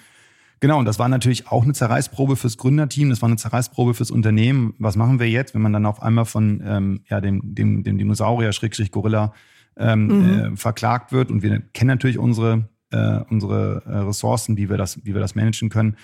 genau, 0.61 0.79
und 0.79 0.85
das 0.85 0.99
war 0.99 1.09
natürlich 1.09 1.49
auch 1.49 1.65
eine 1.65 1.73
Zerreißprobe 1.73 2.37
fürs 2.37 2.57
Gründerteam, 2.57 3.11
das 3.11 3.23
war 3.23 3.29
eine 3.29 3.37
Zerreißprobe 3.37 3.95
fürs 3.95 4.11
Unternehmen. 4.11 4.75
Was 4.79 4.97
machen 4.97 5.19
wir 5.19 5.29
jetzt, 5.29 5.55
wenn 5.55 5.62
man 5.62 5.73
dann 5.73 5.87
auf 5.87 6.03
einmal 6.03 6.25
von 6.25 6.62
ähm, 6.65 7.01
ja, 7.09 7.21
dem, 7.21 7.55
dem, 7.55 7.85
dem 7.85 7.99
Dinosaurier, 7.99 8.53
Schrägstrich 8.53 8.91
Gorilla, 8.91 9.33
ähm, 9.77 10.07
mhm. 10.07 10.55
äh, 10.55 10.57
verklagt 10.57 11.12
wird? 11.12 11.31
Und 11.31 11.43
wir 11.43 11.61
kennen 11.61 11.88
natürlich 11.88 12.19
unsere, 12.19 12.69
äh, 12.91 13.21
unsere 13.31 13.83
äh, 13.87 13.99
Ressourcen, 13.99 14.57
wie 14.57 14.69
wir, 14.69 14.77
das, 14.77 15.05
wie 15.05 15.15
wir 15.15 15.21
das 15.21 15.35
managen 15.35 15.69
können 15.69 15.97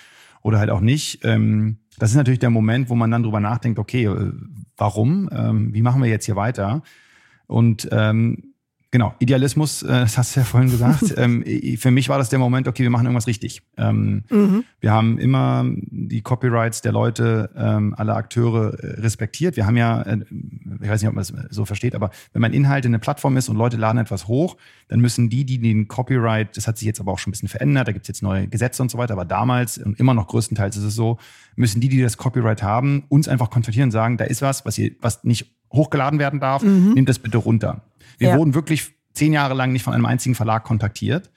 oder 0.43 0.59
halt 0.59 0.71
auch 0.71 0.81
nicht. 0.81 1.25
Ähm, 1.25 1.79
das 1.99 2.11
ist 2.11 2.17
natürlich 2.17 2.39
der 2.39 2.51
Moment, 2.51 2.91
wo 2.91 2.95
man 2.95 3.11
dann 3.11 3.23
drüber 3.23 3.41
nachdenkt, 3.41 3.79
okay, 3.79 4.05
äh, 4.05 4.33
warum? 4.77 5.29
Ähm, 5.33 5.75
wie 5.75 5.83
machen 5.83 6.03
wir 6.03 6.09
jetzt 6.09 6.27
hier 6.27 6.37
weiter? 6.37 6.83
Und 7.47 7.89
ähm, 7.91 8.55
Genau, 8.91 9.15
Idealismus, 9.19 9.83
äh, 9.83 9.89
das 9.89 10.17
hast 10.17 10.35
du 10.35 10.41
ja 10.41 10.47
vorhin 10.47 10.71
gesagt. 10.71 11.13
ähm, 11.19 11.45
für 11.77 11.91
mich 11.91 12.09
war 12.09 12.17
das 12.17 12.31
der 12.31 12.39
Moment, 12.39 12.69
okay, 12.69 12.83
wir 12.83 12.91
machen 12.91 13.05
irgendwas 13.05 13.27
richtig. 13.27 13.61
Ähm, 13.77 14.25
mhm. 14.31 14.65
Wir 14.81 14.93
haben 14.93 15.19
immer 15.19 15.67
die 15.67 16.23
Copyrights 16.23 16.81
der 16.81 16.93
Leute, 16.93 17.51
ähm, 17.55 17.95
alle 17.99 18.15
Akteure 18.15 18.73
äh, 18.83 19.01
respektiert. 19.01 19.57
Wir 19.57 19.67
haben 19.67 19.77
ja, 19.77 20.01
äh, 20.03 20.25
ich 20.81 20.89
weiß 20.89 21.03
nicht, 21.03 21.09
ob 21.09 21.15
man 21.15 21.21
es 21.21 21.35
so 21.51 21.67
versteht, 21.67 21.95
aber 21.95 22.11
wenn 22.33 22.41
man 22.41 22.55
Inhalt 22.55 22.87
in 22.87 22.93
eine 22.93 22.99
Plattform 22.99 23.37
ist 23.37 23.51
und 23.51 23.57
Leute 23.57 23.77
laden 23.77 23.99
etwas 23.99 24.27
hoch, 24.27 24.57
dann 24.89 25.01
müssen 25.01 25.29
die, 25.29 25.45
die 25.45 25.59
den 25.59 25.87
Copyright, 25.89 26.57
das 26.57 26.67
hat 26.67 26.79
sich 26.79 26.87
jetzt 26.87 27.01
aber 27.01 27.13
auch 27.13 27.19
schon 27.19 27.31
ein 27.31 27.33
bisschen 27.33 27.49
verändert, 27.49 27.89
da 27.89 27.93
gibt 27.93 28.05
es 28.05 28.09
jetzt 28.09 28.23
neue 28.23 28.49
Gesetze 28.49 28.81
und 28.81 28.91
so 28.91 28.97
weiter, 28.97 29.13
aber 29.13 29.27
damals 29.27 29.77
und 29.77 30.01
immer 30.01 30.15
noch 30.15 30.29
größtenteils 30.29 30.79
ist 30.79 30.85
es 30.85 30.95
so, 30.95 31.19
müssen 31.57 31.83
die, 31.83 31.91
die 31.91 32.01
das 32.01 32.17
Copyright 32.17 32.63
haben, 32.63 33.05
uns 33.11 33.29
einfach 33.29 33.51
kontaktieren 33.51 33.89
und 33.89 33.93
sagen, 33.93 34.17
da 34.17 34.25
ist 34.25 34.41
was, 34.41 34.65
was, 34.65 34.79
ihr, 34.79 34.93
was 35.01 35.25
nicht 35.25 35.58
hochgeladen 35.73 36.19
werden 36.19 36.41
darf, 36.41 36.63
mhm. 36.63 36.93
nehmt 36.95 37.09
das 37.09 37.19
bitte 37.19 37.39
runter. 37.39 37.83
Wir 38.19 38.31
ja. 38.31 38.37
wurden 38.37 38.55
wirklich 38.55 38.95
zehn 39.15 39.33
Jahre 39.33 39.55
lang 39.55 39.73
nicht 39.73 39.83
von 39.83 39.95
einem 39.95 40.07
einzigen 40.07 40.35
Verlag 40.35 40.65
kontaktiert, 40.65 41.31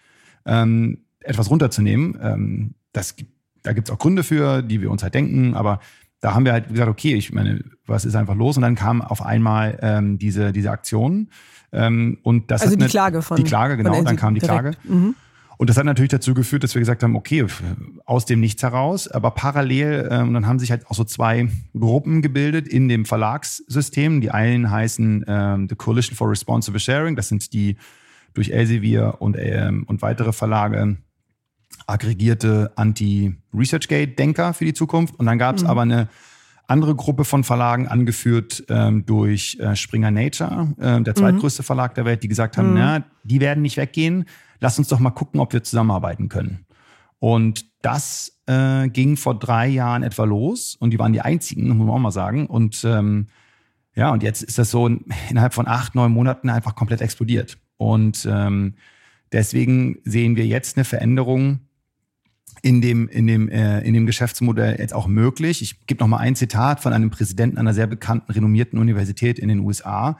ähm, 0.45 0.99
etwas 1.19 1.49
runterzunehmen. 1.49 2.17
Ähm, 2.21 2.73
das, 2.93 3.15
da 3.63 3.73
gibt 3.73 3.89
es 3.89 3.93
auch 3.93 3.99
Gründe 3.99 4.23
für, 4.23 4.61
die 4.61 4.81
wir 4.81 4.91
uns 4.91 5.03
halt 5.03 5.13
denken, 5.13 5.55
aber 5.55 5.79
da 6.21 6.35
haben 6.35 6.45
wir 6.45 6.53
halt 6.53 6.69
gesagt, 6.69 6.89
okay, 6.89 7.15
ich 7.15 7.33
meine, 7.33 7.63
was 7.85 8.05
ist 8.05 8.15
einfach 8.15 8.35
los? 8.35 8.55
Und 8.55 8.61
dann 8.61 8.75
kam 8.75 9.01
auf 9.01 9.23
einmal 9.23 9.77
ähm, 9.81 10.19
diese, 10.19 10.51
diese 10.51 10.69
Aktion. 10.69 11.29
Ähm, 11.71 12.19
und 12.21 12.51
das 12.51 12.61
also 12.61 12.75
die 12.75 12.83
eine, 12.83 12.89
Klage 12.89 13.21
von 13.23 13.37
Die 13.37 13.43
Klage, 13.43 13.75
genau, 13.75 14.03
dann 14.03 14.15
kam 14.15 14.35
die 14.35 14.39
direkt. 14.39 14.61
Klage. 14.61 14.77
Mhm. 14.83 15.15
Und 15.61 15.69
das 15.69 15.77
hat 15.77 15.85
natürlich 15.85 16.09
dazu 16.09 16.33
geführt, 16.33 16.63
dass 16.63 16.73
wir 16.73 16.79
gesagt 16.79 17.03
haben, 17.03 17.15
okay, 17.15 17.45
aus 18.05 18.25
dem 18.25 18.39
Nichts 18.39 18.63
heraus, 18.63 19.07
aber 19.07 19.29
parallel, 19.29 20.07
ähm, 20.09 20.33
dann 20.33 20.47
haben 20.47 20.57
sich 20.57 20.71
halt 20.71 20.87
auch 20.87 20.95
so 20.95 21.03
zwei 21.03 21.49
Gruppen 21.77 22.23
gebildet 22.23 22.67
in 22.67 22.87
dem 22.87 23.05
Verlagssystem. 23.05 24.21
Die 24.21 24.31
einen 24.31 24.71
heißen 24.71 25.23
ähm, 25.27 25.67
The 25.69 25.75
Coalition 25.75 26.15
for 26.15 26.31
Responsible 26.31 26.79
Sharing, 26.79 27.15
das 27.15 27.27
sind 27.27 27.53
die 27.53 27.77
durch 28.33 28.49
Elsevier 28.49 29.17
und, 29.19 29.37
ähm, 29.37 29.83
und 29.87 30.01
weitere 30.01 30.33
Verlage 30.33 30.97
aggregierte 31.85 32.71
Anti-ResearchGate-Denker 32.75 34.55
für 34.55 34.65
die 34.65 34.73
Zukunft. 34.73 35.19
Und 35.19 35.27
dann 35.27 35.37
gab 35.37 35.57
es 35.57 35.61
mhm. 35.61 35.69
aber 35.69 35.81
eine 35.83 36.09
andere 36.71 36.95
Gruppe 36.95 37.25
von 37.25 37.43
Verlagen, 37.43 37.87
angeführt 37.87 38.63
ähm, 38.69 39.05
durch 39.05 39.57
äh, 39.59 39.75
Springer 39.75 40.11
Nature, 40.11 40.73
äh, 40.79 41.01
der 41.01 41.13
zweitgrößte 41.13 41.61
mhm. 41.61 41.65
Verlag 41.65 41.93
der 41.95 42.05
Welt, 42.05 42.23
die 42.23 42.27
gesagt 42.27 42.57
haben, 42.57 42.69
mhm. 42.69 42.75
na, 42.75 43.03
die 43.23 43.39
werden 43.39 43.61
nicht 43.61 43.77
weggehen 43.77 44.25
lass 44.61 44.79
uns 44.79 44.87
doch 44.87 44.99
mal 44.99 45.09
gucken, 45.09 45.41
ob 45.41 45.51
wir 45.51 45.63
zusammenarbeiten 45.63 46.29
können. 46.29 46.65
Und 47.19 47.65
das 47.81 48.39
äh, 48.45 48.87
ging 48.87 49.17
vor 49.17 49.37
drei 49.37 49.67
Jahren 49.67 50.03
etwa 50.03 50.23
los 50.23 50.77
und 50.79 50.91
die 50.91 50.99
waren 50.99 51.13
die 51.13 51.21
einzigen, 51.21 51.67
muss 51.67 51.85
man 51.85 51.89
auch 51.89 51.99
mal 51.99 52.11
sagen. 52.11 52.47
Und 52.47 52.83
ähm, 52.85 53.27
ja, 53.93 54.11
und 54.11 54.23
jetzt 54.23 54.41
ist 54.41 54.57
das 54.57 54.71
so 54.71 54.87
innerhalb 55.29 55.53
von 55.53 55.67
acht, 55.67 55.93
neun 55.93 56.11
Monaten 56.11 56.49
einfach 56.49 56.75
komplett 56.75 57.01
explodiert. 57.01 57.57
Und 57.77 58.27
ähm, 58.29 58.75
deswegen 59.31 59.99
sehen 60.05 60.35
wir 60.35 60.45
jetzt 60.45 60.77
eine 60.77 60.85
Veränderung 60.85 61.59
in 62.61 62.81
dem, 62.81 63.07
in 63.07 63.27
dem, 63.27 63.49
äh, 63.49 63.81
in 63.81 63.93
dem 63.93 64.05
Geschäftsmodell 64.05 64.77
jetzt 64.79 64.93
auch 64.93 65.07
möglich. 65.07 65.61
Ich 65.61 65.85
gebe 65.87 66.01
noch 66.01 66.07
mal 66.07 66.17
ein 66.17 66.35
Zitat 66.35 66.79
von 66.79 66.93
einem 66.93 67.09
Präsidenten 67.09 67.57
einer 67.57 67.73
sehr 67.73 67.87
bekannten, 67.87 68.31
renommierten 68.31 68.79
Universität 68.79 69.39
in 69.39 69.49
den 69.49 69.59
USA, 69.59 70.17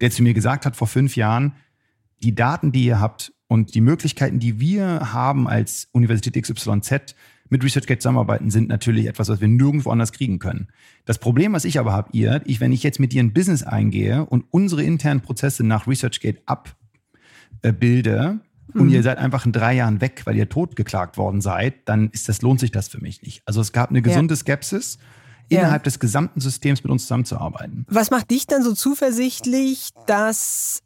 der 0.00 0.10
zu 0.10 0.22
mir 0.22 0.34
gesagt 0.34 0.66
hat 0.66 0.76
vor 0.76 0.86
fünf 0.86 1.16
Jahren, 1.16 1.54
die 2.22 2.34
Daten, 2.34 2.72
die 2.72 2.84
ihr 2.84 3.00
habt, 3.00 3.32
und 3.50 3.74
die 3.74 3.80
Möglichkeiten, 3.80 4.38
die 4.38 4.60
wir 4.60 5.12
haben 5.12 5.48
als 5.48 5.88
Universität 5.90 6.40
XYZ 6.40 7.16
mit 7.48 7.64
ResearchGate 7.64 7.98
zusammenarbeiten, 7.98 8.48
sind 8.48 8.68
natürlich 8.68 9.06
etwas, 9.06 9.28
was 9.28 9.40
wir 9.40 9.48
nirgendwo 9.48 9.90
anders 9.90 10.12
kriegen 10.12 10.38
können. 10.38 10.68
Das 11.04 11.18
Problem, 11.18 11.52
was 11.52 11.64
ich 11.64 11.80
aber 11.80 11.92
habe, 11.92 12.10
ihr, 12.12 12.42
ich, 12.44 12.60
wenn 12.60 12.70
ich 12.70 12.84
jetzt 12.84 13.00
mit 13.00 13.12
dir 13.12 13.20
ein 13.20 13.32
Business 13.32 13.64
eingehe 13.64 14.24
und 14.24 14.44
unsere 14.50 14.84
internen 14.84 15.20
Prozesse 15.20 15.64
nach 15.64 15.88
ResearchGate 15.88 16.42
abbilde, 16.46 18.38
und 18.74 18.86
mhm. 18.86 18.90
ihr 18.90 19.02
seid 19.02 19.18
einfach 19.18 19.46
in 19.46 19.52
drei 19.52 19.74
Jahren 19.74 20.00
weg, 20.00 20.22
weil 20.24 20.36
ihr 20.36 20.48
totgeklagt 20.48 21.16
worden 21.16 21.40
seid, 21.40 21.88
dann 21.88 22.10
ist 22.10 22.28
das, 22.28 22.42
lohnt 22.42 22.60
sich 22.60 22.70
das 22.70 22.88
für 22.88 23.00
mich 23.00 23.22
nicht. 23.22 23.42
Also 23.46 23.60
es 23.60 23.72
gab 23.72 23.90
eine 23.90 24.02
gesunde 24.02 24.34
ja. 24.34 24.38
Skepsis 24.38 24.98
innerhalb 25.48 25.82
ja. 25.82 25.84
des 25.84 25.98
gesamten 25.98 26.40
Systems 26.40 26.82
mit 26.82 26.90
uns 26.90 27.02
zusammenzuarbeiten. 27.02 27.84
Was 27.88 28.10
macht 28.10 28.30
dich 28.30 28.46
dann 28.46 28.62
so 28.62 28.72
zuversichtlich, 28.72 29.90
dass 30.06 30.82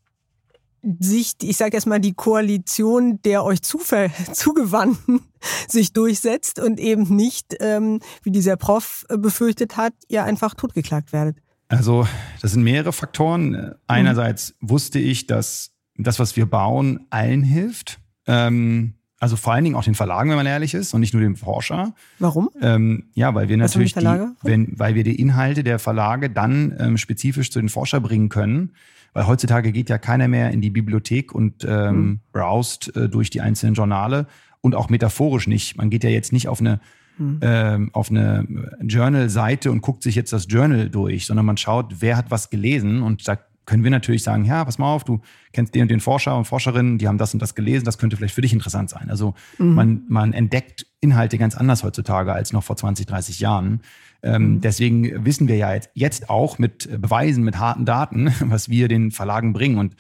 sich, 0.98 1.32
ich 1.42 1.56
sage 1.56 1.74
erstmal, 1.74 2.00
die 2.00 2.14
Koalition 2.14 3.20
der 3.22 3.44
euch 3.44 3.62
zugewandten 3.62 5.20
sich 5.68 5.92
durchsetzt 5.92 6.58
und 6.58 6.80
eben 6.80 7.14
nicht, 7.14 7.56
ähm, 7.60 8.00
wie 8.22 8.30
dieser 8.30 8.56
Prof 8.56 9.06
befürchtet 9.08 9.76
hat, 9.76 9.94
ihr 10.08 10.24
einfach 10.24 10.54
totgeklagt 10.54 11.12
werdet? 11.12 11.38
Also 11.68 12.06
das 12.40 12.52
sind 12.52 12.62
mehrere 12.62 12.92
Faktoren. 12.92 13.74
Einerseits 13.86 14.54
mhm. 14.60 14.70
wusste 14.70 14.98
ich, 14.98 15.26
dass 15.26 15.73
das, 15.96 16.18
was 16.18 16.36
wir 16.36 16.46
bauen, 16.46 17.06
allen 17.10 17.42
hilft. 17.42 18.00
Ähm, 18.26 18.94
also 19.20 19.36
vor 19.36 19.54
allen 19.54 19.64
Dingen 19.64 19.76
auch 19.76 19.84
den 19.84 19.94
Verlagen, 19.94 20.28
wenn 20.30 20.36
man 20.36 20.46
ehrlich 20.46 20.74
ist, 20.74 20.92
und 20.92 21.00
nicht 21.00 21.14
nur 21.14 21.22
dem 21.22 21.36
Forscher. 21.36 21.94
Warum? 22.18 22.50
Ähm, 22.60 23.10
ja, 23.14 23.34
weil 23.34 23.48
wir 23.48 23.56
natürlich 23.56 23.94
die, 23.94 24.04
wenn, 24.42 24.78
weil 24.78 24.94
wir 24.94 25.04
die 25.04 25.18
Inhalte 25.18 25.64
der 25.64 25.78
Verlage 25.78 26.28
dann 26.28 26.74
ähm, 26.78 26.98
spezifisch 26.98 27.50
zu 27.50 27.60
den 27.60 27.68
Forscher 27.68 28.00
bringen 28.00 28.28
können 28.28 28.72
weil 29.14 29.26
heutzutage 29.28 29.72
geht 29.72 29.88
ja 29.88 29.96
keiner 29.96 30.28
mehr 30.28 30.50
in 30.50 30.60
die 30.60 30.70
Bibliothek 30.70 31.32
und 31.32 31.64
ähm, 31.64 31.96
mhm. 31.96 32.20
browst 32.32 32.94
äh, 32.96 33.08
durch 33.08 33.30
die 33.30 33.40
einzelnen 33.40 33.74
Journale 33.74 34.26
und 34.60 34.74
auch 34.74 34.90
metaphorisch 34.90 35.46
nicht. 35.46 35.76
Man 35.76 35.88
geht 35.88 36.04
ja 36.04 36.10
jetzt 36.10 36.32
nicht 36.32 36.48
auf 36.48 36.60
eine 36.60 36.80
mhm. 37.16 37.38
ähm, 37.40 37.90
auf 37.92 38.10
eine 38.10 38.46
Journal-Seite 38.82 39.70
und 39.70 39.80
guckt 39.80 40.02
sich 40.02 40.16
jetzt 40.16 40.32
das 40.32 40.46
Journal 40.48 40.90
durch, 40.90 41.26
sondern 41.26 41.46
man 41.46 41.56
schaut, 41.56 42.00
wer 42.00 42.16
hat 42.16 42.30
was 42.30 42.50
gelesen 42.50 43.02
und 43.02 43.26
da 43.26 43.38
können 43.66 43.84
wir 43.84 43.90
natürlich 43.90 44.22
sagen, 44.22 44.44
ja, 44.44 44.64
pass 44.64 44.78
mal 44.78 44.92
auf, 44.92 45.04
du 45.04 45.20
kennst 45.52 45.74
den 45.74 45.82
und 45.82 45.90
den 45.90 46.00
Forscher 46.00 46.36
und 46.36 46.44
Forscherinnen, 46.44 46.98
die 46.98 47.08
haben 47.08 47.18
das 47.18 47.32
und 47.34 47.40
das 47.40 47.54
gelesen, 47.54 47.84
das 47.84 47.98
könnte 47.98 48.16
vielleicht 48.16 48.34
für 48.34 48.42
dich 48.42 48.52
interessant 48.52 48.90
sein. 48.90 49.10
Also 49.10 49.34
mhm. 49.58 49.74
man, 49.74 50.02
man 50.08 50.32
entdeckt 50.32 50.86
Inhalte 51.00 51.38
ganz 51.38 51.54
anders 51.54 51.82
heutzutage 51.82 52.32
als 52.32 52.52
noch 52.52 52.64
vor 52.64 52.76
20, 52.76 53.06
30 53.06 53.40
Jahren. 53.40 53.80
Ähm, 54.22 54.54
mhm. 54.54 54.60
Deswegen 54.60 55.24
wissen 55.24 55.48
wir 55.48 55.56
ja 55.56 55.74
jetzt, 55.74 55.90
jetzt 55.94 56.30
auch 56.30 56.58
mit 56.58 56.88
Beweisen, 57.00 57.44
mit 57.44 57.58
harten 57.58 57.84
Daten, 57.84 58.32
was 58.40 58.68
wir 58.68 58.88
den 58.88 59.10
Verlagen 59.10 59.52
bringen. 59.52 59.78
Und 59.78 59.96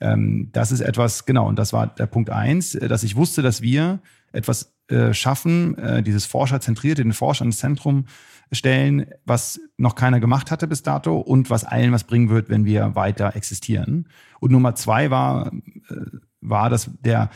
ähm, 0.00 0.50
das 0.52 0.72
ist 0.72 0.80
etwas, 0.80 1.24
genau, 1.26 1.48
und 1.48 1.58
das 1.58 1.72
war 1.72 1.86
der 1.86 2.06
Punkt 2.06 2.30
eins, 2.30 2.72
dass 2.72 3.02
ich 3.02 3.16
wusste, 3.16 3.42
dass 3.42 3.62
wir 3.62 4.00
etwas 4.32 4.74
äh, 4.88 5.14
schaffen, 5.14 5.76
äh, 5.78 6.02
dieses 6.02 6.26
Forscherzentrierte, 6.26 7.02
den 7.02 7.12
Forscher 7.12 7.44
ins 7.44 7.58
Zentrum 7.58 8.04
stellen, 8.52 9.06
was 9.24 9.60
noch 9.76 9.94
keiner 9.94 10.20
gemacht 10.20 10.50
hatte 10.50 10.68
bis 10.68 10.82
dato 10.82 11.18
und 11.18 11.50
was 11.50 11.64
allen 11.64 11.92
was 11.92 12.04
bringen 12.04 12.28
wird, 12.28 12.48
wenn 12.48 12.64
wir 12.64 12.94
weiter 12.94 13.34
existieren. 13.34 14.08
Und 14.40 14.52
Nummer 14.52 14.74
zwei 14.74 15.10
war, 15.10 15.52
äh, 15.88 15.94
war, 16.40 16.70
dass 16.70 16.90
der 17.00 17.30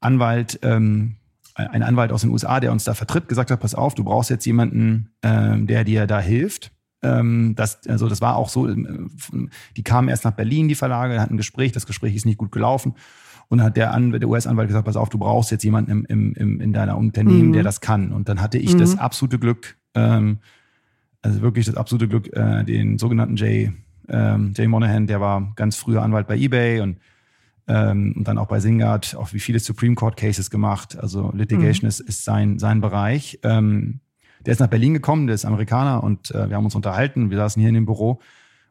Anwalt, 0.00 0.60
ähm, 0.62 1.16
ein 1.54 1.82
Anwalt 1.82 2.12
aus 2.12 2.22
den 2.22 2.30
USA, 2.30 2.60
der 2.60 2.72
uns 2.72 2.84
da 2.84 2.94
vertritt, 2.94 3.28
gesagt 3.28 3.50
hat, 3.50 3.60
pass 3.60 3.74
auf, 3.74 3.94
du 3.94 4.04
brauchst 4.04 4.30
jetzt 4.30 4.44
jemanden, 4.44 5.10
ähm, 5.22 5.66
der 5.66 5.84
dir 5.84 6.06
da 6.06 6.20
hilft. 6.20 6.72
Ähm, 7.02 7.54
das, 7.56 7.86
also 7.86 8.08
das 8.08 8.20
war 8.20 8.36
auch 8.36 8.48
so, 8.48 8.68
äh, 8.68 8.76
die 9.76 9.82
kamen 9.84 10.08
erst 10.08 10.24
nach 10.24 10.32
Berlin, 10.32 10.68
die 10.68 10.74
Verlage, 10.74 11.20
hatten 11.20 11.34
ein 11.34 11.38
Gespräch, 11.38 11.72
das 11.72 11.86
Gespräch 11.86 12.14
ist 12.14 12.26
nicht 12.26 12.38
gut 12.38 12.52
gelaufen. 12.52 12.94
Und 13.48 13.58
dann 13.58 13.66
hat 13.66 13.76
der, 13.76 13.98
der 13.98 14.28
US-Anwalt 14.28 14.68
gesagt, 14.68 14.86
pass 14.86 14.96
auf, 14.96 15.10
du 15.10 15.18
brauchst 15.18 15.50
jetzt 15.50 15.64
jemanden 15.64 15.90
im, 15.90 16.04
im, 16.06 16.32
im, 16.34 16.60
in 16.60 16.72
deiner 16.72 16.96
Unternehmen, 16.96 17.48
mhm. 17.48 17.52
der 17.52 17.62
das 17.62 17.80
kann. 17.80 18.12
Und 18.12 18.28
dann 18.28 18.40
hatte 18.40 18.58
ich 18.58 18.74
mhm. 18.74 18.78
das 18.78 18.98
absolute 18.98 19.38
Glück, 19.38 19.76
ähm, 19.94 20.38
also 21.22 21.40
wirklich 21.40 21.66
das 21.66 21.76
absolute 21.76 22.08
Glück, 22.08 22.34
äh, 22.36 22.64
den 22.64 22.98
sogenannten 22.98 23.36
Jay, 23.36 23.72
ähm, 24.08 24.52
Jay 24.56 24.66
Monahan, 24.66 25.06
der 25.06 25.20
war 25.20 25.52
ganz 25.56 25.76
früher 25.76 26.02
Anwalt 26.02 26.26
bei 26.26 26.36
eBay 26.36 26.80
und, 26.80 26.98
ähm, 27.66 28.14
und 28.16 28.28
dann 28.28 28.38
auch 28.38 28.48
bei 28.48 28.60
Singard, 28.60 29.16
auch 29.16 29.32
wie 29.32 29.40
viele 29.40 29.58
Supreme 29.58 29.94
Court 29.94 30.16
Cases 30.16 30.50
gemacht. 30.50 30.98
Also 30.98 31.32
Litigation 31.34 31.86
mhm. 31.86 31.88
ist, 31.88 32.00
ist 32.00 32.24
sein, 32.24 32.58
sein 32.58 32.80
Bereich. 32.80 33.38
Ähm, 33.42 34.00
der 34.44 34.52
ist 34.52 34.60
nach 34.60 34.68
Berlin 34.68 34.92
gekommen, 34.92 35.26
der 35.26 35.34
ist 35.34 35.46
Amerikaner 35.46 36.04
und 36.04 36.30
äh, 36.32 36.50
wir 36.50 36.56
haben 36.56 36.64
uns 36.64 36.74
unterhalten. 36.74 37.30
Wir 37.30 37.38
saßen 37.38 37.60
hier 37.60 37.70
in 37.70 37.74
dem 37.74 37.86
Büro 37.86 38.20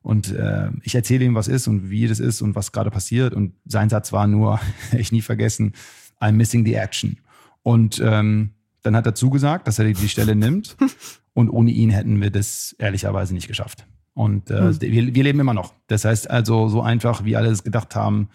und 0.03 0.31
äh, 0.33 0.69
ich 0.83 0.93
erzähle 0.93 1.25
ihm, 1.25 1.33
was 1.33 1.47
ist 1.47 1.67
und 1.67 1.89
wie 1.89 2.07
das 2.07 2.19
ist 2.19 2.41
und 2.41 2.55
was 2.55 2.71
gerade 2.71 2.91
passiert. 2.91 3.33
Und 3.33 3.53
sein 3.65 3.89
Satz 3.89 4.11
war 4.11 4.27
nur, 4.27 4.59
ich 4.97 5.11
nie 5.11 5.21
vergessen, 5.21 5.73
I'm 6.19 6.33
missing 6.33 6.65
the 6.65 6.75
action. 6.75 7.17
Und 7.63 8.01
ähm, 8.05 8.51
dann 8.83 8.95
hat 8.95 9.05
er 9.05 9.15
zugesagt, 9.15 9.67
dass 9.67 9.79
er 9.79 9.85
die 9.85 10.09
Stelle 10.09 10.35
nimmt. 10.35 10.77
Und 11.33 11.49
ohne 11.49 11.71
ihn 11.71 11.89
hätten 11.89 12.21
wir 12.21 12.29
das 12.29 12.75
ehrlicherweise 12.77 13.33
nicht 13.33 13.47
geschafft. 13.47 13.87
Und 14.13 14.51
äh, 14.51 14.61
mhm. 14.61 14.81
wir, 14.81 15.15
wir 15.15 15.23
leben 15.23 15.39
immer 15.39 15.55
noch. 15.55 15.73
Das 15.87 16.05
heißt 16.05 16.29
also, 16.29 16.67
so 16.67 16.81
einfach, 16.83 17.25
wie 17.25 17.35
alle 17.35 17.49
es 17.49 17.63
gedacht 17.63 17.95
haben, 17.95 18.29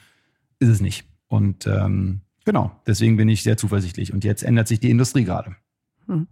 ist 0.59 0.69
es 0.69 0.81
nicht. 0.81 1.07
Und 1.29 1.67
ähm, 1.69 2.23
genau, 2.45 2.73
deswegen 2.87 3.17
bin 3.17 3.29
ich 3.29 3.45
sehr 3.45 3.57
zuversichtlich. 3.57 4.13
Und 4.13 4.25
jetzt 4.25 4.43
ändert 4.43 4.67
sich 4.67 4.81
die 4.81 4.91
Industrie 4.91 5.25
gerade. 5.25 5.55
Mhm. 6.09 6.27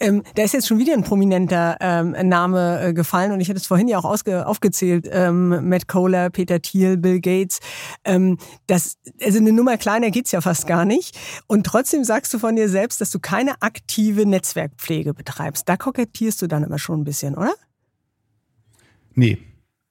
Ähm, 0.00 0.22
da 0.34 0.42
ist 0.42 0.52
jetzt 0.52 0.66
schon 0.66 0.78
wieder 0.78 0.94
ein 0.94 1.04
prominenter 1.04 1.76
ähm, 1.80 2.10
Name 2.28 2.80
äh, 2.80 2.92
gefallen 2.92 3.30
und 3.32 3.40
ich 3.40 3.48
hatte 3.48 3.58
es 3.58 3.66
vorhin 3.66 3.86
ja 3.86 3.98
auch 3.98 4.04
ausge 4.04 4.46
aufgezählt. 4.46 5.08
Ähm, 5.10 5.68
Matt 5.68 5.86
Kohler, 5.86 6.30
Peter 6.30 6.60
Thiel, 6.60 6.96
Bill 6.96 7.20
Gates. 7.20 7.60
Ähm, 8.04 8.38
das, 8.66 8.98
also 9.22 9.38
eine 9.38 9.52
Nummer 9.52 9.76
kleiner 9.76 10.10
geht's 10.10 10.32
ja 10.32 10.40
fast 10.40 10.66
gar 10.66 10.84
nicht. 10.84 11.16
Und 11.46 11.64
trotzdem 11.64 12.04
sagst 12.04 12.34
du 12.34 12.38
von 12.38 12.56
dir 12.56 12.68
selbst, 12.68 13.00
dass 13.00 13.10
du 13.10 13.20
keine 13.20 13.62
aktive 13.62 14.26
Netzwerkpflege 14.26 15.14
betreibst. 15.14 15.68
Da 15.68 15.76
kokettierst 15.76 16.42
du 16.42 16.48
dann 16.48 16.64
immer 16.64 16.78
schon 16.78 17.00
ein 17.00 17.04
bisschen, 17.04 17.36
oder? 17.36 17.54
Nee. 19.14 19.38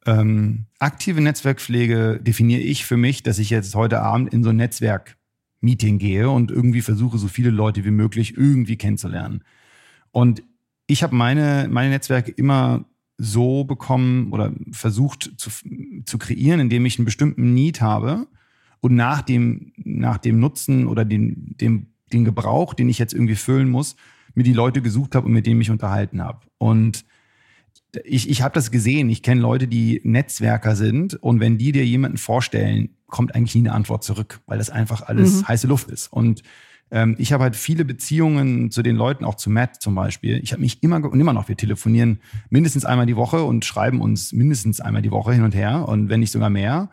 Ähm, 0.05 0.65
aktive 0.79 1.21
Netzwerkpflege 1.21 2.19
definiere 2.21 2.59
ich 2.59 2.85
für 2.85 2.97
mich, 2.97 3.23
dass 3.23 3.39
ich 3.39 3.49
jetzt 3.49 3.73
heute 3.75 4.01
Abend 4.01 4.33
in 4.33 4.43
so 4.43 4.49
ein 4.49 4.57
Netzwerk 4.57 5.15
Meeting 5.63 5.97
gehe 5.97 6.29
und 6.29 6.51
irgendwie 6.51 6.81
versuche, 6.81 7.17
so 7.17 7.27
viele 7.27 7.49
Leute 7.49 7.85
wie 7.85 7.91
möglich 7.91 8.37
irgendwie 8.37 8.77
kennenzulernen. 8.77 9.43
Und 10.11 10.43
ich 10.87 11.01
habe 11.03 11.15
meine, 11.15 11.67
meine 11.71 11.89
Netzwerke 11.89 12.31
immer 12.31 12.85
so 13.17 13.63
bekommen 13.63 14.31
oder 14.31 14.53
versucht 14.71 15.33
zu, 15.37 15.49
zu 16.05 16.17
kreieren, 16.17 16.59
indem 16.59 16.85
ich 16.85 16.97
einen 16.97 17.05
bestimmten 17.05 17.53
Need 17.53 17.81
habe 17.81 18.27
und 18.81 18.95
nach 18.95 19.21
dem, 19.21 19.71
nach 19.77 20.17
dem 20.17 20.39
Nutzen 20.39 20.87
oder 20.87 21.05
dem, 21.05 21.55
dem, 21.57 21.87
den 22.11 22.25
Gebrauch, 22.25 22.73
den 22.73 22.89
ich 22.89 22.99
jetzt 22.99 23.13
irgendwie 23.13 23.35
füllen 23.35 23.69
muss, 23.69 23.95
mir 24.35 24.43
die 24.43 24.53
Leute 24.53 24.81
gesucht 24.81 25.15
habe 25.15 25.27
und 25.27 25.33
mit 25.33 25.45
denen 25.45 25.59
mich 25.59 25.71
unterhalten 25.71 26.21
habe. 26.21 26.41
Und 26.57 27.05
ich, 28.03 28.29
ich 28.29 28.41
habe 28.41 28.53
das 28.53 28.71
gesehen. 28.71 29.09
Ich 29.09 29.21
kenne 29.21 29.41
Leute, 29.41 29.67
die 29.67 30.01
Netzwerker 30.03 30.75
sind 30.75 31.15
und 31.15 31.39
wenn 31.39 31.57
die 31.57 31.71
dir 31.71 31.85
jemanden 31.85 32.17
vorstellen, 32.17 32.89
kommt 33.07 33.35
eigentlich 33.35 33.55
nie 33.55 33.61
eine 33.61 33.73
Antwort 33.73 34.03
zurück, 34.03 34.39
weil 34.47 34.57
das 34.57 34.69
einfach 34.69 35.03
alles 35.03 35.41
mhm. 35.41 35.47
heiße 35.47 35.67
Luft 35.67 35.89
ist. 35.91 36.11
Und 36.11 36.41
ähm, 36.89 37.15
ich 37.19 37.31
habe 37.31 37.43
halt 37.43 37.55
viele 37.55 37.85
Beziehungen 37.85 38.71
zu 38.71 38.81
den 38.81 38.95
Leuten, 38.95 39.25
auch 39.25 39.35
zu 39.35 39.49
Matt 39.49 39.81
zum 39.81 39.95
Beispiel. 39.95 40.39
Ich 40.43 40.51
habe 40.51 40.61
mich 40.61 40.81
immer 40.81 41.03
und 41.03 41.19
immer 41.19 41.33
noch, 41.33 41.47
wir 41.47 41.57
telefonieren 41.57 42.19
mindestens 42.49 42.85
einmal 42.85 43.05
die 43.05 43.15
Woche 43.15 43.43
und 43.43 43.65
schreiben 43.65 44.01
uns 44.01 44.33
mindestens 44.33 44.81
einmal 44.81 45.01
die 45.01 45.11
Woche 45.11 45.33
hin 45.33 45.43
und 45.43 45.53
her 45.53 45.87
und 45.87 46.09
wenn 46.09 46.19
nicht 46.19 46.31
sogar 46.31 46.49
mehr. 46.49 46.89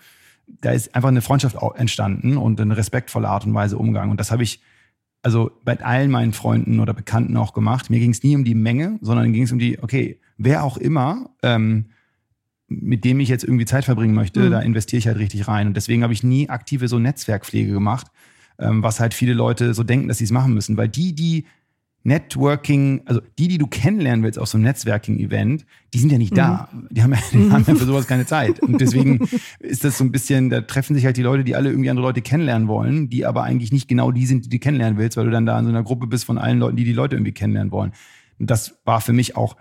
Da 0.60 0.72
ist 0.72 0.94
einfach 0.94 1.08
eine 1.08 1.22
Freundschaft 1.22 1.56
entstanden 1.76 2.36
und 2.36 2.60
eine 2.60 2.76
respektvolle 2.76 3.28
Art 3.28 3.46
und 3.46 3.54
Weise 3.54 3.78
Umgang. 3.78 4.10
Und 4.10 4.18
das 4.18 4.30
habe 4.32 4.42
ich 4.42 4.60
also 5.22 5.50
bei 5.64 5.78
allen 5.80 6.10
meinen 6.10 6.32
Freunden 6.32 6.80
oder 6.80 6.94
Bekannten 6.94 7.36
auch 7.36 7.52
gemacht. 7.52 7.90
Mir 7.90 8.00
ging 8.00 8.10
es 8.10 8.22
nie 8.22 8.34
um 8.34 8.44
die 8.44 8.54
Menge, 8.54 8.98
sondern 9.00 9.32
ging 9.32 9.44
es 9.44 9.52
um 9.52 9.58
die, 9.58 9.78
okay, 9.82 10.18
wer 10.40 10.64
auch 10.64 10.78
immer, 10.78 11.30
ähm, 11.42 11.86
mit 12.66 13.04
dem 13.04 13.20
ich 13.20 13.28
jetzt 13.28 13.44
irgendwie 13.44 13.66
Zeit 13.66 13.84
verbringen 13.84 14.14
möchte, 14.14 14.40
mhm. 14.40 14.50
da 14.50 14.60
investiere 14.60 14.98
ich 14.98 15.06
halt 15.06 15.18
richtig 15.18 15.46
rein. 15.48 15.66
Und 15.66 15.76
deswegen 15.76 16.02
habe 16.02 16.12
ich 16.12 16.22
nie 16.22 16.48
aktive 16.48 16.88
so 16.88 16.98
Netzwerkpflege 16.98 17.72
gemacht, 17.72 18.06
ähm, 18.58 18.82
was 18.82 19.00
halt 19.00 19.12
viele 19.12 19.34
Leute 19.34 19.74
so 19.74 19.82
denken, 19.82 20.08
dass 20.08 20.18
sie 20.18 20.24
es 20.24 20.30
machen 20.30 20.54
müssen. 20.54 20.76
Weil 20.76 20.88
die, 20.88 21.14
die 21.14 21.46
Networking, 22.04 23.02
also 23.04 23.20
die, 23.38 23.48
die 23.48 23.58
du 23.58 23.66
kennenlernen 23.66 24.24
willst 24.24 24.38
auf 24.38 24.48
so 24.48 24.56
einem 24.56 24.64
Networking-Event, 24.64 25.66
die 25.92 25.98
sind 25.98 26.10
ja 26.10 26.16
nicht 26.16 26.32
mhm. 26.32 26.36
da. 26.36 26.68
Die 26.90 27.02
haben 27.02 27.12
ja, 27.12 27.18
die 27.32 27.50
haben 27.50 27.64
ja 27.66 27.74
für 27.74 27.84
sowas 27.84 28.06
keine 28.06 28.24
Zeit. 28.24 28.60
Und 28.60 28.80
deswegen 28.80 29.28
ist 29.58 29.84
das 29.84 29.98
so 29.98 30.04
ein 30.04 30.12
bisschen, 30.12 30.48
da 30.48 30.62
treffen 30.62 30.94
sich 30.94 31.04
halt 31.04 31.18
die 31.18 31.22
Leute, 31.22 31.44
die 31.44 31.56
alle 31.56 31.68
irgendwie 31.68 31.90
andere 31.90 32.06
Leute 32.06 32.22
kennenlernen 32.22 32.68
wollen, 32.68 33.10
die 33.10 33.26
aber 33.26 33.42
eigentlich 33.42 33.72
nicht 33.72 33.88
genau 33.88 34.10
die 34.10 34.24
sind, 34.24 34.46
die 34.46 34.48
du 34.48 34.58
kennenlernen 34.58 34.96
willst, 34.96 35.18
weil 35.18 35.26
du 35.26 35.32
dann 35.32 35.44
da 35.44 35.58
in 35.58 35.66
so 35.66 35.70
einer 35.70 35.82
Gruppe 35.82 36.06
bist 36.06 36.24
von 36.24 36.38
allen 36.38 36.60
Leuten, 36.60 36.76
die 36.76 36.84
die 36.84 36.94
Leute 36.94 37.16
irgendwie 37.16 37.32
kennenlernen 37.32 37.72
wollen. 37.72 37.92
Und 38.38 38.48
das 38.48 38.80
war 38.86 39.02
für 39.02 39.12
mich 39.12 39.36
auch 39.36 39.56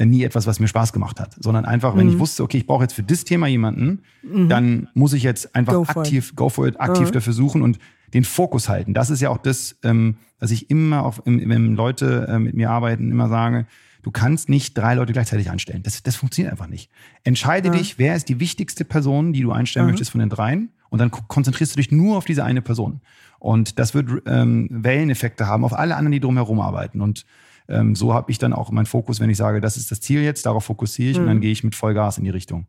nie 0.00 0.24
etwas, 0.24 0.46
was 0.46 0.60
mir 0.60 0.68
Spaß 0.68 0.92
gemacht 0.92 1.20
hat, 1.20 1.36
sondern 1.38 1.64
einfach, 1.64 1.96
wenn 1.96 2.06
mhm. 2.06 2.14
ich 2.14 2.18
wusste, 2.18 2.42
okay, 2.42 2.58
ich 2.58 2.66
brauche 2.66 2.82
jetzt 2.82 2.94
für 2.94 3.02
das 3.02 3.24
Thema 3.24 3.46
jemanden, 3.46 4.02
mhm. 4.22 4.48
dann 4.48 4.88
muss 4.94 5.12
ich 5.12 5.22
jetzt 5.22 5.54
einfach 5.54 5.74
go 5.74 5.82
aktiv, 5.82 6.30
it. 6.30 6.36
go 6.36 6.48
for 6.48 6.66
it, 6.66 6.80
aktiv 6.80 7.08
mhm. 7.08 7.12
dafür 7.12 7.32
suchen 7.32 7.62
und 7.62 7.78
den 8.12 8.24
Fokus 8.24 8.68
halten. 8.68 8.94
Das 8.94 9.10
ist 9.10 9.20
ja 9.20 9.30
auch 9.30 9.38
das, 9.38 9.76
ähm, 9.82 10.16
was 10.38 10.50
ich 10.50 10.70
immer, 10.70 11.04
auf, 11.04 11.22
wenn 11.24 11.74
Leute 11.74 12.26
äh, 12.28 12.38
mit 12.38 12.54
mir 12.54 12.70
arbeiten, 12.70 13.10
immer 13.10 13.28
sage, 13.28 13.66
du 14.02 14.10
kannst 14.10 14.48
nicht 14.48 14.76
drei 14.76 14.94
Leute 14.94 15.12
gleichzeitig 15.12 15.50
anstellen. 15.50 15.82
Das, 15.82 16.02
das 16.02 16.16
funktioniert 16.16 16.52
einfach 16.52 16.68
nicht. 16.68 16.90
Entscheide 17.24 17.68
ja. 17.68 17.74
dich, 17.74 17.98
wer 17.98 18.14
ist 18.14 18.28
die 18.28 18.40
wichtigste 18.40 18.84
Person, 18.84 19.32
die 19.32 19.42
du 19.42 19.52
einstellen 19.52 19.86
mhm. 19.86 19.92
möchtest 19.92 20.10
von 20.10 20.20
den 20.20 20.28
dreien 20.28 20.70
und 20.90 21.00
dann 21.00 21.10
konzentrierst 21.10 21.74
du 21.74 21.76
dich 21.78 21.90
nur 21.90 22.16
auf 22.16 22.24
diese 22.24 22.44
eine 22.44 22.62
Person. 22.62 23.00
Und 23.40 23.78
das 23.78 23.94
wird 23.94 24.22
ähm, 24.26 24.68
Welleneffekte 24.70 25.46
haben 25.46 25.64
auf 25.64 25.72
alle 25.72 25.96
anderen, 25.96 26.12
die 26.12 26.20
drumherum 26.20 26.60
arbeiten. 26.60 27.00
Und 27.00 27.26
ähm, 27.68 27.94
so 27.94 28.12
habe 28.12 28.30
ich 28.30 28.38
dann 28.38 28.52
auch 28.52 28.70
meinen 28.70 28.86
Fokus, 28.86 29.20
wenn 29.20 29.30
ich 29.30 29.36
sage, 29.36 29.60
das 29.60 29.76
ist 29.76 29.90
das 29.90 30.00
Ziel 30.00 30.22
jetzt, 30.22 30.46
darauf 30.46 30.64
fokussiere 30.64 31.10
ich 31.10 31.16
mhm. 31.16 31.22
und 31.22 31.28
dann 31.28 31.36
mhm. 31.38 31.42
gehe 31.42 31.52
ich 31.52 31.64
mit 31.64 31.74
Vollgas 31.74 32.18
in 32.18 32.24
die 32.24 32.30
Richtung. 32.30 32.66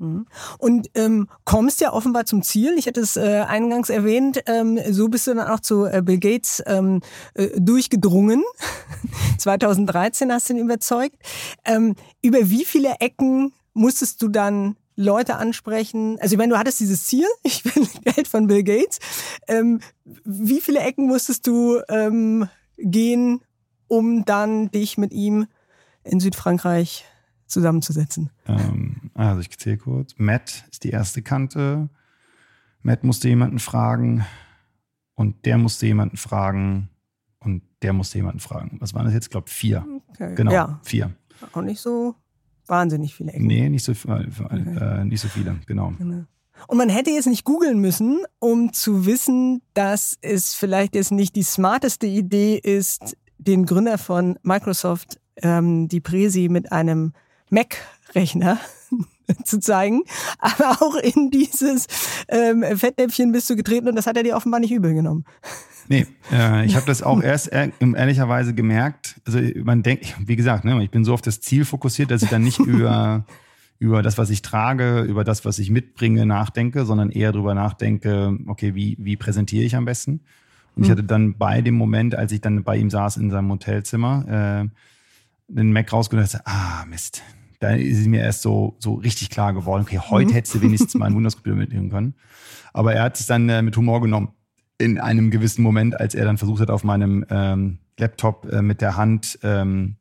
Mhm. 0.00 0.26
Und 0.58 0.88
ähm, 0.94 1.28
kommst 1.44 1.80
ja 1.80 1.92
offenbar 1.92 2.24
zum 2.24 2.42
Ziel. 2.42 2.74
Ich 2.78 2.86
hatte 2.86 3.00
es 3.00 3.16
äh, 3.16 3.44
eingangs 3.46 3.90
erwähnt. 3.90 4.42
Ähm, 4.46 4.80
so 4.90 5.08
bist 5.08 5.26
du 5.26 5.34
dann 5.34 5.46
auch 5.46 5.60
zu 5.60 5.84
äh, 5.84 6.00
Bill 6.02 6.18
Gates 6.18 6.62
ähm, 6.66 7.02
äh, 7.34 7.48
durchgedrungen. 7.60 8.42
2013 9.38 10.32
hast 10.32 10.48
du 10.48 10.54
ihn 10.54 10.58
überzeugt. 10.58 11.16
Ähm, 11.66 11.96
über 12.22 12.38
wie 12.48 12.64
viele 12.64 12.94
Ecken 13.00 13.52
musstest 13.74 14.22
du 14.22 14.28
dann 14.28 14.76
Leute 14.96 15.36
ansprechen? 15.36 16.18
Also 16.20 16.34
ich 16.34 16.38
meine, 16.38 16.54
du 16.54 16.58
hattest 16.58 16.80
dieses 16.80 17.04
Ziel, 17.04 17.26
ich 17.42 17.64
will 17.64 17.86
Geld 18.04 18.26
von 18.26 18.46
Bill 18.46 18.62
Gates. 18.62 19.00
Ähm, 19.48 19.80
wie 20.24 20.62
viele 20.62 20.80
Ecken 20.80 21.08
musstest 21.08 21.46
du 21.46 21.78
ähm, 21.90 22.48
gehen, 22.78 23.42
um 23.90 24.24
dann 24.24 24.70
dich 24.70 24.96
mit 24.96 25.12
ihm 25.12 25.46
in 26.04 26.20
Südfrankreich 26.20 27.04
zusammenzusetzen? 27.46 28.30
Ähm, 28.46 29.10
also 29.14 29.40
ich 29.40 29.50
zähle 29.58 29.78
kurz. 29.78 30.14
Matt 30.16 30.64
ist 30.70 30.84
die 30.84 30.90
erste 30.90 31.22
Kante. 31.22 31.90
Matt 32.82 33.04
musste 33.04 33.28
jemanden 33.28 33.58
fragen 33.58 34.24
und 35.14 35.44
der 35.44 35.58
musste 35.58 35.86
jemanden 35.86 36.16
fragen 36.16 36.88
und 37.40 37.62
der 37.82 37.92
musste 37.92 38.18
jemanden 38.18 38.40
fragen. 38.40 38.78
Was 38.80 38.94
waren 38.94 39.04
das 39.04 39.14
jetzt? 39.14 39.26
Ich 39.26 39.30
glaube 39.30 39.50
vier. 39.50 39.84
Okay. 40.10 40.34
Genau, 40.36 40.52
ja. 40.52 40.80
vier. 40.84 41.12
Auch 41.52 41.62
nicht 41.62 41.80
so 41.80 42.14
wahnsinnig 42.66 43.14
viele 43.14 43.32
Ecken. 43.32 43.46
Nee, 43.46 43.68
nicht 43.68 43.84
so, 43.84 43.92
äh, 43.92 44.28
okay. 44.44 45.00
äh, 45.00 45.04
nicht 45.04 45.20
so 45.20 45.28
viele, 45.28 45.58
genau. 45.66 45.92
genau. 45.98 46.24
Und 46.68 46.78
man 46.78 46.88
hätte 46.88 47.10
jetzt 47.10 47.26
nicht 47.26 47.44
googeln 47.44 47.80
müssen, 47.80 48.20
um 48.38 48.72
zu 48.72 49.06
wissen, 49.06 49.62
dass 49.74 50.18
es 50.20 50.54
vielleicht 50.54 50.94
jetzt 50.94 51.10
nicht 51.10 51.36
die 51.36 51.42
smarteste 51.42 52.06
Idee 52.06 52.56
ist, 52.56 53.16
den 53.46 53.66
Gründer 53.66 53.98
von 53.98 54.38
Microsoft, 54.42 55.20
ähm, 55.36 55.88
die 55.88 56.00
Presi, 56.00 56.48
mit 56.48 56.72
einem 56.72 57.12
Mac-Rechner 57.50 58.58
zu 59.44 59.60
zeigen. 59.60 60.02
Aber 60.38 60.82
auch 60.82 60.96
in 60.96 61.30
dieses 61.30 61.86
ähm, 62.28 62.64
Fettnäpfchen 62.76 63.32
bist 63.32 63.48
du 63.50 63.56
getreten 63.56 63.88
und 63.88 63.96
das 63.96 64.06
hat 64.06 64.16
er 64.16 64.22
dir 64.22 64.36
offenbar 64.36 64.60
nicht 64.60 64.72
übel 64.72 64.94
genommen. 64.94 65.24
Nee, 65.88 66.06
äh, 66.30 66.64
ich 66.66 66.76
habe 66.76 66.86
das 66.86 67.02
auch 67.02 67.22
erst 67.22 67.50
ehrlicherweise 67.52 68.54
gemerkt. 68.54 69.20
Also 69.26 69.40
man 69.64 69.82
denkt, 69.82 70.14
wie 70.24 70.36
gesagt, 70.36 70.64
ne, 70.64 70.82
ich 70.82 70.90
bin 70.90 71.04
so 71.04 71.14
auf 71.14 71.22
das 71.22 71.40
Ziel 71.40 71.64
fokussiert, 71.64 72.10
dass 72.10 72.22
ich 72.22 72.30
dann 72.30 72.42
nicht 72.42 72.58
über 72.60 73.24
über 73.80 74.02
das, 74.02 74.18
was 74.18 74.28
ich 74.28 74.42
trage, 74.42 75.00
über 75.00 75.24
das, 75.24 75.46
was 75.46 75.58
ich 75.58 75.70
mitbringe, 75.70 76.26
nachdenke, 76.26 76.84
sondern 76.84 77.10
eher 77.10 77.32
darüber 77.32 77.54
nachdenke, 77.54 78.38
okay, 78.46 78.74
wie, 78.74 78.96
wie 79.00 79.16
präsentiere 79.16 79.64
ich 79.64 79.74
am 79.74 79.86
besten? 79.86 80.20
Und 80.80 80.86
ich 80.86 80.90
hatte 80.90 81.04
dann 81.04 81.36
bei 81.36 81.60
dem 81.60 81.74
Moment, 81.74 82.14
als 82.14 82.32
ich 82.32 82.40
dann 82.40 82.64
bei 82.64 82.76
ihm 82.76 82.88
saß 82.88 83.18
in 83.18 83.30
seinem 83.30 83.50
Hotelzimmer, 83.50 84.64
äh, 84.64 84.68
den 85.48 85.72
Mac 85.72 85.92
rausgeholt 85.92 86.32
und 86.34 86.40
ah, 86.46 86.86
Mist. 86.88 87.22
Da 87.58 87.72
ist 87.72 87.98
es 87.98 88.06
mir 88.06 88.22
erst 88.22 88.40
so, 88.40 88.76
so 88.78 88.94
richtig 88.94 89.28
klar 89.28 89.52
geworden, 89.52 89.82
okay, 89.82 89.98
heute 89.98 90.30
mhm. 90.30 90.34
hättest 90.34 90.54
du 90.54 90.62
wenigstens 90.62 90.94
mal 90.94 91.06
einen 91.06 91.16
Windows-Computer 91.16 91.56
mitnehmen 91.56 91.90
können. 91.90 92.14
Aber 92.72 92.94
er 92.94 93.02
hat 93.02 93.20
es 93.20 93.26
dann 93.26 93.48
äh, 93.50 93.60
mit 93.60 93.76
Humor 93.76 94.00
genommen. 94.00 94.30
In 94.78 94.98
einem 94.98 95.30
gewissen 95.30 95.62
Moment, 95.62 96.00
als 96.00 96.14
er 96.14 96.24
dann 96.24 96.38
versucht 96.38 96.62
hat, 96.62 96.70
auf 96.70 96.84
meinem 96.84 97.26
ähm, 97.28 97.80
Laptop 97.98 98.50
äh, 98.50 98.62
mit 98.62 98.80
der 98.80 98.96
Hand 98.96 99.38
ähm, 99.42 99.96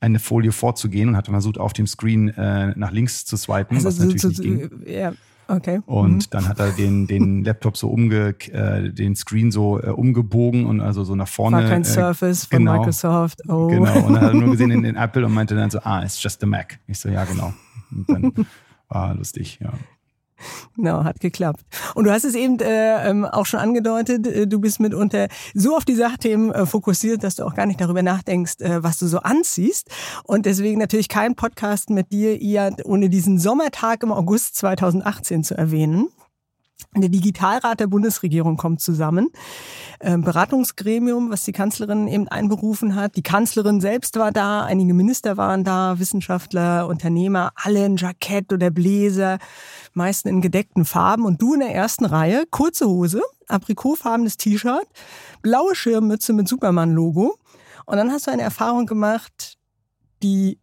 eine 0.00 0.18
Folie 0.18 0.50
vorzugehen 0.50 1.10
und 1.10 1.16
hat 1.16 1.26
versucht, 1.26 1.58
auf 1.58 1.72
dem 1.72 1.86
Screen 1.86 2.30
äh, 2.30 2.72
nach 2.76 2.90
links 2.90 3.24
zu 3.24 3.36
swipen, 3.36 3.76
also 3.76 3.86
was 3.86 3.96
so, 3.96 4.02
natürlich 4.02 4.22
so, 4.22 4.28
nicht 4.28 4.42
ging. 4.42 4.70
Ja. 4.86 5.12
Okay. 5.48 5.80
Und 5.86 6.14
mhm. 6.14 6.30
dann 6.30 6.48
hat 6.48 6.58
er 6.60 6.70
den, 6.70 7.06
den 7.06 7.44
Laptop 7.44 7.76
so 7.76 7.88
umge, 7.88 8.34
äh, 8.52 8.90
den 8.90 9.16
Screen 9.16 9.50
so 9.50 9.80
äh, 9.80 9.90
umgebogen 9.90 10.66
und 10.66 10.80
also 10.80 11.04
so 11.04 11.14
nach 11.14 11.28
vorne. 11.28 11.58
War 11.58 11.64
kein 11.64 11.82
äh, 11.82 11.86
Surface 11.86 12.46
von 12.46 12.58
genau, 12.58 12.78
Microsoft. 12.78 13.42
Oh. 13.48 13.68
Genau. 13.68 14.06
Und 14.06 14.14
dann 14.14 14.20
hat 14.20 14.32
er 14.32 14.34
nur 14.34 14.50
gesehen 14.50 14.70
in 14.70 14.82
den 14.84 14.96
Apple 14.96 15.24
und 15.24 15.32
meinte 15.32 15.54
dann 15.54 15.70
so, 15.70 15.80
ah, 15.80 16.02
it's 16.02 16.22
just 16.22 16.42
a 16.42 16.46
Mac. 16.46 16.78
Ich 16.86 16.98
so, 16.98 17.08
ja, 17.08 17.24
genau. 17.24 17.52
Und 17.90 18.08
dann 18.08 18.46
war 18.88 19.14
lustig, 19.16 19.58
ja. 19.60 19.72
Genau, 20.76 21.04
hat 21.04 21.20
geklappt. 21.20 21.60
Und 21.94 22.04
du 22.04 22.10
hast 22.10 22.24
es 22.24 22.34
eben 22.34 22.58
äh, 22.58 23.08
ähm, 23.08 23.24
auch 23.24 23.46
schon 23.46 23.60
angedeutet, 23.60 24.26
äh, 24.26 24.46
du 24.46 24.60
bist 24.60 24.80
mitunter 24.80 25.28
so 25.54 25.76
auf 25.76 25.84
die 25.84 25.94
Sachthemen 25.94 26.52
äh, 26.52 26.66
fokussiert, 26.66 27.22
dass 27.22 27.36
du 27.36 27.44
auch 27.44 27.54
gar 27.54 27.66
nicht 27.66 27.80
darüber 27.80 28.02
nachdenkst, 28.02 28.60
äh, 28.60 28.82
was 28.82 28.98
du 28.98 29.06
so 29.06 29.18
anziehst. 29.18 29.88
Und 30.24 30.46
deswegen 30.46 30.78
natürlich 30.78 31.08
kein 31.08 31.36
Podcast 31.36 31.90
mit 31.90 32.12
dir, 32.12 32.40
Iad, 32.40 32.84
ohne 32.84 33.08
diesen 33.08 33.38
Sommertag 33.38 34.02
im 34.02 34.12
August 34.12 34.56
2018 34.56 35.44
zu 35.44 35.56
erwähnen. 35.56 36.08
Der 36.96 37.08
Digitalrat 37.08 37.80
der 37.80 37.88
Bundesregierung 37.88 38.56
kommt 38.56 38.80
zusammen. 38.80 39.30
Ähm, 40.00 40.22
Beratungsgremium, 40.22 41.30
was 41.30 41.42
die 41.42 41.52
Kanzlerin 41.52 42.06
eben 42.06 42.28
einberufen 42.28 42.94
hat. 42.94 43.16
Die 43.16 43.22
Kanzlerin 43.22 43.80
selbst 43.80 44.16
war 44.16 44.30
da, 44.30 44.62
einige 44.62 44.94
Minister 44.94 45.36
waren 45.36 45.64
da, 45.64 45.98
Wissenschaftler, 45.98 46.86
Unternehmer, 46.86 47.50
alle 47.56 47.84
in 47.84 47.96
Jackett 47.96 48.52
oder 48.52 48.70
Bläser, 48.70 49.38
meisten 49.92 50.28
in 50.28 50.40
gedeckten 50.40 50.84
Farben. 50.84 51.24
Und 51.24 51.42
du 51.42 51.54
in 51.54 51.60
der 51.60 51.74
ersten 51.74 52.04
Reihe, 52.04 52.44
kurze 52.48 52.86
Hose, 52.86 53.22
aprikotfarbenes 53.48 54.36
T-Shirt, 54.36 54.86
blaue 55.42 55.74
Schirmmütze 55.74 56.32
mit 56.32 56.46
Superman-Logo. 56.46 57.36
Und 57.86 57.96
dann 57.96 58.12
hast 58.12 58.28
du 58.28 58.30
eine 58.30 58.42
Erfahrung 58.42 58.86
gemacht, 58.86 59.58
die 60.22 60.58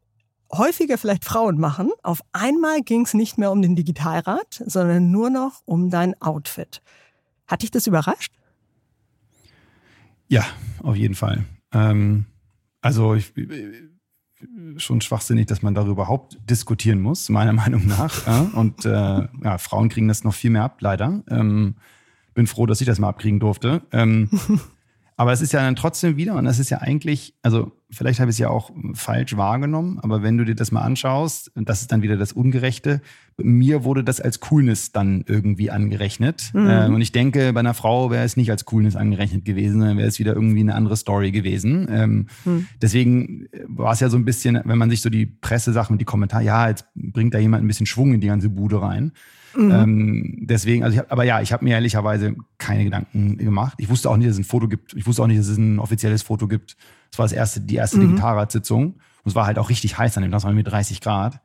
häufiger 0.54 0.98
vielleicht 0.98 1.26
Frauen 1.26 1.60
machen. 1.60 1.92
Auf 2.04 2.22
einmal 2.32 2.82
ging 2.82 3.02
es 3.02 3.14
nicht 3.14 3.38
mehr 3.38 3.52
um 3.52 3.62
den 3.62 3.76
Digitalrat, 3.76 4.64
sondern 4.66 5.12
nur 5.12 5.30
noch 5.30 5.62
um 5.66 5.90
dein 5.90 6.20
Outfit. 6.22 6.82
Hat 7.48 7.64
dich 7.64 7.72
das 7.72 7.88
überrascht? 7.88 8.34
Ja, 10.28 10.46
auf 10.82 10.96
jeden 10.96 11.16
Fall. 11.16 11.44
Ähm, 11.74 12.26
also 12.82 13.16
ich, 13.16 13.34
schon 14.78 15.02
schwachsinnig, 15.02 15.48
dass 15.48 15.62
man 15.62 15.74
darüber 15.74 15.92
überhaupt 16.04 16.38
diskutieren 16.50 17.02
muss, 17.02 17.30
meiner 17.30 17.54
Meinung 17.62 17.88
nach. 17.88 18.26
Ja? 18.28 18.50
Und 18.54 18.86
äh, 18.86 18.90
ja, 19.44 19.58
Frauen 19.58 19.90
kriegen 19.90 20.08
das 20.08 20.24
noch 20.24 20.34
viel 20.34 20.52
mehr 20.52 20.64
ab, 20.64 20.78
leider. 20.82 21.24
Ähm, 21.30 21.76
bin 22.34 22.48
froh, 22.48 22.66
dass 22.66 22.82
ich 22.82 22.88
das 22.88 23.00
mal 23.00 23.10
abkriegen 23.10 23.40
durfte. 23.40 23.82
Ähm, 23.92 24.30
Aber 25.22 25.34
es 25.34 25.42
ist 25.42 25.54
ja 25.54 25.62
dann 25.62 25.76
trotzdem 25.76 26.18
wieder, 26.18 26.34
und 26.34 26.46
das 26.46 26.58
ist 26.58 26.72
ja 26.72 26.80
eigentlich, 26.80 27.36
also 27.44 27.74
vielleicht 27.92 28.20
habe 28.20 28.32
ich 28.32 28.38
es 28.38 28.40
ja 28.40 28.50
auch 28.50 28.72
falsch 28.96 29.38
wahrgenommen, 29.38 30.00
aber 30.02 30.24
wenn 30.24 30.36
du 30.36 30.46
dir 30.46 30.56
das 30.56 30.72
mal 30.72 30.82
anschaust, 30.82 31.56
und 31.56 31.70
das 31.70 31.82
ist 31.82 31.92
dann 31.92 32.02
wieder 32.02 32.18
das 32.18 32.34
Ungerechte, 32.34 33.02
mir 33.38 33.84
wurde 33.84 34.04
das 34.04 34.20
als 34.20 34.40
Coolness 34.40 34.94
dann 34.94 35.24
irgendwie 35.28 35.70
angerechnet. 35.70 36.50
Mhm. 36.56 36.68
Ähm, 36.68 36.96
und 36.96 37.02
ich 37.02 37.12
denke, 37.12 37.54
bei 37.54 37.60
einer 37.60 37.76
Frau 37.76 38.10
wäre 38.10 38.24
es 38.24 38.36
nicht 38.36 38.50
als 38.50 38.66
Coolness 38.66 38.96
angerechnet 38.96 39.46
gewesen, 39.46 39.82
dann 39.82 39.96
wäre 39.96 40.08
es 40.08 40.18
wieder 40.18 40.34
irgendwie 40.34 40.62
eine 40.62 40.74
andere 40.74 40.98
Story 40.98 41.30
gewesen. 41.30 41.88
Ähm, 41.92 42.26
mhm. 42.44 42.66
Deswegen 42.82 43.48
war 43.68 43.94
es 43.94 44.00
ja 44.00 44.10
so 44.10 44.18
ein 44.18 44.26
bisschen, 44.26 44.60
wenn 44.66 44.80
man 44.80 44.90
sich 44.90 45.02
so 45.02 45.12
die 45.12 45.28
Pressesachen 45.28 45.94
und 45.94 46.00
die 46.00 46.06
Kommentare, 46.06 46.44
ja, 46.44 46.68
jetzt 46.68 46.88
bringt 46.96 47.36
da 47.36 47.38
jemand 47.38 47.64
ein 47.64 47.68
bisschen 47.68 47.86
Schwung 47.86 48.16
in 48.16 48.22
die 48.22 48.28
ganze 48.28 48.50
Bude 48.50 48.82
rein. 48.82 49.12
Mhm. 49.56 49.72
Ähm, 49.72 50.38
deswegen, 50.42 50.84
also 50.84 50.94
ich 50.94 51.00
hab, 51.00 51.12
aber 51.12 51.24
ja, 51.24 51.42
ich 51.42 51.52
habe 51.52 51.64
mir 51.64 51.76
ehrlicherweise 51.76 52.36
keine 52.58 52.84
Gedanken 52.84 53.38
gemacht. 53.38 53.76
Ich 53.78 53.90
wusste 53.90 54.10
auch 54.10 54.18
nicht, 54.18 54.28
dass 54.28 54.36
es 54.36 54.42
ein 54.42 54.46
Foto 54.46 54.68
gibt. 54.68 54.94
Ich 54.94 55.06
wusste 55.08 55.24
auch 55.24 55.28
nicht, 55.28 55.40
dass 55.40 55.48
es 55.48 55.58
ein 55.58 55.80
offizielles 55.80 56.24
Foto 56.24 56.48
gibt. 56.48 56.78
Das 57.10 57.20
war 57.20 57.26
das 57.26 57.34
erste, 57.34 57.62
die 57.62 57.76
erste 57.76 57.98
mhm. 57.98 58.10
Digitalratssitzung. 58.10 58.86
Und 58.94 59.30
es 59.30 59.36
war 59.36 59.46
halt 59.46 59.60
auch 59.60 59.70
richtig 59.70 59.98
heiß 59.98 60.18
an 60.18 60.24
dem 60.24 60.32
Tag, 60.32 60.40
es 60.40 60.44
war 60.46 60.54
mit 60.54 60.68
30 60.68 61.02
Grad. 61.02 61.42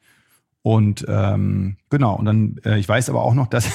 Und 0.62 1.06
ähm, 1.08 1.76
genau, 1.90 2.16
und 2.16 2.24
dann, 2.24 2.56
äh, 2.64 2.78
ich 2.78 2.88
weiß 2.88 3.08
aber 3.08 3.22
auch 3.22 3.34
noch, 3.34 3.46
dass 3.48 3.68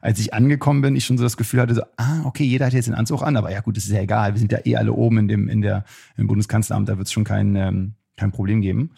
als 0.00 0.20
ich 0.20 0.32
angekommen 0.32 0.80
bin, 0.80 0.94
ich 0.94 1.04
schon 1.04 1.18
so 1.18 1.24
das 1.24 1.36
Gefühl 1.36 1.60
hatte, 1.60 1.74
so, 1.74 1.82
ah, 1.96 2.22
okay, 2.24 2.44
jeder 2.44 2.66
hat 2.66 2.72
jetzt 2.72 2.86
den 2.86 2.94
Anzug 2.94 3.22
an, 3.22 3.36
aber 3.36 3.50
ja 3.50 3.60
gut, 3.60 3.76
das 3.76 3.84
ist 3.84 3.90
ja 3.90 4.00
egal, 4.00 4.34
wir 4.34 4.38
sind 4.38 4.52
ja 4.52 4.60
eh 4.64 4.76
alle 4.76 4.92
oben 4.92 5.18
in 5.18 5.28
dem, 5.28 5.48
in 5.48 5.62
der, 5.62 5.84
im 6.16 6.28
Bundeskanzleramt, 6.28 6.88
da 6.88 6.96
wird 6.96 7.08
es 7.08 7.12
schon 7.12 7.24
kein, 7.24 7.56
ähm, 7.56 7.94
kein 8.16 8.30
Problem 8.30 8.60
geben. 8.60 8.90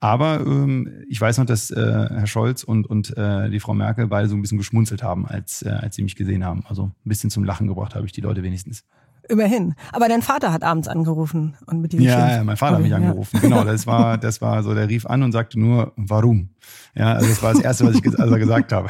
Aber 0.00 0.40
ähm, 0.40 1.04
ich 1.08 1.20
weiß 1.20 1.38
noch, 1.38 1.44
dass 1.44 1.70
äh, 1.70 1.76
Herr 1.76 2.26
Scholz 2.26 2.64
und, 2.64 2.86
und 2.86 3.16
äh, 3.18 3.50
die 3.50 3.60
Frau 3.60 3.74
Merkel 3.74 4.06
beide 4.06 4.28
so 4.28 4.34
ein 4.34 4.40
bisschen 4.40 4.56
geschmunzelt 4.56 5.02
haben, 5.02 5.26
als, 5.26 5.62
äh, 5.62 5.68
als 5.68 5.94
sie 5.94 6.02
mich 6.02 6.16
gesehen 6.16 6.44
haben. 6.44 6.64
Also 6.66 6.84
ein 6.84 6.94
bisschen 7.08 7.30
zum 7.30 7.44
Lachen 7.44 7.66
gebracht 7.66 7.94
habe 7.94 8.06
ich 8.06 8.12
die 8.12 8.22
Leute 8.22 8.42
wenigstens. 8.42 8.84
Immerhin. 9.28 9.74
Aber 9.92 10.08
dein 10.08 10.22
Vater 10.22 10.52
hat 10.52 10.64
abends 10.64 10.88
angerufen 10.88 11.54
und 11.66 11.82
mit 11.82 11.92
dir 11.92 12.00
Ja, 12.00 12.36
ja 12.36 12.44
mein 12.44 12.56
Vater 12.56 12.76
hat 12.76 12.82
mich 12.82 12.94
angerufen. 12.94 13.36
Ja. 13.36 13.40
Genau, 13.42 13.64
das 13.64 13.86
war, 13.86 14.16
das 14.16 14.40
war 14.40 14.62
so, 14.62 14.74
der 14.74 14.88
rief 14.88 15.04
an 15.06 15.22
und 15.22 15.32
sagte 15.32 15.60
nur, 15.60 15.92
warum? 15.96 16.48
Ja, 16.94 17.12
also 17.12 17.28
das 17.28 17.42
war 17.42 17.52
das 17.52 17.62
Erste, 17.62 17.86
was 17.86 17.96
ich 17.96 18.18
also 18.18 18.36
gesagt 18.36 18.72
habe. 18.72 18.88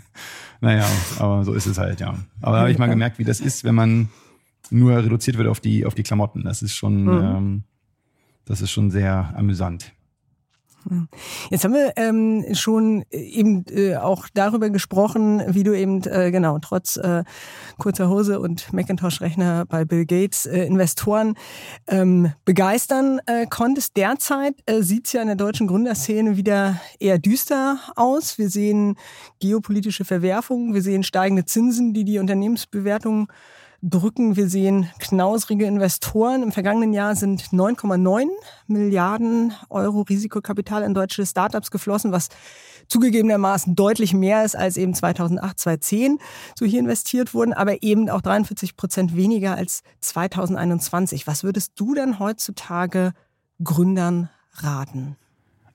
naja, 0.60 0.86
aber 1.18 1.44
so 1.44 1.52
ist 1.52 1.66
es 1.66 1.78
halt, 1.78 2.00
ja. 2.00 2.14
Aber 2.40 2.56
da 2.56 2.60
habe 2.60 2.70
ich 2.70 2.78
mal 2.78 2.88
gemerkt, 2.88 3.18
wie 3.18 3.24
das 3.24 3.40
ist, 3.40 3.64
wenn 3.64 3.74
man 3.74 4.08
nur 4.70 4.96
reduziert 4.96 5.36
wird 5.36 5.48
auf 5.48 5.60
die, 5.60 5.84
auf 5.84 5.94
die 5.94 6.04
Klamotten. 6.04 6.44
Das 6.44 6.62
ist 6.62 6.74
schon, 6.74 7.02
mhm. 7.02 7.10
ähm, 7.10 7.62
das 8.44 8.60
ist 8.60 8.70
schon 8.70 8.90
sehr 8.90 9.34
amüsant. 9.36 9.93
Jetzt 11.50 11.64
haben 11.64 11.74
wir 11.74 11.92
ähm, 11.96 12.44
schon 12.54 13.04
eben 13.10 13.64
äh, 13.70 13.96
auch 13.96 14.28
darüber 14.34 14.70
gesprochen, 14.70 15.42
wie 15.48 15.62
du 15.62 15.76
eben 15.76 16.02
äh, 16.04 16.30
genau 16.30 16.58
trotz 16.60 16.96
äh, 16.96 17.24
kurzer 17.78 18.08
Hose 18.08 18.40
und 18.40 18.72
Macintosh-Rechner 18.72 19.66
bei 19.66 19.84
Bill 19.84 20.06
Gates 20.06 20.46
äh, 20.46 20.64
Investoren 20.64 21.34
ähm, 21.86 22.32
begeistern 22.44 23.20
äh, 23.26 23.46
konntest. 23.46 23.96
Derzeit 23.96 24.54
äh, 24.66 24.82
sieht 24.82 25.06
es 25.06 25.12
ja 25.12 25.22
in 25.22 25.28
der 25.28 25.36
deutschen 25.36 25.66
Gründerszene 25.66 26.36
wieder 26.36 26.80
eher 26.98 27.18
düster 27.18 27.78
aus. 27.96 28.38
Wir 28.38 28.48
sehen 28.48 28.96
geopolitische 29.40 30.04
Verwerfungen, 30.04 30.74
wir 30.74 30.82
sehen 30.82 31.02
steigende 31.02 31.44
Zinsen, 31.44 31.94
die 31.94 32.04
die 32.04 32.18
Unternehmensbewertungen 32.18 33.28
drücken. 33.84 34.36
Wir 34.36 34.48
sehen 34.48 34.88
knausrige 34.98 35.66
Investoren. 35.66 36.42
Im 36.42 36.52
vergangenen 36.52 36.94
Jahr 36.94 37.14
sind 37.14 37.42
9,9 37.52 38.28
Milliarden 38.66 39.52
Euro 39.68 40.02
Risikokapital 40.02 40.82
in 40.82 40.94
deutsche 40.94 41.26
Startups 41.26 41.70
geflossen, 41.70 42.10
was 42.10 42.28
zugegebenermaßen 42.88 43.76
deutlich 43.76 44.14
mehr 44.14 44.44
ist 44.44 44.56
als 44.56 44.76
eben 44.76 44.94
2008, 44.94 45.58
2010 45.58 46.18
so 46.58 46.64
hier 46.64 46.80
investiert 46.80 47.34
wurden, 47.34 47.52
aber 47.52 47.82
eben 47.82 48.08
auch 48.08 48.22
43 48.22 48.76
Prozent 48.76 49.16
weniger 49.16 49.54
als 49.54 49.82
2021. 50.00 51.26
Was 51.26 51.44
würdest 51.44 51.72
du 51.76 51.94
denn 51.94 52.18
heutzutage 52.18 53.12
Gründern 53.62 54.30
raten? 54.54 55.16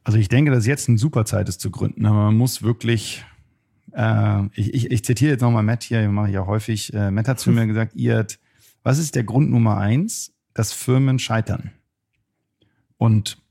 Also 0.04 0.18
ich 0.18 0.30
denke, 0.30 0.52
dass 0.52 0.66
jetzt 0.66 0.90
eine 0.90 0.98
super 0.98 1.26
Zeit 1.26 1.50
ist 1.50 1.62
zu 1.62 1.70
gründen, 1.70 2.06
aber 2.06 2.26
man 2.26 2.38
muss 2.38 2.64
wirklich 2.64 3.26
äh, 3.94 4.46
ich, 4.54 4.74
ich, 4.74 4.92
ich 4.92 5.04
zitiere 5.04 5.32
jetzt 5.32 5.42
nochmal 5.42 5.64
Matt 5.64 5.84
hier, 5.84 6.08
mache 6.10 6.28
ich 6.28 6.34
ja 6.34 6.46
häufig. 6.46 6.94
Äh, 6.94 7.12
Matt 7.12 7.28
hat 7.28 7.40
zu 7.40 7.52
mir 7.52 7.68
gesagt, 7.68 7.96
ihr, 7.96 8.26
was 8.84 9.00
ist 9.00 9.16
der 9.16 9.24
Grund 9.24 9.50
Nummer 9.50 9.78
eins, 9.78 10.34
dass 10.54 10.74
Firmen 10.74 11.20
scheitern? 11.20 11.72
Und 12.98 13.42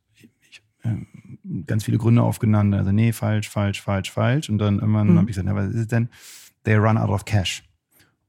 ich, 0.50 0.62
äh, 0.82 1.62
ganz 1.66 1.84
viele 1.84 1.98
Gründe 1.98 2.22
aufgenannt, 2.22 2.74
also 2.74 2.92
nee, 2.92 3.12
falsch, 3.12 3.48
falsch, 3.48 3.80
falsch, 3.80 4.10
falsch. 4.10 4.48
Und 4.50 4.58
dann 4.58 4.78
irgendwann 4.78 5.12
mhm. 5.12 5.18
habe 5.18 5.30
ich 5.30 5.36
gesagt, 5.36 5.46
na, 5.46 5.54
was 5.54 5.70
ist 5.70 5.80
es 5.80 5.86
denn? 5.88 6.08
They 6.64 6.76
run 6.76 6.98
out 6.98 7.10
of 7.10 7.24
cash. 7.24 7.64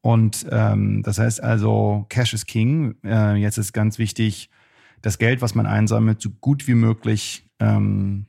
Und 0.02 0.46
ähm, 0.52 1.04
das 1.04 1.20
heißt 1.20 1.44
also, 1.44 2.06
Cash 2.10 2.34
is 2.34 2.46
King. 2.46 2.96
Äh, 3.04 3.36
jetzt 3.36 3.58
ist 3.58 3.74
ganz 3.74 3.98
wichtig, 3.98 4.50
das 5.02 5.18
Geld, 5.18 5.42
was 5.42 5.56
man 5.56 5.66
einsammelt, 5.66 6.22
so 6.22 6.30
gut 6.30 6.68
wie 6.68 6.76
möglich 6.76 7.46
ähm, 7.60 8.26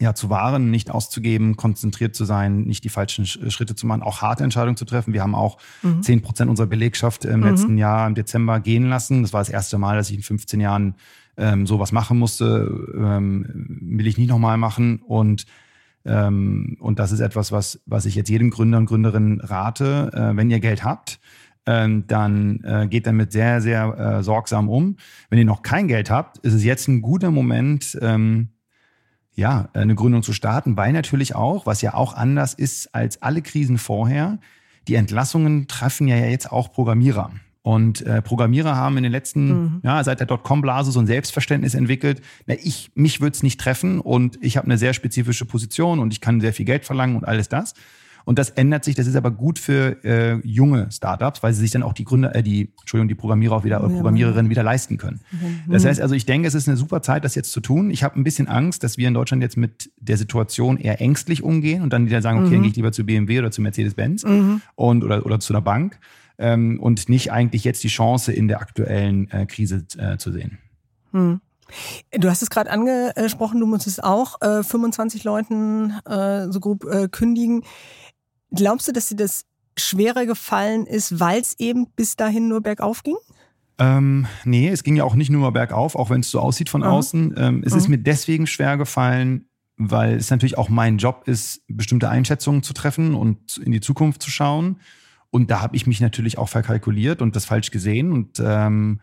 ja, 0.00 0.14
zu 0.14 0.30
wahren, 0.30 0.70
nicht 0.70 0.90
auszugeben, 0.90 1.56
konzentriert 1.56 2.14
zu 2.14 2.24
sein, 2.24 2.62
nicht 2.62 2.84
die 2.84 2.88
falschen 2.88 3.26
Schritte 3.26 3.74
zu 3.74 3.86
machen, 3.86 4.02
auch 4.02 4.22
harte 4.22 4.44
Entscheidungen 4.44 4.76
zu 4.76 4.84
treffen. 4.84 5.12
Wir 5.12 5.22
haben 5.22 5.34
auch 5.34 5.58
mhm. 5.82 6.02
zehn 6.02 6.18
mhm. 6.18 6.22
Prozent 6.22 6.50
unserer 6.50 6.66
Belegschaft 6.66 7.24
im 7.24 7.40
mhm. 7.40 7.46
letzten 7.46 7.78
Jahr 7.78 8.06
im 8.06 8.14
Dezember 8.14 8.60
gehen 8.60 8.88
lassen. 8.88 9.22
Das 9.22 9.32
war 9.32 9.40
das 9.40 9.48
erste 9.48 9.78
Mal, 9.78 9.96
dass 9.96 10.10
ich 10.10 10.16
in 10.16 10.22
15 10.22 10.60
Jahren 10.60 10.94
ähm, 11.36 11.66
sowas 11.66 11.92
machen 11.92 12.18
musste. 12.18 12.88
Ähm, 12.96 13.66
will 13.80 14.06
ich 14.06 14.18
nicht 14.18 14.28
nochmal 14.28 14.56
machen. 14.56 15.02
Und 15.06 15.46
ähm, 16.04 16.76
und 16.80 16.98
das 16.98 17.12
ist 17.12 17.20
etwas, 17.20 17.52
was, 17.52 17.80
was 17.84 18.06
ich 18.06 18.14
jetzt 18.14 18.30
jedem 18.30 18.50
Gründer 18.50 18.78
und 18.78 18.86
Gründerin 18.86 19.40
rate, 19.40 20.10
äh, 20.14 20.36
wenn 20.36 20.50
ihr 20.50 20.60
Geld 20.60 20.84
habt, 20.84 21.20
ähm, 21.66 22.04
dann 22.06 22.60
äh, 22.64 22.86
geht 22.88 23.06
damit 23.06 23.30
sehr, 23.30 23.60
sehr 23.60 23.98
äh, 23.98 24.22
sorgsam 24.22 24.70
um. 24.70 24.96
Wenn 25.28 25.38
ihr 25.38 25.44
noch 25.44 25.62
kein 25.62 25.86
Geld 25.86 26.08
habt, 26.08 26.38
ist 26.38 26.54
es 26.54 26.64
jetzt 26.64 26.88
ein 26.88 27.02
guter 27.02 27.30
Moment, 27.30 27.98
ähm, 28.00 28.48
ja, 29.38 29.68
eine 29.72 29.94
Gründung 29.94 30.24
zu 30.24 30.32
starten, 30.32 30.76
weil 30.76 30.92
natürlich 30.92 31.36
auch, 31.36 31.64
was 31.64 31.80
ja 31.80 31.94
auch 31.94 32.14
anders 32.14 32.54
ist 32.54 32.92
als 32.92 33.22
alle 33.22 33.40
Krisen 33.40 33.78
vorher, 33.78 34.38
die 34.88 34.96
Entlassungen 34.96 35.68
treffen 35.68 36.08
ja 36.08 36.16
jetzt 36.16 36.50
auch 36.50 36.72
Programmierer. 36.72 37.30
Und 37.62 38.02
äh, 38.02 38.20
Programmierer 38.20 38.74
haben 38.74 38.96
in 38.96 39.04
den 39.04 39.12
letzten, 39.12 39.48
mhm. 39.48 39.80
ja, 39.84 40.02
seit 40.02 40.18
der 40.18 40.26
Dotcom-Blase 40.26 40.90
so 40.90 40.98
ein 40.98 41.06
Selbstverständnis 41.06 41.74
entwickelt. 41.74 42.20
Na, 42.46 42.54
ich, 42.60 42.90
mich 42.96 43.20
würde 43.20 43.34
es 43.34 43.44
nicht 43.44 43.60
treffen 43.60 44.00
und 44.00 44.38
ich 44.42 44.56
habe 44.56 44.64
eine 44.64 44.76
sehr 44.76 44.92
spezifische 44.92 45.44
Position 45.44 46.00
und 46.00 46.12
ich 46.12 46.20
kann 46.20 46.40
sehr 46.40 46.52
viel 46.52 46.66
Geld 46.66 46.84
verlangen 46.84 47.14
und 47.14 47.24
alles 47.24 47.48
das. 47.48 47.74
Und 48.28 48.38
das 48.38 48.50
ändert 48.50 48.84
sich, 48.84 48.94
das 48.94 49.06
ist 49.06 49.16
aber 49.16 49.30
gut 49.30 49.58
für 49.58 50.04
äh, 50.04 50.34
junge 50.46 50.92
Startups, 50.92 51.42
weil 51.42 51.54
sie 51.54 51.62
sich 51.62 51.70
dann 51.70 51.82
auch 51.82 51.94
die 51.94 52.04
Gründer, 52.04 52.34
äh, 52.34 52.42
die, 52.42 52.74
Entschuldigung, 52.80 53.08
die 53.08 53.14
Programmierer 53.14 53.56
auch 53.56 53.64
wieder, 53.64 53.80
ja. 53.80 53.88
Programmiererinnen 53.88 54.50
wieder 54.50 54.62
leisten 54.62 54.98
können. 54.98 55.20
Mhm. 55.30 55.72
Das 55.72 55.86
heißt 55.86 55.98
also, 55.98 56.14
ich 56.14 56.26
denke, 56.26 56.46
es 56.46 56.52
ist 56.52 56.68
eine 56.68 56.76
super 56.76 57.00
Zeit, 57.00 57.24
das 57.24 57.34
jetzt 57.34 57.52
zu 57.52 57.62
tun. 57.62 57.88
Ich 57.90 58.04
habe 58.04 58.20
ein 58.20 58.24
bisschen 58.24 58.46
Angst, 58.46 58.84
dass 58.84 58.98
wir 58.98 59.08
in 59.08 59.14
Deutschland 59.14 59.42
jetzt 59.42 59.56
mit 59.56 59.90
der 59.96 60.18
Situation 60.18 60.76
eher 60.76 61.00
ängstlich 61.00 61.42
umgehen 61.42 61.80
und 61.80 61.90
dann 61.90 62.04
wieder 62.04 62.20
sagen, 62.20 62.40
okay, 62.40 62.48
mhm. 62.48 62.52
dann 62.52 62.62
gehe 62.64 62.70
ich 62.72 62.76
lieber 62.76 62.92
zu 62.92 63.06
BMW 63.06 63.38
oder 63.38 63.50
zu 63.50 63.62
Mercedes-Benz 63.62 64.24
mhm. 64.24 64.60
und 64.74 65.04
oder, 65.04 65.24
oder 65.24 65.40
zu 65.40 65.54
einer 65.54 65.62
Bank 65.62 65.98
ähm, 66.36 66.78
und 66.80 67.08
nicht 67.08 67.32
eigentlich 67.32 67.64
jetzt 67.64 67.82
die 67.82 67.88
Chance 67.88 68.30
in 68.30 68.46
der 68.46 68.60
aktuellen 68.60 69.30
äh, 69.30 69.46
Krise 69.46 69.86
äh, 69.96 70.18
zu 70.18 70.32
sehen. 70.32 70.58
Mhm. 71.12 71.40
Du 72.12 72.28
hast 72.28 72.42
es 72.42 72.50
gerade 72.50 72.70
angesprochen, 72.70 73.60
du 73.60 73.66
musstest 73.66 74.02
auch 74.02 74.40
äh, 74.40 74.62
25 74.62 75.24
Leuten 75.24 75.92
äh, 76.06 76.50
so 76.50 76.60
grob 76.60 76.84
äh, 76.84 77.08
kündigen. 77.08 77.62
Glaubst 78.54 78.88
du, 78.88 78.92
dass 78.92 79.08
dir 79.08 79.16
das 79.16 79.44
schwerer 79.76 80.26
gefallen 80.26 80.86
ist, 80.86 81.20
weil 81.20 81.40
es 81.40 81.58
eben 81.58 81.90
bis 81.94 82.16
dahin 82.16 82.48
nur 82.48 82.60
bergauf 82.60 83.02
ging? 83.02 83.16
Ähm, 83.78 84.26
nee, 84.44 84.68
es 84.68 84.82
ging 84.82 84.96
ja 84.96 85.04
auch 85.04 85.14
nicht 85.14 85.30
nur 85.30 85.52
bergauf, 85.52 85.94
auch 85.94 86.10
wenn 86.10 86.20
es 86.20 86.30
so 86.30 86.40
aussieht 86.40 86.68
von 86.68 86.80
mhm. 86.80 86.86
außen. 86.86 87.34
Ähm, 87.36 87.62
es 87.64 87.72
mhm. 87.72 87.78
ist 87.78 87.88
mir 87.88 87.98
deswegen 87.98 88.46
schwer 88.46 88.76
gefallen, 88.76 89.46
weil 89.76 90.16
es 90.16 90.30
natürlich 90.30 90.58
auch 90.58 90.68
mein 90.68 90.98
Job 90.98 91.22
ist, 91.26 91.62
bestimmte 91.68 92.08
Einschätzungen 92.08 92.62
zu 92.62 92.72
treffen 92.72 93.14
und 93.14 93.58
in 93.58 93.70
die 93.70 93.80
Zukunft 93.80 94.22
zu 94.22 94.30
schauen. 94.30 94.80
Und 95.30 95.50
da 95.50 95.60
habe 95.60 95.76
ich 95.76 95.86
mich 95.86 96.00
natürlich 96.00 96.38
auch 96.38 96.48
verkalkuliert 96.48 97.22
und 97.22 97.36
das 97.36 97.44
falsch 97.44 97.70
gesehen. 97.70 98.12
Und 98.12 98.42
ähm, 98.44 99.00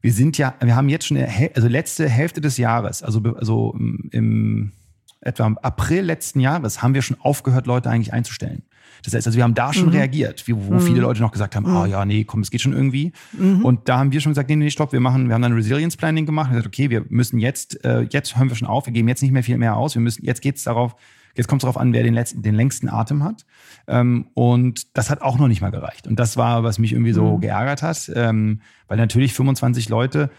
wir 0.00 0.12
sind 0.12 0.38
ja, 0.38 0.54
wir 0.60 0.74
haben 0.74 0.88
jetzt 0.88 1.06
schon, 1.06 1.18
also 1.54 1.68
letzte 1.68 2.08
Hälfte 2.08 2.40
des 2.40 2.56
Jahres, 2.56 3.02
also, 3.02 3.20
also 3.36 3.76
im 4.10 4.72
etwa 5.20 5.46
im 5.46 5.58
April 5.58 6.02
letzten 6.02 6.40
Jahres, 6.40 6.82
haben 6.82 6.94
wir 6.94 7.02
schon 7.02 7.20
aufgehört, 7.20 7.66
Leute 7.66 7.90
eigentlich 7.90 8.12
einzustellen. 8.12 8.62
Das 9.04 9.14
heißt, 9.14 9.26
also 9.26 9.36
wir 9.36 9.44
haben 9.44 9.54
da 9.54 9.72
schon 9.72 9.86
mhm. 9.86 9.92
reagiert, 9.92 10.46
wie, 10.46 10.54
wo 10.54 10.74
mhm. 10.74 10.80
viele 10.80 11.00
Leute 11.00 11.20
noch 11.20 11.32
gesagt 11.32 11.56
haben, 11.56 11.66
ah 11.66 11.84
mhm. 11.84 11.90
ja, 11.90 12.04
nee, 12.04 12.24
komm, 12.24 12.40
es 12.40 12.50
geht 12.50 12.60
schon 12.60 12.72
irgendwie. 12.72 13.12
Mhm. 13.32 13.64
Und 13.64 13.88
da 13.88 13.98
haben 13.98 14.12
wir 14.12 14.20
schon 14.20 14.32
gesagt, 14.32 14.48
nee, 14.48 14.56
nee, 14.56 14.70
stopp, 14.70 14.92
wir 14.92 15.00
machen, 15.00 15.28
wir 15.28 15.34
haben 15.34 15.42
dann 15.42 15.52
Resilience 15.52 15.96
Planning 15.96 16.26
gemacht 16.26 16.50
und 16.50 16.56
gesagt, 16.56 16.66
okay, 16.66 16.90
wir 16.90 17.04
müssen 17.08 17.38
jetzt, 17.38 17.84
äh, 17.84 18.02
jetzt 18.10 18.36
hören 18.36 18.48
wir 18.48 18.56
schon 18.56 18.68
auf, 18.68 18.86
wir 18.86 18.92
geben 18.92 19.08
jetzt 19.08 19.22
nicht 19.22 19.32
mehr 19.32 19.42
viel 19.42 19.58
mehr 19.58 19.76
aus, 19.76 19.94
wir 19.94 20.02
müssen, 20.02 20.24
jetzt 20.24 20.42
geht's 20.42 20.64
darauf, 20.64 20.96
jetzt 21.34 21.48
kommt 21.48 21.62
es 21.62 21.64
darauf 21.64 21.78
an, 21.78 21.92
wer 21.92 22.02
den 22.02 22.14
letzten, 22.14 22.42
den 22.42 22.54
längsten 22.54 22.88
Atem 22.88 23.24
hat. 23.24 23.44
Ähm, 23.86 24.28
und 24.34 24.96
das 24.96 25.10
hat 25.10 25.22
auch 25.22 25.38
noch 25.38 25.48
nicht 25.48 25.60
mal 25.60 25.70
gereicht. 25.70 26.06
Und 26.06 26.18
das 26.18 26.36
war, 26.36 26.62
was 26.64 26.78
mich 26.78 26.92
irgendwie 26.92 27.12
so 27.12 27.36
mhm. 27.36 27.40
geärgert 27.40 27.82
hat, 27.82 28.10
ähm, 28.14 28.60
weil 28.88 28.98
natürlich 28.98 29.32
25 29.32 29.88
Leute, 29.88 30.30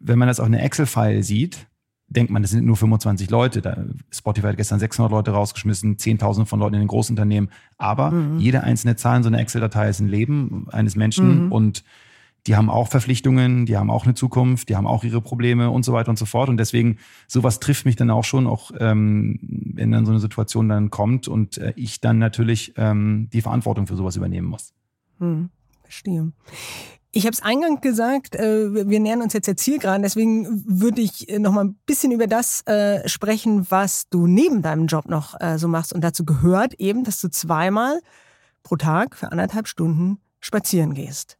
wenn 0.00 0.18
man 0.18 0.28
das 0.28 0.40
auf 0.40 0.46
einer 0.46 0.62
Excel-File 0.62 1.22
sieht, 1.22 1.66
denkt 2.12 2.30
man, 2.30 2.42
das 2.42 2.50
sind 2.50 2.64
nur 2.64 2.76
25 2.76 3.30
Leute. 3.30 3.62
Da, 3.62 3.84
Spotify 4.10 4.48
hat 4.48 4.56
gestern 4.56 4.78
600 4.78 5.10
Leute 5.10 5.30
rausgeschmissen, 5.32 5.96
10.000 5.96 6.46
von 6.46 6.60
Leuten 6.60 6.74
in 6.74 6.80
den 6.80 6.88
Großunternehmen. 6.88 7.50
Aber 7.78 8.10
mhm. 8.10 8.38
jede 8.38 8.62
einzelne 8.62 8.96
Zahl 8.96 9.18
in 9.18 9.22
so 9.22 9.28
einer 9.28 9.40
Excel-Datei 9.40 9.88
ist 9.88 10.00
ein 10.00 10.08
Leben 10.08 10.66
eines 10.70 10.96
Menschen 10.96 11.46
mhm. 11.46 11.52
und 11.52 11.84
die 12.46 12.56
haben 12.56 12.70
auch 12.70 12.88
Verpflichtungen, 12.88 13.66
die 13.66 13.76
haben 13.76 13.90
auch 13.90 14.04
eine 14.04 14.14
Zukunft, 14.14 14.68
die 14.68 14.76
haben 14.76 14.86
auch 14.86 15.04
ihre 15.04 15.20
Probleme 15.20 15.70
und 15.70 15.84
so 15.84 15.92
weiter 15.92 16.10
und 16.10 16.18
so 16.18 16.26
fort. 16.26 16.48
Und 16.48 16.56
deswegen, 16.56 16.98
sowas 17.28 17.60
trifft 17.60 17.86
mich 17.86 17.94
dann 17.94 18.10
auch 18.10 18.24
schon, 18.24 18.48
auch 18.48 18.72
ähm, 18.80 19.38
wenn 19.42 19.92
dann 19.92 20.04
so 20.04 20.10
eine 20.10 20.20
Situation 20.20 20.68
dann 20.68 20.90
kommt 20.90 21.28
und 21.28 21.58
äh, 21.58 21.72
ich 21.76 22.00
dann 22.00 22.18
natürlich 22.18 22.74
ähm, 22.76 23.28
die 23.32 23.42
Verantwortung 23.42 23.86
für 23.86 23.94
sowas 23.94 24.16
übernehmen 24.16 24.48
muss. 24.48 24.74
Hm, 25.20 25.50
verstehe. 25.92 26.32
Ich 27.14 27.26
habe 27.26 27.34
es 27.34 27.42
eingangs 27.42 27.82
gesagt, 27.82 28.36
äh, 28.36 28.88
wir 28.88 28.98
nähern 28.98 29.20
uns 29.20 29.34
jetzt 29.34 29.46
der 29.46 29.56
Zielgeraden, 29.56 30.02
deswegen 30.02 30.64
würde 30.66 31.02
ich 31.02 31.28
äh, 31.28 31.38
noch 31.38 31.52
mal 31.52 31.64
ein 31.64 31.74
bisschen 31.84 32.10
über 32.10 32.26
das 32.26 32.66
äh, 32.66 33.06
sprechen, 33.06 33.70
was 33.70 34.08
du 34.08 34.26
neben 34.26 34.62
deinem 34.62 34.86
Job 34.86 35.06
noch 35.06 35.34
so 35.56 35.68
machst. 35.68 35.92
Und 35.92 36.02
dazu 36.02 36.24
gehört 36.24 36.74
eben, 36.74 37.04
dass 37.04 37.20
du 37.20 37.28
zweimal 37.28 38.00
pro 38.62 38.76
Tag 38.76 39.16
für 39.16 39.30
anderthalb 39.30 39.68
Stunden 39.68 40.18
spazieren 40.40 40.94
gehst. 40.94 41.36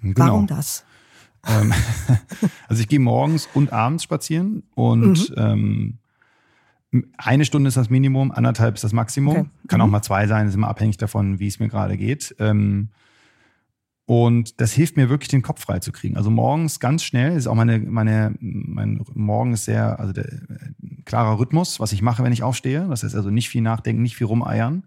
Genau. 0.00 0.26
Warum 0.26 0.46
das? 0.46 0.84
Ähm, 1.46 1.72
also 2.68 2.80
ich 2.80 2.88
gehe 2.88 3.00
morgens 3.00 3.48
und 3.54 3.72
abends 3.72 4.04
spazieren 4.04 4.62
und 4.74 5.30
mhm. 5.30 5.34
ähm, 5.36 5.98
eine 7.16 7.44
Stunde 7.44 7.68
ist 7.68 7.76
das 7.76 7.90
Minimum, 7.90 8.30
anderthalb 8.30 8.76
ist 8.76 8.84
das 8.84 8.92
Maximum. 8.92 9.36
Okay. 9.36 9.50
Kann 9.66 9.80
mhm. 9.80 9.86
auch 9.86 9.90
mal 9.90 10.02
zwei 10.02 10.26
sein, 10.26 10.46
ist 10.46 10.54
immer 10.54 10.68
abhängig 10.68 10.96
davon, 10.96 11.40
wie 11.40 11.48
es 11.48 11.58
mir 11.58 11.68
gerade 11.68 11.96
geht. 11.96 12.34
Und 14.08 14.58
das 14.62 14.72
hilft 14.72 14.96
mir 14.96 15.10
wirklich, 15.10 15.28
den 15.28 15.42
Kopf 15.42 15.60
frei 15.60 15.80
zu 15.80 15.92
kriegen. 15.92 16.16
Also 16.16 16.30
morgens 16.30 16.80
ganz 16.80 17.04
schnell, 17.04 17.36
ist 17.36 17.46
auch 17.46 17.54
meine, 17.54 17.78
meine, 17.78 18.34
mein 18.40 19.04
Morgen 19.12 19.52
ist 19.52 19.66
sehr, 19.66 20.00
also 20.00 20.14
der, 20.14 20.24
äh, 20.24 21.02
klarer 21.04 21.38
Rhythmus, 21.38 21.78
was 21.78 21.92
ich 21.92 22.00
mache, 22.00 22.24
wenn 22.24 22.32
ich 22.32 22.42
aufstehe. 22.42 22.86
Das 22.88 23.02
heißt 23.02 23.14
also 23.14 23.28
nicht 23.28 23.50
viel 23.50 23.60
nachdenken, 23.60 24.00
nicht 24.00 24.16
viel 24.16 24.26
rumeiern. 24.26 24.84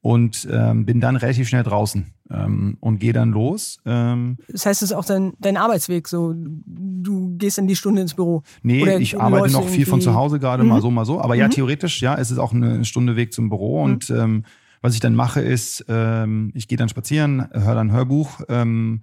Und 0.00 0.46
ähm, 0.48 0.86
bin 0.86 1.00
dann 1.00 1.16
relativ 1.16 1.48
schnell 1.48 1.64
draußen 1.64 2.06
ähm, 2.30 2.76
und 2.78 3.00
gehe 3.00 3.12
dann 3.12 3.32
los. 3.32 3.80
Ähm, 3.84 4.36
das 4.48 4.64
heißt, 4.64 4.82
es 4.82 4.92
ist 4.92 4.96
auch 4.96 5.04
dein, 5.04 5.32
dein 5.40 5.56
Arbeitsweg 5.56 6.06
so. 6.06 6.32
Du 6.36 7.36
gehst 7.38 7.58
in 7.58 7.66
die 7.66 7.74
Stunde 7.74 8.02
ins 8.02 8.14
Büro. 8.14 8.44
Nee, 8.62 8.82
Oder 8.82 9.00
ich 9.00 9.20
arbeite 9.20 9.52
noch 9.52 9.68
viel 9.68 9.86
von 9.86 10.00
zu 10.00 10.14
Hause 10.14 10.38
gerade, 10.38 10.62
mhm. 10.62 10.68
mal 10.68 10.80
so, 10.80 10.92
mal 10.92 11.04
so. 11.04 11.20
Aber 11.20 11.34
mhm. 11.34 11.40
ja, 11.40 11.48
theoretisch, 11.48 12.00
ja, 12.00 12.14
es 12.16 12.30
ist 12.30 12.38
auch 12.38 12.52
eine 12.52 12.84
Stunde 12.84 13.16
Weg 13.16 13.32
zum 13.32 13.48
Büro. 13.48 13.78
Mhm. 13.78 13.92
Und 13.92 14.10
ähm, 14.10 14.44
was 14.82 14.94
ich 14.94 15.00
dann 15.00 15.14
mache, 15.14 15.40
ist, 15.40 15.84
ähm, 15.88 16.50
ich 16.54 16.68
gehe 16.68 16.76
dann 16.76 16.88
spazieren, 16.88 17.48
höre 17.52 17.74
dann 17.74 17.92
Hörbuch. 17.92 18.42
Ähm, 18.48 19.00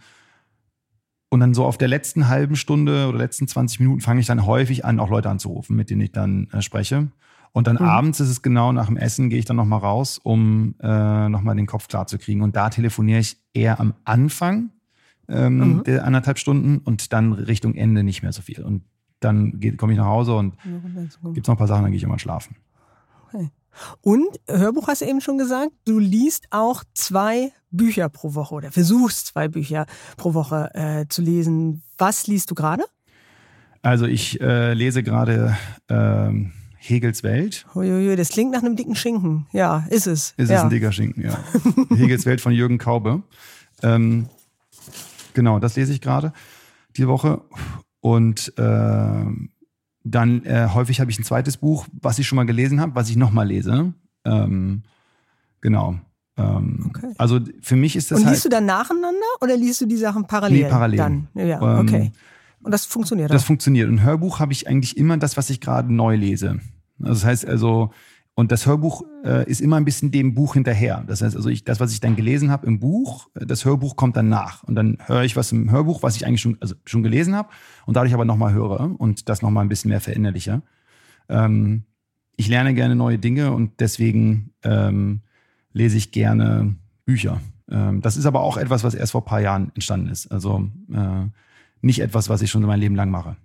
und 1.29 1.39
dann 1.39 1.53
so 1.53 1.65
auf 1.65 1.77
der 1.77 1.87
letzten 1.87 2.27
halben 2.27 2.55
Stunde 2.55 3.07
oder 3.07 3.17
letzten 3.17 3.47
20 3.47 3.79
Minuten 3.79 4.01
fange 4.01 4.19
ich 4.19 4.27
dann 4.27 4.45
häufig 4.45 4.83
an, 4.83 4.99
auch 4.99 5.09
Leute 5.09 5.29
anzurufen, 5.29 5.75
mit 5.75 5.89
denen 5.89 6.01
ich 6.01 6.11
dann 6.11 6.47
äh, 6.51 6.61
spreche. 6.61 7.11
Und 7.51 7.67
dann 7.67 7.77
mhm. 7.77 7.83
abends 7.83 8.19
ist 8.19 8.29
es 8.29 8.41
genau 8.41 8.71
nach 8.71 8.87
dem 8.87 8.97
Essen, 8.97 9.29
gehe 9.29 9.39
ich 9.39 9.45
dann 9.45 9.55
nochmal 9.55 9.79
raus, 9.79 10.19
um 10.21 10.75
äh, 10.81 11.29
nochmal 11.29 11.55
den 11.55 11.65
Kopf 11.65 11.87
klar 11.87 12.07
zu 12.07 12.17
kriegen. 12.17 12.41
Und 12.41 12.55
da 12.55 12.69
telefoniere 12.69 13.19
ich 13.19 13.37
eher 13.53 13.79
am 13.79 13.93
Anfang 14.03 14.71
ähm, 15.27 15.57
mhm. 15.57 15.83
der 15.83 16.05
anderthalb 16.05 16.39
Stunden 16.39 16.79
und 16.79 17.13
dann 17.13 17.33
Richtung 17.33 17.75
Ende 17.75 18.03
nicht 18.03 18.21
mehr 18.21 18.33
so 18.33 18.41
viel. 18.41 18.63
Und 18.63 18.83
dann 19.19 19.59
komme 19.77 19.93
ich 19.93 19.97
nach 19.97 20.05
Hause 20.05 20.35
und 20.35 20.55
gibt 21.33 21.45
es 21.45 21.47
noch 21.47 21.55
ein 21.55 21.57
paar 21.57 21.67
Sachen, 21.67 21.83
dann 21.83 21.91
gehe 21.91 21.97
ich 21.97 22.03
immer 22.03 22.19
schlafen. 22.19 22.55
Okay. 23.27 23.49
Und 24.01 24.27
Hörbuch 24.47 24.87
hast 24.87 25.01
du 25.01 25.05
eben 25.05 25.21
schon 25.21 25.37
gesagt, 25.37 25.71
du 25.85 25.99
liest 25.99 26.47
auch 26.51 26.83
zwei 26.93 27.51
Bücher 27.71 28.09
pro 28.09 28.33
Woche 28.33 28.55
oder 28.55 28.71
versuchst 28.71 29.27
zwei 29.27 29.47
Bücher 29.47 29.85
pro 30.17 30.33
Woche 30.33 30.69
äh, 30.73 31.05
zu 31.07 31.21
lesen. 31.21 31.83
Was 31.97 32.27
liest 32.27 32.51
du 32.51 32.55
gerade? 32.55 32.83
Also 33.81 34.05
ich 34.05 34.41
äh, 34.41 34.73
lese 34.73 35.03
gerade 35.03 35.55
ähm, 35.87 36.51
Hegels 36.77 37.23
Welt. 37.23 37.65
Uiuiui, 37.75 38.15
das 38.15 38.29
klingt 38.29 38.51
nach 38.51 38.63
einem 38.63 38.75
dicken 38.75 38.95
Schinken. 38.95 39.47
Ja, 39.51 39.85
ist 39.89 40.07
es. 40.07 40.33
Ist 40.37 40.49
ja. 40.49 40.57
es 40.57 40.63
ein 40.63 40.69
dicker 40.69 40.91
Schinken, 40.91 41.23
ja. 41.23 41.37
Hegels 41.95 42.25
Welt 42.25 42.41
von 42.41 42.53
Jürgen 42.53 42.77
Kaube. 42.77 43.21
Ähm, 43.83 44.27
genau, 45.33 45.59
das 45.59 45.75
lese 45.75 45.93
ich 45.93 46.01
gerade 46.01 46.33
die 46.97 47.07
Woche. 47.07 47.41
Und 48.01 48.53
äh, 48.57 49.25
dann 50.11 50.43
äh, 50.45 50.69
häufig 50.73 50.99
habe 50.99 51.11
ich 51.11 51.19
ein 51.19 51.23
zweites 51.23 51.57
Buch, 51.57 51.87
was 52.01 52.19
ich 52.19 52.27
schon 52.27 52.35
mal 52.35 52.45
gelesen 52.45 52.79
habe, 52.81 52.95
was 52.95 53.09
ich 53.09 53.15
nochmal 53.15 53.47
lese. 53.47 53.93
Ähm, 54.25 54.83
genau. 55.61 55.99
Ähm, 56.37 56.85
okay. 56.89 57.13
Also 57.17 57.39
für 57.61 57.75
mich 57.75 57.95
ist 57.95 58.11
das. 58.11 58.19
Und 58.19 58.29
liest 58.29 58.43
halt, 58.43 58.45
du 58.45 58.49
dann 58.49 58.65
nacheinander 58.65 59.25
oder 59.41 59.57
liest 59.57 59.81
du 59.81 59.85
die 59.85 59.97
Sachen 59.97 60.25
parallel? 60.25 60.63
Nee, 60.63 60.69
parallel. 60.69 60.97
Dann? 60.97 61.27
Ja, 61.33 61.61
ähm, 61.61 61.87
okay. 61.87 62.11
Und 62.61 62.71
das 62.71 62.85
funktioniert. 62.85 63.31
Das 63.31 63.43
auch. 63.43 63.47
funktioniert. 63.47 63.89
Und 63.89 64.03
Hörbuch 64.03 64.39
habe 64.39 64.53
ich 64.53 64.67
eigentlich 64.67 64.97
immer 64.97 65.17
das, 65.17 65.37
was 65.37 65.49
ich 65.49 65.61
gerade 65.61 65.93
neu 65.93 66.15
lese. 66.15 66.59
Also 66.99 67.13
das 67.13 67.25
heißt 67.25 67.45
also, 67.47 67.91
und 68.39 68.53
das 68.53 68.65
Hörbuch 68.65 69.03
äh, 69.25 69.45
ist 69.51 69.59
immer 69.59 69.75
ein 69.75 69.83
bisschen 69.83 70.11
dem 70.11 70.33
Buch 70.33 70.53
hinterher. 70.53 71.03
Das 71.05 71.21
heißt 71.21 71.35
also, 71.35 71.49
ich, 71.49 71.65
das, 71.65 71.81
was 71.81 71.91
ich 71.91 71.99
dann 71.99 72.15
gelesen 72.15 72.51
habe 72.51 72.65
im 72.67 72.79
Buch, 72.79 73.27
äh, 73.35 73.45
das 73.45 73.65
Hörbuch 73.65 73.97
kommt 73.97 74.15
dann 74.15 74.29
nach. 74.29 74.63
Und 74.63 74.75
dann 74.75 74.97
höre 75.07 75.23
ich 75.23 75.35
was 75.35 75.51
im 75.51 75.69
Hörbuch, 75.69 76.03
was 76.03 76.15
ich 76.15 76.25
eigentlich 76.25 76.39
schon, 76.39 76.55
also 76.61 76.73
schon 76.85 77.03
gelesen 77.03 77.35
habe 77.35 77.49
und 77.85 77.97
dadurch 77.97 78.13
aber 78.13 78.23
nochmal 78.23 78.53
höre 78.53 78.95
und 78.97 79.27
das 79.27 79.41
nochmal 79.41 79.65
ein 79.65 79.67
bisschen 79.67 79.89
mehr 79.89 79.99
verinnerliche. 79.99 80.61
Ähm, 81.27 81.83
ich 82.37 82.47
lerne 82.47 82.73
gerne 82.73 82.95
neue 82.95 83.19
Dinge 83.19 83.51
und 83.51 83.81
deswegen 83.81 84.53
ähm, 84.63 85.19
lese 85.73 85.97
ich 85.97 86.13
gerne 86.13 86.77
Bücher. 87.03 87.41
Ähm, 87.69 87.99
das 87.99 88.15
ist 88.15 88.25
aber 88.25 88.39
auch 88.39 88.55
etwas, 88.55 88.85
was 88.85 88.93
erst 88.93 89.11
vor 89.11 89.21
ein 89.23 89.25
paar 89.25 89.41
Jahren 89.41 89.73
entstanden 89.75 90.07
ist. 90.07 90.31
Also 90.31 90.69
äh, 90.93 91.25
nicht 91.81 91.99
etwas, 91.99 92.29
was 92.29 92.41
ich 92.41 92.49
schon 92.49 92.61
mein 92.61 92.79
Leben 92.79 92.95
lang 92.95 93.11
mache. 93.11 93.35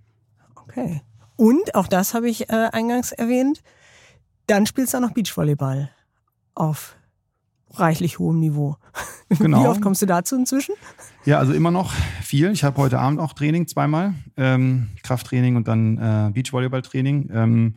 Okay. 0.55 1.01
Und, 1.35 1.75
auch 1.75 1.87
das 1.87 2.13
habe 2.13 2.29
ich 2.29 2.49
äh, 2.49 2.69
eingangs 2.71 3.11
erwähnt, 3.11 3.61
dann 4.47 4.65
spielst 4.65 4.93
du 4.93 4.97
auch 4.97 5.01
noch 5.01 5.11
Beachvolleyball 5.13 5.89
auf 6.53 6.95
reichlich 7.71 8.19
hohem 8.19 8.39
Niveau. 8.39 8.77
Genau. 9.39 9.63
Wie 9.63 9.67
oft 9.67 9.81
kommst 9.81 10.03
du 10.03 10.05
dazu 10.05 10.35
inzwischen? 10.35 10.75
Ja, 11.25 11.39
also 11.39 11.51
immer 11.51 11.71
noch 11.71 11.91
viel. 12.21 12.51
Ich 12.51 12.63
habe 12.63 12.77
heute 12.77 12.99
Abend 12.99 13.19
auch 13.19 13.33
Training 13.33 13.65
zweimal, 13.65 14.13
ähm, 14.37 14.89
Krafttraining 15.01 15.55
und 15.55 15.67
dann 15.67 15.97
äh, 15.97 16.31
Beachvolleyballtraining. 16.31 17.31
Ähm, 17.33 17.75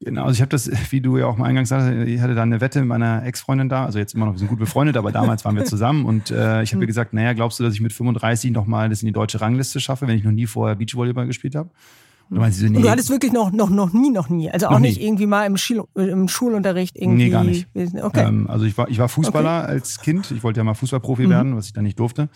genau, 0.00 0.24
also 0.24 0.34
ich 0.34 0.40
habe 0.40 0.48
das, 0.48 0.68
wie 0.90 1.00
du 1.00 1.18
ja 1.18 1.26
auch 1.26 1.36
mal 1.36 1.46
eingangs 1.46 1.68
sagst, 1.68 1.88
ich 1.88 2.20
hatte 2.20 2.34
da 2.34 2.42
eine 2.42 2.60
Wette 2.60 2.80
mit 2.80 2.88
meiner 2.88 3.24
Ex-Freundin 3.24 3.68
da, 3.68 3.84
also 3.84 4.00
jetzt 4.00 4.14
immer 4.14 4.26
noch, 4.26 4.32
wir 4.32 4.40
sind 4.40 4.48
gut 4.48 4.58
befreundet, 4.58 4.96
aber 4.96 5.12
damals 5.12 5.44
waren 5.44 5.54
wir 5.54 5.64
zusammen 5.64 6.04
und 6.04 6.32
äh, 6.32 6.64
ich 6.64 6.72
habe 6.72 6.82
ihr 6.82 6.88
gesagt, 6.88 7.12
naja, 7.12 7.32
glaubst 7.32 7.60
du, 7.60 7.64
dass 7.64 7.74
ich 7.74 7.80
mit 7.80 7.92
35 7.92 8.50
nochmal 8.50 8.88
das 8.88 9.02
in 9.02 9.06
die 9.06 9.12
deutsche 9.12 9.40
Rangliste 9.40 9.78
schaffe, 9.78 10.08
wenn 10.08 10.18
ich 10.18 10.24
noch 10.24 10.32
nie 10.32 10.46
vorher 10.46 10.74
Beachvolleyball 10.74 11.28
gespielt 11.28 11.54
habe? 11.54 11.70
Und 12.30 12.40
du, 12.40 12.50
so, 12.52 12.66
nee. 12.66 12.76
und 12.76 12.82
du 12.82 12.90
hattest 12.90 13.10
wirklich 13.10 13.32
noch, 13.32 13.52
noch, 13.52 13.70
noch 13.70 13.92
nie, 13.92 14.10
noch 14.10 14.28
nie. 14.28 14.50
Also 14.50 14.68
auch 14.68 14.78
nicht 14.78 14.98
nie. 14.98 15.06
irgendwie 15.06 15.26
mal 15.26 15.46
im, 15.46 15.56
Schul 15.56 15.84
im 15.94 16.28
Schulunterricht 16.28 16.96
irgendwie. 16.96 17.24
Nee, 17.24 17.30
gar 17.30 17.44
nicht. 17.44 17.68
Okay. 17.74 18.26
Ähm, 18.26 18.48
also 18.48 18.64
ich 18.64 18.76
war, 18.78 18.88
ich 18.88 18.98
war 18.98 19.08
Fußballer 19.08 19.64
okay. 19.64 19.72
als 19.72 20.00
Kind. 20.00 20.30
Ich 20.30 20.42
wollte 20.42 20.60
ja 20.60 20.64
mal 20.64 20.74
Fußballprofi 20.74 21.26
mhm. 21.26 21.30
werden, 21.30 21.56
was 21.56 21.66
ich 21.66 21.72
dann 21.72 21.84
nicht 21.84 21.98
durfte. 21.98 22.28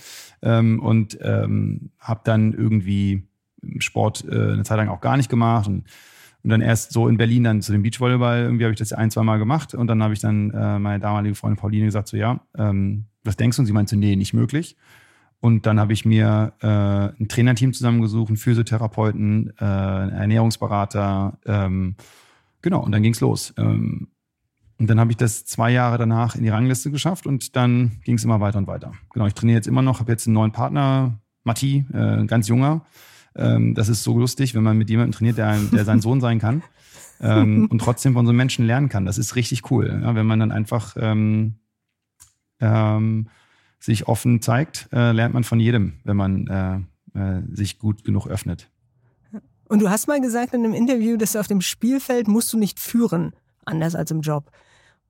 Ähm, 0.43 0.80
und 0.80 1.18
ähm, 1.22 1.91
habe 1.99 2.20
dann 2.24 2.53
irgendwie 2.53 3.28
Sport 3.78 4.24
äh, 4.28 4.53
eine 4.53 4.64
Zeit 4.64 4.78
lang 4.78 4.89
auch 4.89 5.01
gar 5.01 5.16
nicht 5.16 5.30
gemacht. 5.30 5.66
Und, 5.66 5.84
und 6.43 6.51
dann 6.51 6.61
erst 6.61 6.93
so 6.93 7.09
in 7.09 7.16
Berlin 7.16 7.45
dann 7.45 7.62
zu 7.62 7.72
dem 7.72 7.82
Beachvolleyball, 7.82 8.43
irgendwie 8.43 8.64
habe 8.64 8.72
ich 8.72 8.78
das 8.78 8.93
ein, 8.93 9.11
zwei 9.11 9.22
Mal 9.22 9.39
gemacht. 9.39 9.74
Und 9.74 9.87
dann 9.87 10.03
habe 10.03 10.14
ich 10.14 10.20
dann 10.20 10.51
äh, 10.51 10.78
meine 10.78 11.01
damalige 11.01 11.34
Freundin 11.34 11.59
Pauline 11.59 11.87
gesagt, 11.87 12.09
so 12.09 12.16
ja, 12.16 12.41
ähm, 12.57 13.07
was 13.24 13.37
denkst 13.37 13.57
du? 13.57 13.62
Und 13.62 13.66
sie 13.66 13.72
meinte, 13.72 13.97
nee, 13.97 14.16
nicht 14.16 14.34
möglich. 14.34 14.76
Und 15.41 15.66
dann 15.66 15.78
habe 15.78 15.93
ich 15.93 16.05
mir 16.05 16.55
äh, 16.61 16.66
ein 17.22 17.28
Trainerteam 17.28 17.72
zusammengesucht, 17.72 18.28
einen 18.28 18.37
Physiotherapeuten, 18.37 19.53
äh, 19.59 19.64
einen 19.64 20.12
Ernährungsberater. 20.12 21.39
Ähm, 21.47 21.97
genau, 22.62 22.82
und 22.82 22.93
dann 22.93 23.03
ging's 23.03 23.20
los. 23.20 23.55
Ähm, 23.59 24.09
und 24.78 24.91
dann 24.91 25.01
habe 25.01 25.11
ich 25.11 25.16
das 25.16 25.45
zwei 25.45 25.70
Jahre 25.70 25.99
danach 25.99 26.34
in 26.34 26.43
die 26.43 26.49
Rangliste 26.49 26.91
geschafft 26.91 27.26
und 27.26 27.57
dann 27.57 28.01
ging 28.05 28.16
es 28.16 28.24
immer 28.24 28.41
weiter 28.41 28.59
und 28.59 28.66
weiter. 28.66 28.93
Genau, 29.12 29.26
ich 29.26 29.34
trainiere 29.34 29.57
jetzt 29.57 29.66
immer 29.66 29.82
noch, 29.82 30.01
habe 30.01 30.12
jetzt 30.12 30.26
einen 30.26 30.34
neuen 30.34 30.53
Partner, 30.53 31.18
Matti, 31.45 31.87
äh, 31.93 32.24
ganz 32.26 32.49
junger. 32.49 32.84
Ähm, 33.34 33.74
das 33.74 33.89
ist 33.89 34.03
so 34.03 34.18
lustig, 34.18 34.55
wenn 34.55 34.62
man 34.62 34.76
mit 34.76 34.91
jemandem 34.91 35.12
trainiert, 35.12 35.39
der, 35.39 35.59
der 35.59 35.84
sein 35.84 36.01
Sohn 36.01 36.20
sein 36.20 36.39
kann 36.39 36.62
ähm, 37.20 37.66
und 37.70 37.78
trotzdem 37.80 38.14
von 38.14 38.26
so 38.26 38.30
einem 38.30 38.37
Menschen 38.37 38.66
lernen 38.66 38.89
kann. 38.89 39.07
Das 39.07 39.18
ist 39.18 39.37
richtig 39.37 39.70
cool, 39.70 40.01
ja, 40.03 40.14
wenn 40.14 40.26
man 40.26 40.41
dann 40.41 40.53
einfach 40.53 40.97
ähm, 40.99 41.55
ähm, 42.61 43.28
sich 43.79 44.09
offen 44.09 44.43
zeigt, 44.43 44.89
äh, 44.93 45.12
lernt 45.12 45.35
man 45.35 45.45
von 45.45 45.61
jedem, 45.61 45.95
wenn 46.05 46.16
man 46.16 46.47
äh, 47.14 47.18
äh, 47.18 47.43
sich 47.53 47.79
gut 47.79 48.05
genug 48.05 48.27
öffnet. 48.27 48.68
Und 49.68 49.81
du 49.81 49.91
hast 49.91 50.07
mal 50.07 50.20
gesagt 50.20 50.55
in 50.55 50.64
einem 50.64 50.74
Interview, 50.74 51.16
dass 51.16 51.33
du 51.33 51.41
auf 51.41 51.49
dem 51.49 51.61
Spielfeld 51.61 52.29
musst 52.29 52.53
du 52.53 52.59
nicht 52.59 52.79
führen, 52.79 53.33
anders 53.64 53.95
als 53.95 54.11
im 54.11 54.20
Job, 54.20 54.51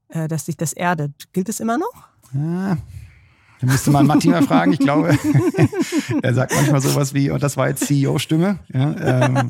äh, 0.08 0.28
dass 0.28 0.46
dich 0.46 0.56
das 0.56 0.72
erdet. 0.72 1.12
Gilt 1.32 1.48
es 1.48 1.60
immer 1.60 1.78
noch? 1.78 2.08
Ja, 2.32 2.78
da 3.60 3.66
müsste 3.66 3.90
man 3.90 4.06
Martin 4.06 4.32
mal 4.32 4.42
fragen. 4.42 4.72
Ich 4.72 4.78
glaube, 4.78 5.16
er 6.22 6.34
sagt 6.34 6.54
manchmal 6.54 6.80
sowas 6.80 7.14
wie, 7.14 7.30
und 7.30 7.42
das 7.42 7.56
war 7.56 7.68
jetzt 7.68 7.86
CEO-Stimme. 7.86 8.58
Ja, 8.72 9.24
ähm, 9.26 9.48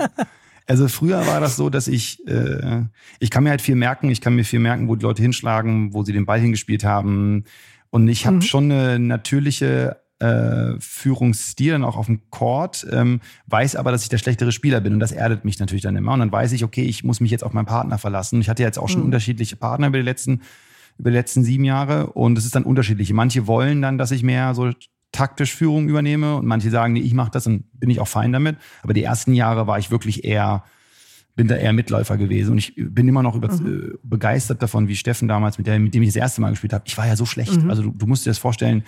also 0.67 0.89
früher 0.89 1.27
war 1.27 1.41
das 1.41 1.57
so, 1.57 1.71
dass 1.71 1.89
ich, 1.89 2.27
äh, 2.27 2.83
ich 3.21 3.31
kann 3.31 3.45
mir 3.45 3.51
halt 3.51 3.63
viel 3.63 3.77
merken, 3.77 4.11
ich 4.11 4.21
kann 4.21 4.35
mir 4.35 4.45
viel 4.45 4.59
merken, 4.61 4.89
wo 4.89 4.97
die 4.97 5.05
Leute 5.05 5.23
hinschlagen, 5.23 5.93
wo 5.95 6.03
sie 6.03 6.13
den 6.13 6.27
Ball 6.27 6.41
hingespielt 6.41 6.85
haben, 6.85 7.45
und 7.91 8.09
ich 8.09 8.27
habe 8.27 8.37
mhm. 8.37 8.43
schon 8.43 8.65
eine 8.71 8.99
natürliche 8.99 10.01
äh, 10.19 10.79
Führungsstil 10.79 11.73
dann 11.73 11.85
auch 11.85 11.97
auf 11.97 12.07
dem 12.07 12.31
Court, 12.31 12.87
ähm, 12.91 13.21
weiß 13.47 13.77
aber, 13.77 13.93
dass 13.93 14.03
ich 14.03 14.09
der 14.09 14.19
schlechtere 14.19 14.53
Spieler 14.53 14.81
bin 14.81 14.95
und 14.95 15.01
das 15.01 15.13
erdet 15.13 15.45
mich 15.45 15.59
natürlich 15.59 15.83
dann 15.83 15.97
immer. 15.97 16.15
Und 16.15 16.21
dann 16.21 16.33
weiß 16.33 16.53
ich, 16.53 16.65
okay, 16.65 16.85
ich 16.85 17.05
muss 17.05 17.21
mich 17.21 17.31
jetzt 17.31 17.45
auf 17.45 17.53
meinen 17.53 17.67
Partner 17.67 17.99
verlassen. 17.99 18.41
Ich 18.41 18.49
hatte 18.49 18.63
jetzt 18.63 18.79
auch 18.79 18.89
schon 18.89 19.01
mhm. 19.01 19.07
unterschiedliche 19.07 19.57
Partner 19.57 19.89
über 19.89 19.99
die 19.99 20.05
letzten 20.05 20.43
über 20.99 21.11
die 21.11 21.17
letzten 21.17 21.45
sieben 21.45 21.65
Jahre 21.65 22.07
und 22.13 22.39
es 22.39 22.47
ist 22.47 22.55
dann 22.55 22.63
unterschiedlich. 22.63 23.13
Manche 23.13 23.47
wollen 23.47 23.83
dann, 23.83 23.99
dass 23.99 24.13
ich 24.13 24.23
mehr 24.23 24.55
so 24.55 24.71
taktisch 25.13 25.55
Führung 25.55 25.89
übernehme 25.89 26.37
und 26.37 26.47
manche 26.47 26.71
sagen, 26.71 26.95
nee, 26.95 27.01
ich 27.01 27.15
mache 27.15 27.31
das 27.31 27.47
und 27.47 27.65
bin 27.79 27.91
ich 27.91 28.01
auch 28.01 28.09
fein 28.09 28.33
damit. 28.33 28.57
Aber 28.83 28.95
die 28.95 29.03
ersten 29.03 29.35
Jahre 29.35 29.67
war 29.67 29.79
ich 29.79 29.91
wirklich 29.91 30.25
eher 30.25 30.65
bin 31.37 31.49
da 31.49 31.55
eher 31.55 31.73
Mitläufer 31.73 32.17
gewesen. 32.17 32.53
Und 32.53 32.59
ich 32.59 32.75
bin 32.77 33.07
immer 33.07 33.23
noch 33.23 33.37
über, 33.37 33.53
mhm. 33.53 33.93
Äh, 33.93 33.99
begeistert 34.03 34.63
davon, 34.63 34.89
wie 34.89 34.97
Steffen 34.97 35.29
damals, 35.29 35.59
mit, 35.59 35.67
der, 35.67 35.79
mit 35.79 35.95
dem 35.95 36.03
ich 36.03 36.09
das 36.09 36.17
erste 36.17 36.41
Mal 36.41 36.51
gespielt 36.51 36.73
habe. 36.73 36.85
Ich 36.87 36.97
war 36.97 37.07
ja 37.07 37.15
so 37.15 37.27
schlecht. 37.27 37.63
Mhm. 37.63 37.71
Also 37.71 37.83
du, 37.83 37.91
du 37.91 38.07
musst 38.07 38.25
dir 38.25 38.31
das 38.31 38.39
vorstellen. 38.39 38.83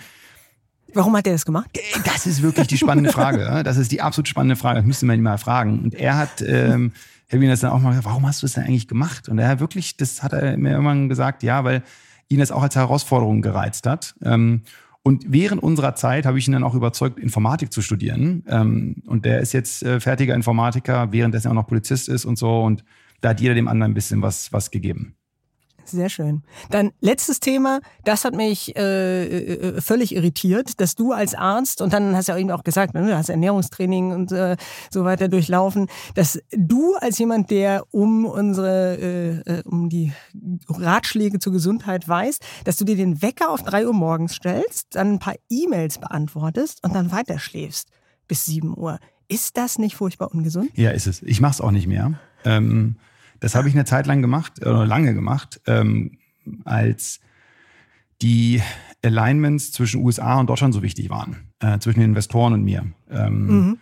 Warum 0.93 1.15
hat 1.15 1.27
er 1.27 1.33
das 1.33 1.45
gemacht? 1.45 1.69
Äh, 1.73 1.99
das 2.03 2.25
ist 2.25 2.41
wirklich 2.41 2.67
die 2.67 2.77
spannende 2.77 3.11
Frage. 3.11 3.63
Das 3.63 3.77
ist 3.77 3.91
die 3.91 4.01
absolut 4.01 4.27
spannende 4.27 4.55
Frage. 4.55 4.79
Das 4.79 4.85
müsste 4.85 5.05
man 5.05 5.17
ihn 5.17 5.23
mal 5.23 5.37
fragen. 5.37 5.79
Und 5.79 5.93
er 5.93 6.17
hat, 6.17 6.41
ähm, 6.41 6.91
ich 7.27 7.33
habe 7.33 7.43
ihn 7.43 7.49
das 7.49 7.59
dann 7.59 7.71
auch 7.71 7.79
mal 7.79 7.89
gesagt, 7.89 8.05
warum 8.05 8.25
hast 8.25 8.41
du 8.41 8.47
das 8.47 8.53
denn 8.53 8.63
eigentlich 8.63 8.87
gemacht? 8.87 9.29
Und 9.29 9.37
er 9.37 9.47
hat 9.47 9.59
wirklich, 9.59 9.95
das 9.95 10.23
hat 10.23 10.33
er 10.33 10.57
mir 10.57 10.71
irgendwann 10.71 11.07
gesagt, 11.07 11.43
ja, 11.43 11.63
weil 11.63 11.83
ihn 12.29 12.39
das 12.39 12.51
auch 12.51 12.63
als 12.63 12.75
Herausforderung 12.75 13.43
gereizt 13.43 13.85
hat. 13.85 14.15
Ähm, 14.23 14.63
und 15.03 15.25
während 15.27 15.63
unserer 15.63 15.95
Zeit 15.95 16.25
habe 16.25 16.37
ich 16.37 16.47
ihn 16.47 16.53
dann 16.53 16.63
auch 16.63 16.75
überzeugt, 16.75 17.19
Informatik 17.19 17.71
zu 17.71 17.81
studieren. 17.81 18.43
Ähm, 18.47 18.97
und 19.05 19.25
der 19.25 19.39
ist 19.39 19.53
jetzt 19.53 19.83
äh, 19.83 19.99
fertiger 19.99 20.35
Informatiker, 20.35 21.11
währenddessen 21.11 21.49
auch 21.49 21.53
noch 21.53 21.67
Polizist 21.67 22.09
ist 22.09 22.25
und 22.25 22.37
so. 22.37 22.61
Und 22.61 22.83
da 23.21 23.29
hat 23.29 23.41
jeder 23.41 23.55
dem 23.55 23.67
anderen 23.67 23.91
ein 23.91 23.95
bisschen 23.95 24.21
was, 24.21 24.51
was 24.51 24.71
gegeben. 24.71 25.15
Sehr 25.91 26.09
schön. 26.09 26.43
Dann 26.69 26.91
letztes 27.01 27.39
Thema, 27.39 27.79
das 28.03 28.25
hat 28.25 28.35
mich 28.35 28.75
äh, 28.75 29.25
äh, 29.25 29.81
völlig 29.81 30.15
irritiert, 30.15 30.79
dass 30.79 30.95
du 30.95 31.11
als 31.11 31.33
Arzt, 31.33 31.81
und 31.81 31.93
dann 31.93 32.15
hast 32.15 32.27
du 32.27 32.33
ja 32.33 32.37
eben 32.37 32.51
auch 32.51 32.63
gesagt, 32.63 32.93
ne, 32.93 33.05
du 33.05 33.15
hast 33.15 33.29
Ernährungstraining 33.29 34.11
und 34.11 34.31
äh, 34.31 34.55
so 34.91 35.03
weiter 35.03 35.27
durchlaufen, 35.27 35.87
dass 36.15 36.39
du 36.51 36.95
als 36.95 37.17
jemand, 37.17 37.49
der 37.49 37.83
um 37.91 38.25
unsere, 38.25 38.97
äh, 38.97 39.57
äh 39.57 39.63
um 39.65 39.89
die 39.89 40.13
Ratschläge 40.67 41.39
zur 41.39 41.53
Gesundheit 41.53 42.07
weiß, 42.07 42.39
dass 42.65 42.77
du 42.77 42.85
dir 42.85 42.95
den 42.95 43.21
Wecker 43.21 43.49
auf 43.49 43.63
drei 43.63 43.87
Uhr 43.87 43.93
morgens 43.93 44.35
stellst, 44.35 44.95
dann 44.95 45.13
ein 45.13 45.19
paar 45.19 45.35
E-Mails 45.49 45.97
beantwortest 45.97 46.83
und 46.83 46.93
dann 46.93 47.11
weiterschläfst 47.11 47.89
bis 48.27 48.45
sieben 48.45 48.77
Uhr. 48.77 48.99
Ist 49.27 49.57
das 49.57 49.77
nicht 49.77 49.95
furchtbar 49.95 50.31
ungesund? 50.33 50.71
Ja, 50.75 50.91
ist 50.91 51.07
es. 51.07 51.21
Ich 51.23 51.41
mache 51.41 51.53
es 51.53 51.61
auch 51.61 51.71
nicht 51.71 51.87
mehr. 51.87 52.19
Ähm 52.45 52.97
das 53.39 53.55
habe 53.55 53.67
ich 53.67 53.75
eine 53.75 53.85
Zeit 53.85 54.07
lang 54.07 54.21
gemacht, 54.21 54.61
oder 54.61 54.85
lange 54.85 55.13
gemacht, 55.13 55.61
ähm, 55.67 56.17
als 56.65 57.19
die 58.21 58.61
Alignments 59.03 59.71
zwischen 59.71 60.03
USA 60.03 60.39
und 60.39 60.49
Deutschland 60.49 60.73
so 60.73 60.81
wichtig 60.81 61.09
waren, 61.09 61.37
äh, 61.59 61.79
zwischen 61.79 61.99
den 61.99 62.09
Investoren 62.09 62.53
und 62.53 62.63
mir. 62.63 62.85
Ähm, 63.09 63.47
mhm. 63.47 63.77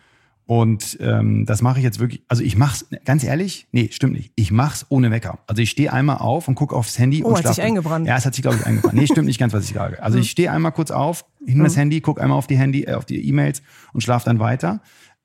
Und 0.48 0.98
ähm, 1.02 1.46
das 1.46 1.62
mache 1.62 1.80
ich 1.80 1.84
jetzt 1.84 2.00
wirklich, 2.00 2.24
also 2.30 2.42
ich 2.42 2.56
mache 2.56 2.86
es, 2.90 3.04
ganz 3.04 3.26
ehrlich, 3.26 3.68
nee, 3.74 3.90
stimmt 3.92 4.14
nicht. 4.14 4.32
Ich 4.36 4.50
mache 4.50 4.76
es 4.76 4.86
ohne 4.88 5.12
Wecker. 5.12 5.40
Also 5.46 5.62
ich 5.62 5.70
stehe 5.70 5.92
einmal 5.92 6.20
auf 6.20 6.48
und 6.48 6.56
gucke 6.56 6.74
aufs 6.74 6.98
Handy 6.98 7.22
oh, 7.22 7.28
und 7.28 7.34
schlafe. 7.34 7.50
hat 7.50 7.56
sich 7.56 7.64
eingebrannt. 7.66 8.08
Ja, 8.08 8.16
es 8.16 8.26
hat 8.26 8.34
sich, 8.34 8.44
glaube 8.44 8.56
ich, 8.56 8.66
eingebrannt. 8.66 8.94
Nee, 8.94 9.08
stimmt 9.08 9.28
nicht 9.28 9.40
ganz, 9.40 9.52
was 9.52 9.66
ich 9.66 9.74
sage. 9.74 10.02
Also 10.02 10.18
mhm. 10.18 10.22
ich 10.22 10.32
stehe 10.32 10.50
einmal 10.50 10.72
kurz 10.72 10.90
auf, 10.90 11.26
hin 11.46 11.58
mhm. 11.58 11.66
das 11.66 11.76
Handy, 11.76 12.00
gucke 12.00 12.22
einmal 12.22 12.38
auf 12.38 12.48
die 12.48 12.58
Handy, 12.58 12.84
äh, 12.84 12.94
auf 12.94 13.04
die 13.04 13.28
E-Mails 13.28 13.62
und 13.92 14.02
schlafe 14.02 14.24
dann 14.24 14.40
weiter. 14.40 14.80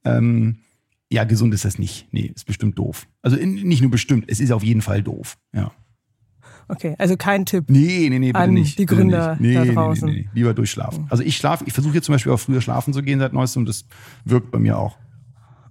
Ähm, 0.04 0.58
ja, 1.12 1.24
gesund 1.24 1.52
ist 1.54 1.64
das 1.64 1.78
nicht. 1.78 2.08
Nee, 2.10 2.32
ist 2.34 2.46
bestimmt 2.46 2.78
doof. 2.78 3.06
Also 3.20 3.36
nicht 3.36 3.82
nur 3.82 3.90
bestimmt, 3.90 4.24
es 4.28 4.40
ist 4.40 4.50
auf 4.50 4.64
jeden 4.64 4.82
Fall 4.82 5.02
doof. 5.02 5.36
Ja. 5.54 5.72
Okay, 6.68 6.94
also 6.98 7.16
kein 7.16 7.44
Tipp. 7.44 7.66
Nee, 7.68 8.08
nee, 8.08 8.18
nee, 8.18 8.28
bitte 8.28 8.38
an 8.38 8.54
nicht. 8.54 8.78
Die 8.78 8.86
Gründer 8.86 9.36
nee, 9.38 9.54
da 9.54 9.64
draußen. 9.64 10.08
Nee, 10.08 10.14
nee, 10.14 10.20
nee, 10.22 10.30
lieber 10.32 10.54
durchschlafen. 10.54 11.06
Also 11.10 11.22
ich 11.22 11.36
schlafe, 11.36 11.64
ich 11.66 11.72
versuche 11.72 11.94
jetzt 11.94 12.06
zum 12.06 12.14
Beispiel 12.14 12.32
auch 12.32 12.40
früher 12.40 12.60
schlafen 12.60 12.94
zu 12.94 13.02
gehen 13.02 13.18
seit 13.18 13.32
neuestem 13.32 13.62
und 13.62 13.68
das 13.68 13.84
wirkt 14.24 14.50
bei 14.50 14.58
mir 14.58 14.78
auch. 14.78 14.96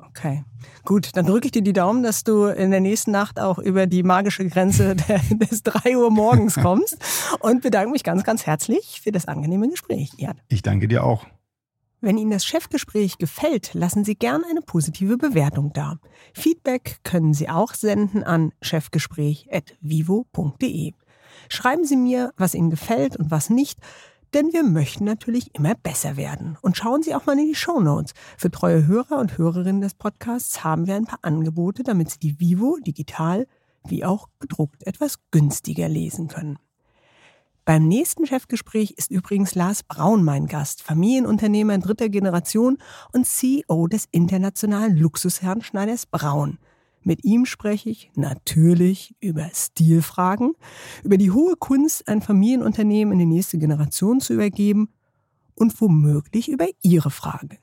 Okay, 0.09 0.43
gut. 0.83 1.15
Dann 1.15 1.25
drücke 1.25 1.45
ich 1.45 1.51
dir 1.51 1.63
die 1.63 1.73
Daumen, 1.73 2.03
dass 2.03 2.23
du 2.23 2.45
in 2.45 2.69
der 2.69 2.81
nächsten 2.81 3.11
Nacht 3.11 3.39
auch 3.39 3.57
über 3.57 3.87
die 3.87 4.03
magische 4.03 4.45
Grenze 4.47 4.95
des 5.31 5.63
3 5.63 5.97
Uhr 5.97 6.11
morgens 6.11 6.55
kommst 6.61 6.97
und 7.39 7.61
bedanke 7.61 7.91
mich 7.91 8.03
ganz, 8.03 8.23
ganz 8.23 8.45
herzlich 8.45 9.01
für 9.01 9.11
das 9.11 9.25
angenehme 9.27 9.69
Gespräch. 9.69 10.11
Ja. 10.17 10.33
Ich 10.49 10.61
danke 10.61 10.87
dir 10.87 11.03
auch. 11.03 11.25
Wenn 12.03 12.17
Ihnen 12.17 12.31
das 12.31 12.45
Chefgespräch 12.45 13.19
gefällt, 13.19 13.75
lassen 13.75 14.03
Sie 14.03 14.15
gern 14.15 14.43
eine 14.49 14.61
positive 14.61 15.17
Bewertung 15.17 15.71
da. 15.71 15.99
Feedback 16.33 16.97
können 17.03 17.35
Sie 17.35 17.47
auch 17.47 17.75
senden 17.75 18.23
an 18.23 18.53
chefgespräch.vivo.de. 18.63 20.93
Schreiben 21.47 21.85
Sie 21.85 21.97
mir, 21.97 22.33
was 22.37 22.55
Ihnen 22.55 22.71
gefällt 22.71 23.17
und 23.17 23.29
was 23.29 23.51
nicht, 23.51 23.77
denn 24.33 24.51
wir 24.51 24.63
möchten 24.63 25.03
natürlich 25.03 25.53
immer 25.53 25.75
besser 25.75 26.17
werden. 26.17 26.57
Und 26.61 26.75
schauen 26.75 27.03
Sie 27.03 27.13
auch 27.13 27.27
mal 27.27 27.37
in 27.37 27.45
die 27.45 27.53
Show 27.53 27.79
Notes. 27.79 28.15
Für 28.35 28.49
treue 28.49 28.87
Hörer 28.87 29.19
und 29.19 29.37
Hörerinnen 29.37 29.81
des 29.81 29.93
Podcasts 29.93 30.63
haben 30.63 30.87
wir 30.87 30.95
ein 30.95 31.05
paar 31.05 31.19
Angebote, 31.21 31.83
damit 31.83 32.09
Sie 32.09 32.17
die 32.17 32.39
Vivo 32.39 32.79
digital 32.81 33.45
wie 33.85 34.05
auch 34.05 34.27
gedruckt 34.39 34.87
etwas 34.87 35.19
günstiger 35.29 35.87
lesen 35.87 36.29
können. 36.29 36.57
Beim 37.71 37.87
nächsten 37.87 38.25
Chefgespräch 38.25 38.95
ist 38.97 39.11
übrigens 39.11 39.55
Lars 39.55 39.83
Braun 39.83 40.25
mein 40.25 40.47
Gast, 40.47 40.83
Familienunternehmer 40.83 41.77
dritter 41.77 42.09
Generation 42.09 42.77
und 43.13 43.25
CEO 43.25 43.87
des 43.87 44.09
internationalen 44.11 44.97
Luxusherrn 44.97 45.61
Schneiders 45.61 46.05
Braun. 46.05 46.57
Mit 47.01 47.23
ihm 47.23 47.45
spreche 47.45 47.89
ich 47.89 48.11
natürlich 48.13 49.15
über 49.21 49.49
Stilfragen, 49.53 50.51
über 51.05 51.15
die 51.15 51.31
hohe 51.31 51.55
Kunst, 51.55 52.09
ein 52.09 52.21
Familienunternehmen 52.21 53.13
in 53.13 53.19
die 53.19 53.35
nächste 53.37 53.57
Generation 53.57 54.19
zu 54.19 54.33
übergeben 54.33 54.89
und 55.55 55.79
womöglich 55.79 56.49
über 56.49 56.67
Ihre 56.81 57.09
Frage. 57.09 57.57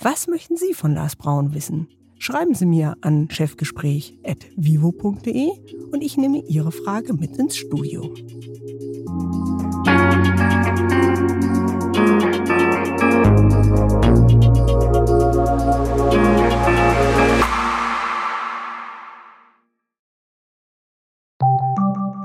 Was 0.00 0.26
möchten 0.26 0.56
Sie 0.56 0.74
von 0.74 0.94
Lars 0.94 1.14
Braun 1.14 1.54
wissen? 1.54 1.86
Schreiben 2.18 2.54
Sie 2.54 2.66
mir 2.66 2.96
an 3.00 3.28
chefgespräch.vivo.de 3.30 5.48
und 5.92 6.02
ich 6.02 6.16
nehme 6.16 6.42
Ihre 6.46 6.72
Frage 6.72 7.14
mit 7.14 7.36
ins 7.36 7.56
Studio. 7.56 8.12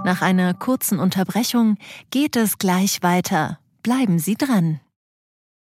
Nach 0.05 0.21
einer 0.21 0.53
kurzen 0.53 0.99
Unterbrechung 0.99 1.77
geht 2.11 2.35
es 2.35 2.57
gleich 2.57 3.01
weiter. 3.01 3.59
Bleiben 3.83 4.19
Sie 4.19 4.35
dran. 4.35 4.81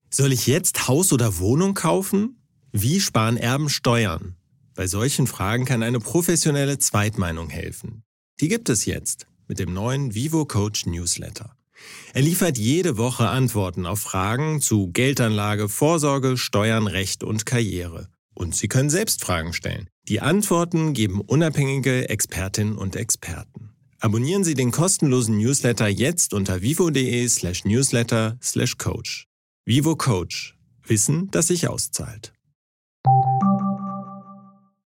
Soll 0.08 0.32
ich 0.32 0.46
jetzt 0.46 0.88
Haus 0.88 1.12
oder 1.12 1.38
Wohnung 1.38 1.74
kaufen? 1.74 2.39
Wie 2.72 3.00
sparen 3.00 3.36
Erben 3.36 3.68
Steuern? 3.68 4.36
Bei 4.76 4.86
solchen 4.86 5.26
Fragen 5.26 5.64
kann 5.64 5.82
eine 5.82 5.98
professionelle 5.98 6.78
Zweitmeinung 6.78 7.50
helfen. 7.50 8.04
Die 8.40 8.46
gibt 8.46 8.68
es 8.68 8.84
jetzt 8.84 9.26
mit 9.48 9.58
dem 9.58 9.74
neuen 9.74 10.14
Vivo 10.14 10.44
Coach 10.44 10.86
Newsletter. 10.86 11.56
Er 12.14 12.22
liefert 12.22 12.58
jede 12.58 12.96
Woche 12.96 13.28
Antworten 13.28 13.86
auf 13.86 13.98
Fragen 13.98 14.60
zu 14.60 14.92
Geldanlage, 14.92 15.68
Vorsorge, 15.68 16.36
Steuern, 16.36 16.86
Recht 16.86 17.24
und 17.24 17.44
Karriere. 17.44 18.08
Und 18.34 18.54
Sie 18.54 18.68
können 18.68 18.90
selbst 18.90 19.24
Fragen 19.24 19.52
stellen. 19.52 19.88
Die 20.06 20.20
Antworten 20.20 20.92
geben 20.92 21.20
unabhängige 21.20 22.08
Expertinnen 22.08 22.78
und 22.78 22.94
Experten. 22.94 23.70
Abonnieren 23.98 24.44
Sie 24.44 24.54
den 24.54 24.70
kostenlosen 24.70 25.38
Newsletter 25.38 25.88
jetzt 25.88 26.32
unter 26.34 26.62
vivo.de 26.62 27.28
slash 27.28 27.64
newsletter 27.64 28.38
slash 28.40 28.78
coach. 28.78 29.26
Vivo 29.64 29.96
Coach. 29.96 30.56
Wissen, 30.86 31.30
das 31.32 31.48
sich 31.48 31.66
auszahlt. 31.66 32.32
you 33.06 33.49